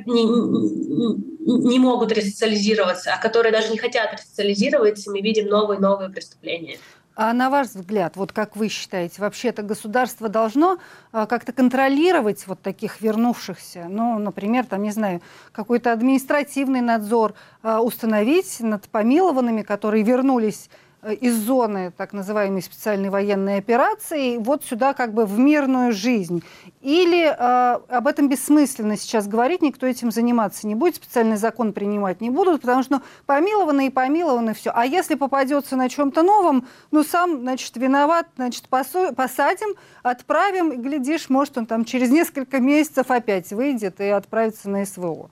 не, 0.06 1.68
не 1.70 1.80
могут 1.80 2.12
ресоциализироваться, 2.12 3.14
а 3.14 3.22
которые 3.22 3.52
даже 3.52 3.70
не 3.70 3.78
хотят 3.78 4.14
ресоциализироваться, 4.14 5.12
мы 5.12 5.22
видим 5.22 5.48
новые 5.48 5.80
новые 5.80 6.10
преступления. 6.10 6.78
А 7.20 7.34
на 7.34 7.50
ваш 7.50 7.70
взгляд, 7.70 8.16
вот 8.16 8.32
как 8.32 8.56
вы 8.56 8.70
считаете, 8.70 9.24
вообще 9.24 9.48
это 9.48 9.64
государство 9.64 10.30
должно 10.30 10.78
а, 11.12 11.26
как-то 11.26 11.52
контролировать 11.52 12.46
вот 12.46 12.62
таких 12.62 13.02
вернувшихся? 13.02 13.88
Ну, 13.90 14.20
например, 14.20 14.68
там, 14.68 14.84
не 14.84 14.92
знаю, 14.92 15.24
какой-то 15.52 15.92
административный 15.92 16.82
надзор 16.82 17.34
а, 17.64 17.82
установить 17.82 18.60
над 18.60 18.88
помилованными, 18.90 19.64
которые 19.64 20.04
вернулись 20.04 20.70
из 21.04 21.36
зоны 21.36 21.92
так 21.96 22.14
называемой 22.14 22.62
специальной 22.62 23.10
военной 23.10 23.58
операции 23.58 24.38
вот 24.38 24.64
сюда 24.64 24.94
как 24.94 25.14
бы 25.14 25.26
в 25.26 25.38
мирную 25.38 25.94
жизнь. 25.94 26.44
Или 26.82 27.26
э, 27.26 27.80
об 27.88 28.08
этом 28.08 28.30
бессмысленно 28.30 28.98
сейчас 28.98 29.28
говорить, 29.28 29.62
никто 29.62 29.86
этим 29.86 30.12
заниматься 30.12 30.68
не 30.68 30.76
будет, 30.76 30.96
специальный 30.96 31.38
закон 31.38 31.74
принимать 31.74 32.22
не 32.22 32.30
будут, 32.30 32.62
потому 32.62 32.84
что 32.84 32.98
ну, 32.98 33.02
помилованы 33.26 33.88
и 33.88 33.90
помилованы 33.90 34.54
все. 34.54 34.72
А 34.74 34.86
если 34.86 35.16
попадется 35.16 35.76
на 35.76 35.90
чем-то 35.90 36.24
новом, 36.24 36.68
ну 36.92 37.04
сам, 37.04 37.42
значит, 37.42 37.76
виноват, 37.78 38.28
значит, 38.36 38.68
посадим, 38.68 39.76
отправим, 40.04 40.72
и 40.72 40.78
глядишь, 40.78 41.30
может, 41.30 41.58
он 41.58 41.66
там 41.66 41.86
через 41.86 42.10
несколько 42.10 42.60
месяцев 42.60 43.12
опять 43.12 43.52
выйдет 43.52 44.00
и 44.00 44.06
отправится 44.06 44.70
на 44.70 44.86
СВО. 44.86 45.30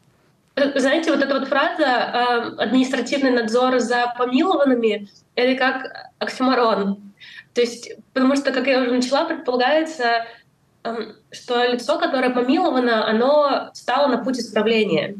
Знаете, 0.55 1.11
вот 1.11 1.21
эта 1.21 1.37
вот 1.37 1.49
фраза 1.49 1.83
э, 1.83 2.63
«административный 2.63 3.31
надзор 3.31 3.79
за 3.79 4.13
помилованными»— 4.17 5.09
это 5.35 5.57
как 5.59 6.11
оксюморон. 6.19 7.13
То 7.53 7.61
есть, 7.61 7.91
потому 8.13 8.37
что, 8.37 8.51
как 8.53 8.67
я 8.67 8.81
уже 8.81 8.91
начала, 8.91 9.25
предполагается, 9.25 10.25
э, 10.85 10.95
что 11.31 11.65
лицо, 11.65 11.99
которое 11.99 12.29
помиловано, 12.29 13.05
оно 13.05 13.69
стало 13.73 14.07
на 14.07 14.23
путь 14.23 14.39
исправления. 14.39 15.15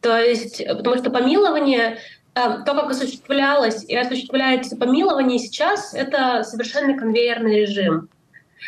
То 0.00 0.16
есть, 0.18 0.66
потому 0.66 0.96
что 0.96 1.10
помилование, 1.10 1.98
э, 2.34 2.40
то, 2.64 2.74
как 2.74 2.90
осуществлялось 2.90 3.84
и 3.84 3.96
осуществляется 3.96 4.76
помилование 4.76 5.38
сейчас, 5.38 5.94
это 5.94 6.42
совершенно 6.42 6.98
конвейерный 6.98 7.60
режим. 7.60 8.08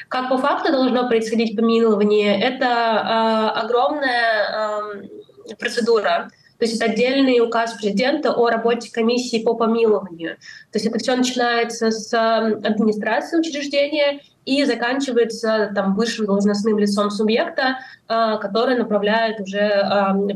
Как 0.07 0.29
по 0.29 0.39
факту 0.39 0.71
должно 0.71 1.09
происходить 1.09 1.57
помилование, 1.57 2.41
это 2.41 2.67
э, 2.67 3.61
огромная 3.61 4.93
э, 5.03 5.09
процедура. 5.57 6.31
То 6.59 6.65
есть 6.65 6.77
это 6.77 6.91
отдельный 6.91 7.41
указ 7.41 7.75
президента 7.75 8.33
о 8.33 8.51
работе 8.51 8.91
комиссии 8.93 9.43
по 9.43 9.55
помилованию. 9.55 10.37
То 10.73 10.79
есть 10.79 10.87
это 10.87 10.99
все 10.99 11.15
начинается 11.15 11.93
с 11.93 12.13
администрации 12.13 13.39
учреждения 13.39 14.21
и 14.45 14.65
заканчивается 14.65 15.71
там 15.75 15.95
высшим 15.95 16.27
должностным 16.27 16.79
лицом 16.79 17.11
субъекта, 17.11 17.79
а, 18.09 18.39
который 18.39 18.77
направляет 18.77 19.41
уже 19.41 19.69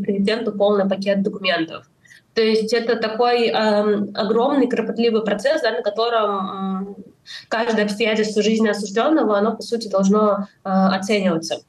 президенту 0.03 0.53
полный 0.53 0.89
пакет 0.89 1.23
документов. 1.23 1.87
То 2.35 2.41
есть 2.41 2.73
это 2.73 2.97
такой 2.97 3.51
огромный, 3.51 4.67
кропотливый 4.67 5.23
процесс, 5.23 5.61
да, 5.61 5.73
на 5.73 5.83
котором 5.83 6.97
каждое 7.49 7.85
обстоятельство 7.85 8.43
жизни 8.43 8.69
осужденного, 8.69 9.39
оно, 9.39 9.55
по 9.55 9.63
сути, 9.63 9.89
должно 9.89 10.47
э, 10.65 10.69
оцениваться. 10.69 11.63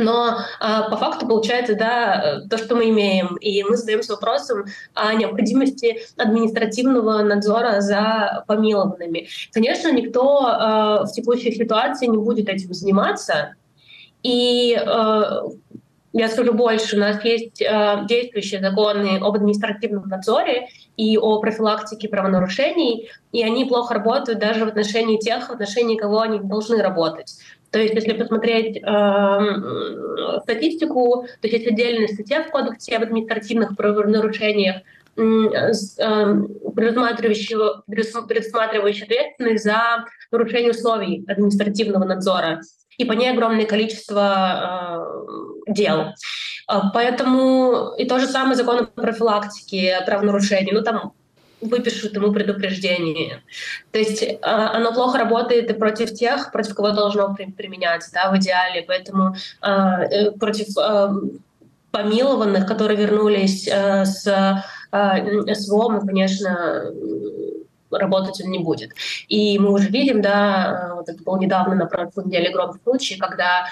Но 0.00 0.38
а, 0.58 0.88
по 0.88 0.96
факту 0.96 1.26
получается, 1.26 1.74
да, 1.74 2.42
то, 2.48 2.56
что 2.56 2.74
мы 2.74 2.88
имеем, 2.88 3.36
и 3.36 3.62
мы 3.62 3.76
задаемся 3.76 4.14
вопросом 4.14 4.64
о 4.94 5.12
необходимости 5.14 6.02
административного 6.16 7.22
надзора 7.22 7.80
за 7.80 8.44
помилованными. 8.46 9.28
Конечно, 9.52 9.92
никто 9.92 10.46
а, 10.46 11.04
в 11.04 11.12
текущей 11.12 11.52
ситуации 11.52 12.06
не 12.06 12.16
будет 12.16 12.48
этим 12.48 12.72
заниматься, 12.72 13.54
и 14.22 14.74
а, 14.74 15.42
я 16.12 16.28
скажу 16.28 16.54
больше, 16.54 16.96
у 16.96 16.98
нас 16.98 17.24
есть 17.24 17.62
э, 17.62 18.04
действующие 18.08 18.60
законы 18.60 19.18
об 19.18 19.32
административном 19.36 20.08
надзоре 20.08 20.66
и 20.96 21.16
о 21.16 21.38
профилактике 21.38 22.08
правонарушений, 22.08 23.10
и 23.30 23.44
они 23.44 23.64
плохо 23.64 23.94
работают 23.94 24.40
даже 24.40 24.64
в 24.64 24.68
отношении 24.68 25.18
тех, 25.18 25.48
в 25.48 25.52
отношении 25.52 25.96
кого 25.96 26.20
они 26.20 26.40
должны 26.40 26.82
работать. 26.82 27.36
То 27.70 27.78
есть, 27.78 27.94
если 27.94 28.14
посмотреть 28.14 28.82
э, 28.82 30.40
статистику, 30.42 31.26
то 31.40 31.48
есть 31.48 31.66
отдельная 31.66 32.08
статья 32.08 32.42
в 32.42 32.50
Кодексе 32.50 32.96
об 32.96 33.04
административных 33.04 33.76
правонарушениях, 33.76 34.82
э, 35.16 35.20
предусматривающая 36.74 39.04
ответственность 39.04 39.64
за 39.64 40.04
нарушение 40.32 40.72
условий 40.72 41.24
административного 41.28 42.04
надзора. 42.04 42.60
И 42.98 43.04
по 43.04 43.12
ней 43.12 43.30
огромное 43.30 43.66
количество 43.66 45.06
э, 45.68 45.72
дел. 45.72 46.06
Поэтому 46.92 47.94
и 47.98 48.04
то 48.04 48.18
же 48.18 48.26
самое 48.26 48.56
закон 48.56 48.80
о 48.80 48.84
профилактике 48.84 50.00
правонарушений. 50.06 50.72
Ну, 50.72 50.82
там 50.82 51.12
выпишут 51.60 52.14
ему 52.14 52.32
предупреждение. 52.32 53.42
То 53.92 53.98
есть 53.98 54.22
э, 54.22 54.38
оно 54.42 54.92
плохо 54.92 55.18
работает 55.18 55.70
и 55.70 55.74
против 55.74 56.12
тех, 56.14 56.52
против 56.52 56.74
кого 56.74 56.90
должно 56.90 57.34
применяться, 57.34 58.10
да, 58.12 58.30
в 58.30 58.36
идеале. 58.38 58.84
Поэтому 58.86 59.34
э, 59.62 59.68
э, 59.70 60.30
против 60.32 60.68
помилованных, 61.90 62.68
которые 62.68 62.96
вернулись 62.96 63.66
с 63.66 64.22
СВО, 64.92 65.88
мы, 65.88 66.06
конечно, 66.06 66.84
работать 67.90 68.40
он 68.44 68.50
не 68.52 68.60
будет. 68.60 68.92
И 69.26 69.58
мы 69.58 69.72
уже 69.72 69.88
видим, 69.88 70.22
да, 70.22 70.92
вот 70.94 71.08
это 71.08 71.20
было 71.24 71.36
недавно 71.38 71.74
на 71.74 71.86
прошлой 71.86 72.26
неделе 72.26 72.50
громкий 72.50 72.78
случай, 72.84 73.16
когда 73.16 73.66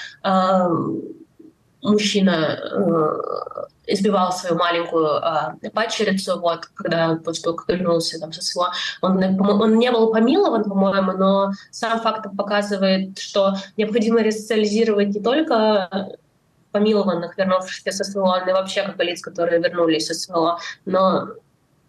мужчина 1.82 2.58
э, 2.60 3.92
избивал 3.92 4.32
свою 4.32 4.56
маленькую 4.56 5.06
э, 5.06 5.70
падчерицу, 5.70 6.38
вот, 6.38 6.66
когда 6.74 7.16
после 7.24 7.44
того, 7.44 7.56
как 7.56 7.68
вернулся 7.68 8.18
там, 8.18 8.32
со 8.32 8.42
СВО. 8.42 8.72
Он, 9.00 9.22
он 9.40 9.78
не 9.78 9.90
был 9.90 10.12
помилован, 10.12 10.64
по-моему, 10.64 11.12
но 11.12 11.52
сам 11.70 12.00
факт 12.00 12.26
показывает, 12.36 13.18
что 13.18 13.54
необходимо 13.76 14.22
ресоциализировать 14.22 15.08
не 15.08 15.20
только 15.20 16.10
помилованных, 16.72 17.36
вернувшихся 17.38 17.92
со 17.92 18.04
СВО, 18.04 18.42
но 18.44 18.50
и 18.50 18.52
вообще 18.52 18.82
как 18.82 18.96
бы 18.96 19.04
лиц, 19.04 19.22
которые 19.22 19.60
вернулись 19.60 20.06
со 20.06 20.14
СВО. 20.14 20.58
Но, 20.84 21.28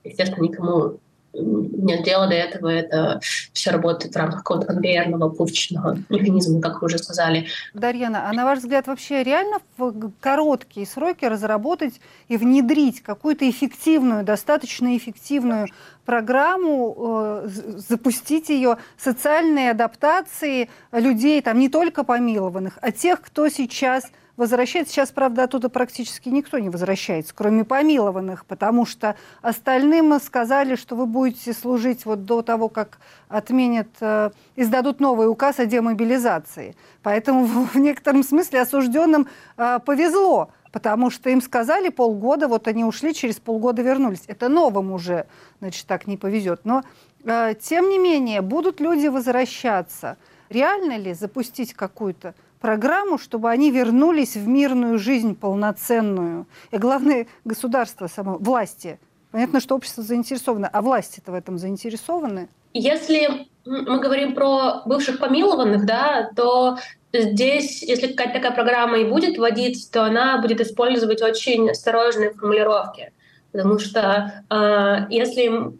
естественно, 0.04 0.44
никому 0.44 1.00
нет 1.34 2.04
дела 2.04 2.28
до 2.28 2.34
этого, 2.34 2.70
это 2.70 3.20
все 3.54 3.72
работает 3.72 4.14
в 4.14 4.18
рамках 4.18 4.40
какого-то 4.40 4.68
конвейерного 4.68 5.30
пушечного 5.30 5.98
механизма, 6.10 6.62
как 6.62 6.82
вы 6.82 6.88
уже 6.88 6.98
сказали. 6.98 7.48
Дарьяна, 7.74 8.30
а 8.30 8.34
на 8.34 8.46
ваш 8.46 8.60
взгляд 8.60 8.88
вообще 8.88 9.24
реально 9.24 9.60
в 9.78 10.12
короткие 10.20 10.86
сроки 10.86 11.26
разработать 11.26 12.00
и 12.28 12.38
внедрить 12.38 13.02
какую-то 13.02 13.50
эффективную, 13.50 14.24
достаточно 14.24 14.96
эффективную 14.98 15.68
программу, 16.06 17.44
э, 17.46 17.48
запустить 17.88 18.50
ее 18.50 18.78
социальной 18.98 19.70
адаптации 19.70 20.70
людей, 20.92 21.42
там 21.42 21.60
не 21.60 21.70
только 21.70 22.04
помилованных, 22.04 22.80
а 22.82 22.92
тех, 22.92 23.22
кто 23.22 23.50
сейчас 23.50 24.06
возвращается. 24.40 24.94
Сейчас, 24.94 25.12
правда, 25.12 25.44
оттуда 25.44 25.70
практически 25.70 26.30
никто 26.30 26.58
не 26.58 26.70
возвращается, 26.70 27.34
кроме 27.36 27.66
помилованных, 27.66 28.46
потому 28.46 28.86
что 28.86 29.16
остальным 29.42 30.20
сказали, 30.20 30.76
что 30.76 30.96
вы 30.96 31.06
будете 31.06 31.54
служить 31.54 32.06
вот 32.06 32.26
до 32.26 32.42
того, 32.42 32.70
как 32.70 33.00
отменят, 33.28 33.90
э, 34.00 34.32
издадут 34.56 35.00
новый 35.02 35.30
указ 35.30 35.60
о 35.60 35.66
демобилизации. 35.66 36.76
Поэтому 37.04 37.46
в, 37.74 37.76
некотором 37.76 38.24
смысле 38.24 38.62
осужденным 38.62 39.28
э, 39.58 39.80
повезло, 39.86 40.50
потому 40.72 41.12
что 41.12 41.30
им 41.30 41.42
сказали 41.42 41.90
полгода, 41.90 42.48
вот 42.48 42.68
они 42.68 42.86
ушли, 42.86 43.14
через 43.14 43.36
полгода 43.40 43.82
вернулись. 43.82 44.24
Это 44.28 44.48
новым 44.48 44.94
уже, 44.94 45.28
значит, 45.60 45.86
так 45.86 46.08
не 46.08 46.16
повезет. 46.16 46.62
Но, 46.64 46.84
э, 47.26 47.56
тем 47.62 47.90
не 47.90 48.00
менее, 48.00 48.42
будут 48.42 48.80
люди 48.80 49.08
возвращаться– 49.08 50.18
Реально 50.50 50.98
ли 50.98 51.14
запустить 51.14 51.74
какую-то 51.76 52.34
программу, 52.60 53.18
чтобы 53.18 53.50
они 53.50 53.72
вернулись 53.72 54.36
в 54.36 54.48
мирную 54.48 55.00
жизнь 55.00 55.36
полноценную? 55.36 56.46
И 56.72 56.78
главное, 56.78 57.28
государство 57.46 58.08
само, 58.08 58.38
власти. 58.38 59.00
Понятно, 59.32 59.60
что 59.60 59.76
общество 59.76 60.04
заинтересовано, 60.04 60.68
а 60.68 60.82
власти-то 60.82 61.32
в 61.32 61.36
этом 61.36 61.58
заинтересованы? 61.58 62.50
Если 62.74 63.48
мы 63.66 64.00
говорим 64.00 64.34
про 64.34 64.82
бывших 64.86 65.20
помилованных, 65.20 65.86
да, 65.86 66.30
то 66.36 66.78
здесь, 67.14 67.82
если 67.82 68.08
какая-то 68.08 68.34
такая 68.34 68.52
программа 68.52 68.98
и 68.98 69.10
будет 69.10 69.38
вводиться, 69.38 69.92
то 69.92 70.06
она 70.06 70.40
будет 70.42 70.62
использовать 70.62 71.22
очень 71.22 71.70
осторожные 71.70 72.32
формулировки. 72.32 73.12
Потому 73.52 73.80
что 73.80 74.44
э, 74.50 75.08
если 75.10 75.74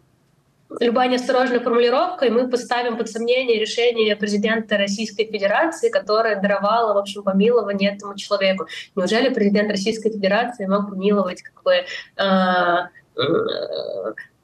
любая 0.78 1.08
неосторожная 1.08 1.60
формулировка, 1.60 2.26
и 2.26 2.30
мы 2.30 2.48
поставим 2.48 2.96
под 2.96 3.08
сомнение 3.08 3.58
решение 3.58 4.14
президента 4.14 4.76
Российской 4.76 5.24
Федерации, 5.24 5.90
которое 5.90 6.40
даровало, 6.40 6.94
в 6.94 6.98
общем, 6.98 7.22
помилование 7.22 7.94
этому 7.94 8.16
человеку. 8.16 8.66
Неужели 8.94 9.34
президент 9.34 9.70
Российской 9.70 10.10
Федерации 10.10 10.66
мог 10.66 10.90
помиловать 10.90 11.42
как 11.42 11.62
бы 11.62 11.72
э, 11.72 11.84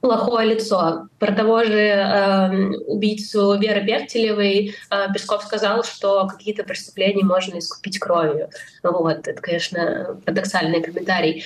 плохое 0.06 0.54
лицо. 0.54 1.08
Про 1.18 1.32
того 1.32 1.64
же 1.64 1.78
э, 1.78 2.68
убийцу 2.86 3.58
Веры 3.58 3.80
Бертелевой 3.80 4.74
э, 4.90 5.12
Песков 5.12 5.42
сказал, 5.42 5.82
что 5.82 6.26
какие-то 6.28 6.62
преступления 6.62 7.24
можно 7.24 7.58
искупить 7.58 7.98
кровью. 7.98 8.48
Вот, 8.82 9.26
это, 9.26 9.42
конечно, 9.42 10.20
парадоксальный 10.24 10.80
комментарий. 10.80 11.42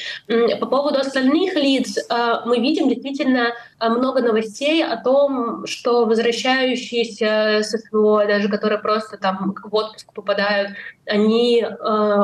По 0.60 0.66
поводу 0.66 0.98
остальных 1.00 1.54
лиц 1.54 1.96
э, 1.98 2.34
мы 2.44 2.58
видим 2.60 2.88
действительно 2.88 3.52
э, 3.80 3.88
много 3.88 4.20
новостей 4.20 4.84
о 4.84 4.96
том, 4.98 5.66
что 5.66 6.04
возвращающиеся 6.04 7.62
с 7.62 7.70
СВО, 7.70 8.26
даже 8.26 8.48
которые 8.48 8.78
просто 8.78 9.16
там 9.16 9.54
в 9.64 9.74
отпуск 9.74 10.12
попадают, 10.12 10.72
они 11.06 11.64
э, 11.64 12.22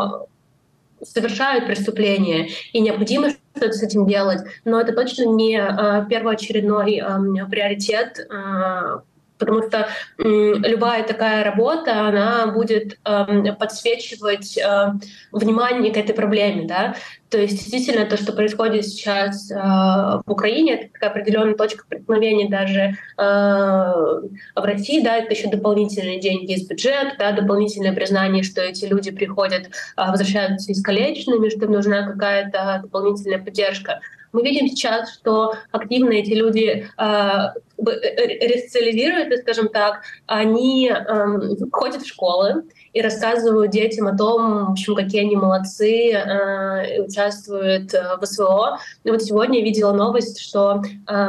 совершают 1.03 1.67
преступления, 1.67 2.51
и 2.73 2.81
необходимо 2.81 3.31
что-то 3.57 3.73
с 3.73 3.83
этим 3.83 4.07
делать. 4.07 4.43
Но 4.65 4.81
это 4.81 4.93
точно 4.93 5.25
не 5.25 5.59
э, 5.59 6.07
первоочередной 6.09 6.99
э, 6.99 7.47
приоритет 7.51 8.19
э, 8.19 8.99
потому 9.39 9.63
что 9.63 9.89
любая 10.19 11.03
такая 11.05 11.45
работа, 11.45 12.07
она 12.07 12.47
будет 12.49 12.99
э, 13.05 13.53
подсвечивать 13.53 14.57
э, 14.59 14.93
внимание 15.33 15.93
к 15.93 15.97
этой 15.97 16.15
проблеме, 16.15 16.67
да. 16.67 16.95
То 17.29 17.39
есть 17.39 17.59
действительно 17.59 18.07
то, 18.07 18.17
что 18.17 18.33
происходит 18.33 18.87
сейчас 18.87 19.51
э, 19.51 19.55
в 19.57 20.23
Украине, 20.27 20.75
это 20.75 20.93
такая 20.93 21.11
определенная 21.11 21.55
точка 21.55 21.85
преткновения 21.89 22.49
даже 22.49 22.81
э, 22.81 22.93
в 23.19 24.65
России, 24.65 25.03
да, 25.03 25.17
это 25.17 25.35
еще 25.35 25.49
дополнительные 25.49 26.21
деньги 26.21 26.53
из 26.53 26.69
бюджета, 26.69 27.17
да, 27.19 27.33
дополнительное 27.33 27.93
признание, 27.93 28.43
что 28.43 28.61
эти 28.63 28.85
люди 28.85 29.11
приходят, 29.11 29.67
э, 29.67 29.71
возвращаются 29.97 30.71
искалеченными, 30.71 31.49
что 31.49 31.65
им 31.65 31.73
нужна 31.73 32.07
какая-то 32.07 32.81
дополнительная 32.83 33.39
поддержка. 33.39 34.01
Мы 34.33 34.43
видим 34.43 34.69
сейчас, 34.69 35.13
что 35.15 35.55
активно 35.73 36.13
эти 36.13 36.33
люди 36.33 36.89
э, 36.99 37.39
ресоциализируют, 37.79 39.41
скажем 39.41 39.69
так, 39.69 40.03
они 40.27 40.91
э, 40.91 41.39
ходят 41.73 42.03
в 42.03 42.07
школы 42.07 42.65
и 42.93 43.03
рассказывают 43.03 43.71
детям 43.71 44.07
о 44.07 44.17
том, 44.17 44.67
в 44.67 44.71
общем, 44.73 44.95
какие 44.95 45.23
они 45.23 45.37
молодцы, 45.37 46.13
э, 46.13 47.03
участвуют 47.03 47.93
э, 47.95 48.17
в 48.21 48.27
СВО. 48.27 48.79
И 49.05 49.11
вот 49.11 49.23
сегодня 49.23 49.59
я 49.59 49.65
видела 49.65 49.93
новость, 49.93 50.41
что, 50.41 50.83
э, 51.09 51.29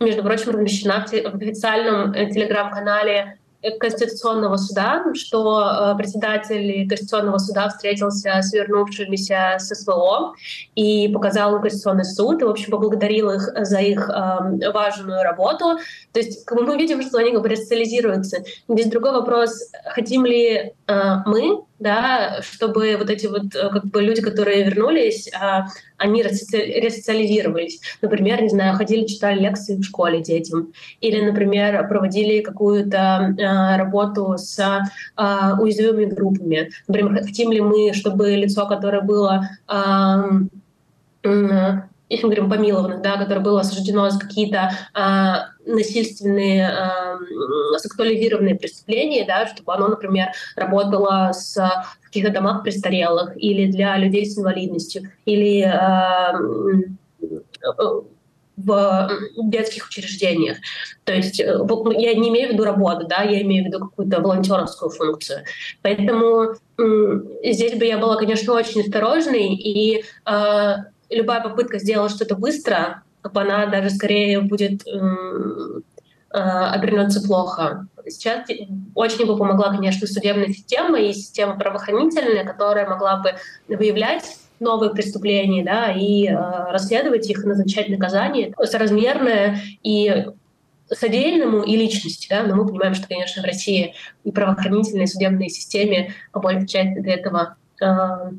между 0.00 0.22
прочим, 0.22 0.52
размещена 0.52 1.06
в 1.06 1.36
официальном 1.36 2.12
э, 2.12 2.30
телеграм-канале 2.30 3.38
Конституционного 3.78 4.56
суда, 4.56 5.04
что 5.14 5.92
э, 5.92 5.96
председатель 5.96 6.88
Конституционного 6.88 7.38
суда 7.38 7.68
встретился 7.68 8.30
с 8.42 8.52
вернувшимися 8.52 9.56
с 9.58 9.74
СВО 9.74 10.34
и 10.74 11.08
показал 11.08 11.60
Конституционный 11.60 12.04
суд, 12.04 12.42
и, 12.42 12.44
в 12.44 12.50
общем, 12.50 12.70
поблагодарил 12.70 13.30
их 13.30 13.48
за 13.56 13.78
их 13.78 14.08
э, 14.08 14.70
важную 14.72 15.22
работу. 15.22 15.78
То 16.12 16.20
есть 16.20 16.48
мы 16.50 16.76
видим, 16.76 17.02
что 17.02 17.18
они 17.18 17.32
как 17.32 17.42
бы 17.42 17.56
социализируются. 17.56 18.44
Здесь 18.68 18.86
другой 18.86 19.12
вопрос, 19.12 19.70
хотим 19.86 20.24
ли 20.26 20.72
э, 20.86 21.14
мы 21.26 21.64
да, 21.78 22.40
чтобы 22.42 22.96
вот 22.96 23.10
эти 23.10 23.26
вот 23.26 23.54
э, 23.54 23.68
как 23.68 23.86
бы 23.86 24.02
люди, 24.02 24.22
которые 24.22 24.64
вернулись, 24.64 25.28
а, 25.32 25.66
они 25.96 26.22
ресоциализировались. 26.22 27.80
Например, 28.00 28.40
не 28.42 28.48
знаю, 28.48 28.76
ходили, 28.76 29.06
читали 29.06 29.40
лекции 29.40 29.76
в 29.76 29.82
школе 29.82 30.22
детям. 30.22 30.72
Или, 31.00 31.20
например, 31.20 31.86
проводили 31.88 32.42
какую-то 32.42 32.98
а, 32.98 33.76
работу 33.76 34.34
с 34.36 34.58
а, 35.16 35.60
уязвимыми 35.60 36.06
группами. 36.06 36.70
Например, 36.86 37.24
хотим 37.24 37.50
ли 37.50 37.60
мы, 37.60 37.92
чтобы 37.92 38.30
лицо, 38.36 38.66
которое 38.66 39.02
было 39.02 39.48
если 42.10 42.26
мы 42.26 42.34
говорим 42.34 42.50
помилованных, 42.50 43.00
да, 43.00 43.16
которое 43.16 43.40
было 43.40 43.60
осуждено 43.62 44.10
за 44.10 44.20
какие-то 44.20 44.72
насильственные, 45.66 46.68
а, 46.68 47.18
сексуализированные 47.78 48.54
преступления, 48.56 49.24
да, 49.26 49.46
чтобы 49.46 49.74
оно, 49.74 49.88
например, 49.88 50.28
работало 50.56 51.32
с, 51.32 51.56
каких-то 52.04 52.32
домах 52.32 52.62
престарелых 52.62 53.32
или 53.36 53.70
для 53.70 53.96
людей 53.96 54.24
с 54.26 54.38
инвалидностью, 54.38 55.10
или 55.24 55.62
а, 55.62 56.32
в 58.56 59.10
детских 59.36 59.88
учреждениях. 59.88 60.58
То 61.02 61.12
есть 61.12 61.40
э, 61.40 61.58
я 61.96 62.14
не 62.14 62.28
имею 62.28 62.50
в 62.50 62.52
виду 62.52 62.62
работу, 62.62 63.04
да, 63.08 63.22
я 63.22 63.42
имею 63.42 63.64
в 63.64 63.66
виду 63.66 63.80
какую-то 63.80 64.20
волонтерскую 64.20 64.92
функцию. 64.92 65.40
Поэтому 65.82 66.54
здесь 67.42 67.76
бы 67.76 67.84
я 67.84 67.98
была, 67.98 68.14
конечно, 68.14 68.52
очень 68.52 68.82
осторожной 68.82 69.54
и 69.54 70.04
любая 71.10 71.42
попытка 71.42 71.78
сделать 71.78 72.12
что-то 72.12 72.36
быстро, 72.36 73.02
она 73.32 73.66
даже 73.66 73.90
скорее 73.90 74.40
будет 74.40 74.86
э, 74.86 75.80
обернется 76.30 77.22
плохо. 77.22 77.86
Сейчас 78.06 78.48
очень 78.94 79.26
бы 79.26 79.36
помогла, 79.36 79.70
конечно, 79.70 80.06
судебная 80.06 80.48
система 80.48 81.00
и 81.00 81.12
система 81.12 81.58
правоохранительная, 81.58 82.44
которая 82.44 82.88
могла 82.88 83.16
бы 83.16 83.34
выявлять 83.68 84.36
новые 84.60 84.92
преступления, 84.92 85.64
да, 85.64 85.92
и 85.92 86.26
э, 86.26 86.34
расследовать 86.70 87.28
их, 87.28 87.44
назначать 87.44 87.88
наказание 87.88 88.54
соразмерное 88.64 89.60
и 89.82 90.26
содеянному 90.90 91.62
и 91.62 91.76
личности, 91.76 92.26
да, 92.28 92.42
но 92.42 92.56
мы 92.56 92.66
понимаем, 92.66 92.94
что, 92.94 93.08
конечно, 93.08 93.42
в 93.42 93.46
России 93.46 93.94
и 94.24 94.30
правоохранительной, 94.30 95.04
и 95.04 95.08
судебной 95.08 95.48
системе 95.48 96.14
по 96.32 96.40
большей 96.40 96.66
части 96.66 96.98
до 97.00 97.10
этого 97.10 97.56
э, 97.80 98.30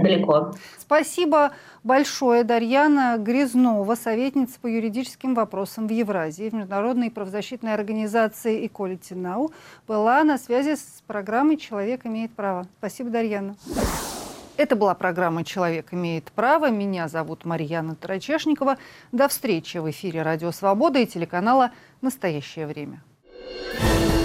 далеко. 0.00 0.52
Спасибо 0.78 1.52
большое. 1.82 2.44
Дарьяна 2.44 3.16
Грязнова, 3.18 3.94
советница 3.94 4.58
по 4.60 4.66
юридическим 4.66 5.34
вопросам 5.34 5.86
в 5.86 5.90
Евразии, 5.90 6.50
в 6.50 6.54
международной 6.54 7.10
правозащитной 7.10 7.74
организации 7.74 8.66
Equality 8.66 9.14
Now, 9.14 9.52
была 9.86 10.24
на 10.24 10.38
связи 10.38 10.76
с 10.76 11.02
программой 11.06 11.56
«Человек 11.56 12.06
имеет 12.06 12.32
право». 12.32 12.66
Спасибо, 12.78 13.10
Дарьяна. 13.10 13.56
Это 14.56 14.76
была 14.76 14.94
программа 14.94 15.44
«Человек 15.44 15.92
имеет 15.92 16.30
право». 16.32 16.70
Меня 16.70 17.08
зовут 17.08 17.44
Марьяна 17.44 17.96
Тарачешникова. 17.96 18.78
До 19.10 19.28
встречи 19.28 19.78
в 19.78 19.90
эфире 19.90 20.22
«Радио 20.22 20.52
Свобода» 20.52 21.00
и 21.00 21.06
телеканала 21.06 21.72
«Настоящее 22.00 22.66
время». 22.66 23.02
thank 23.76 24.14
you 24.14 24.23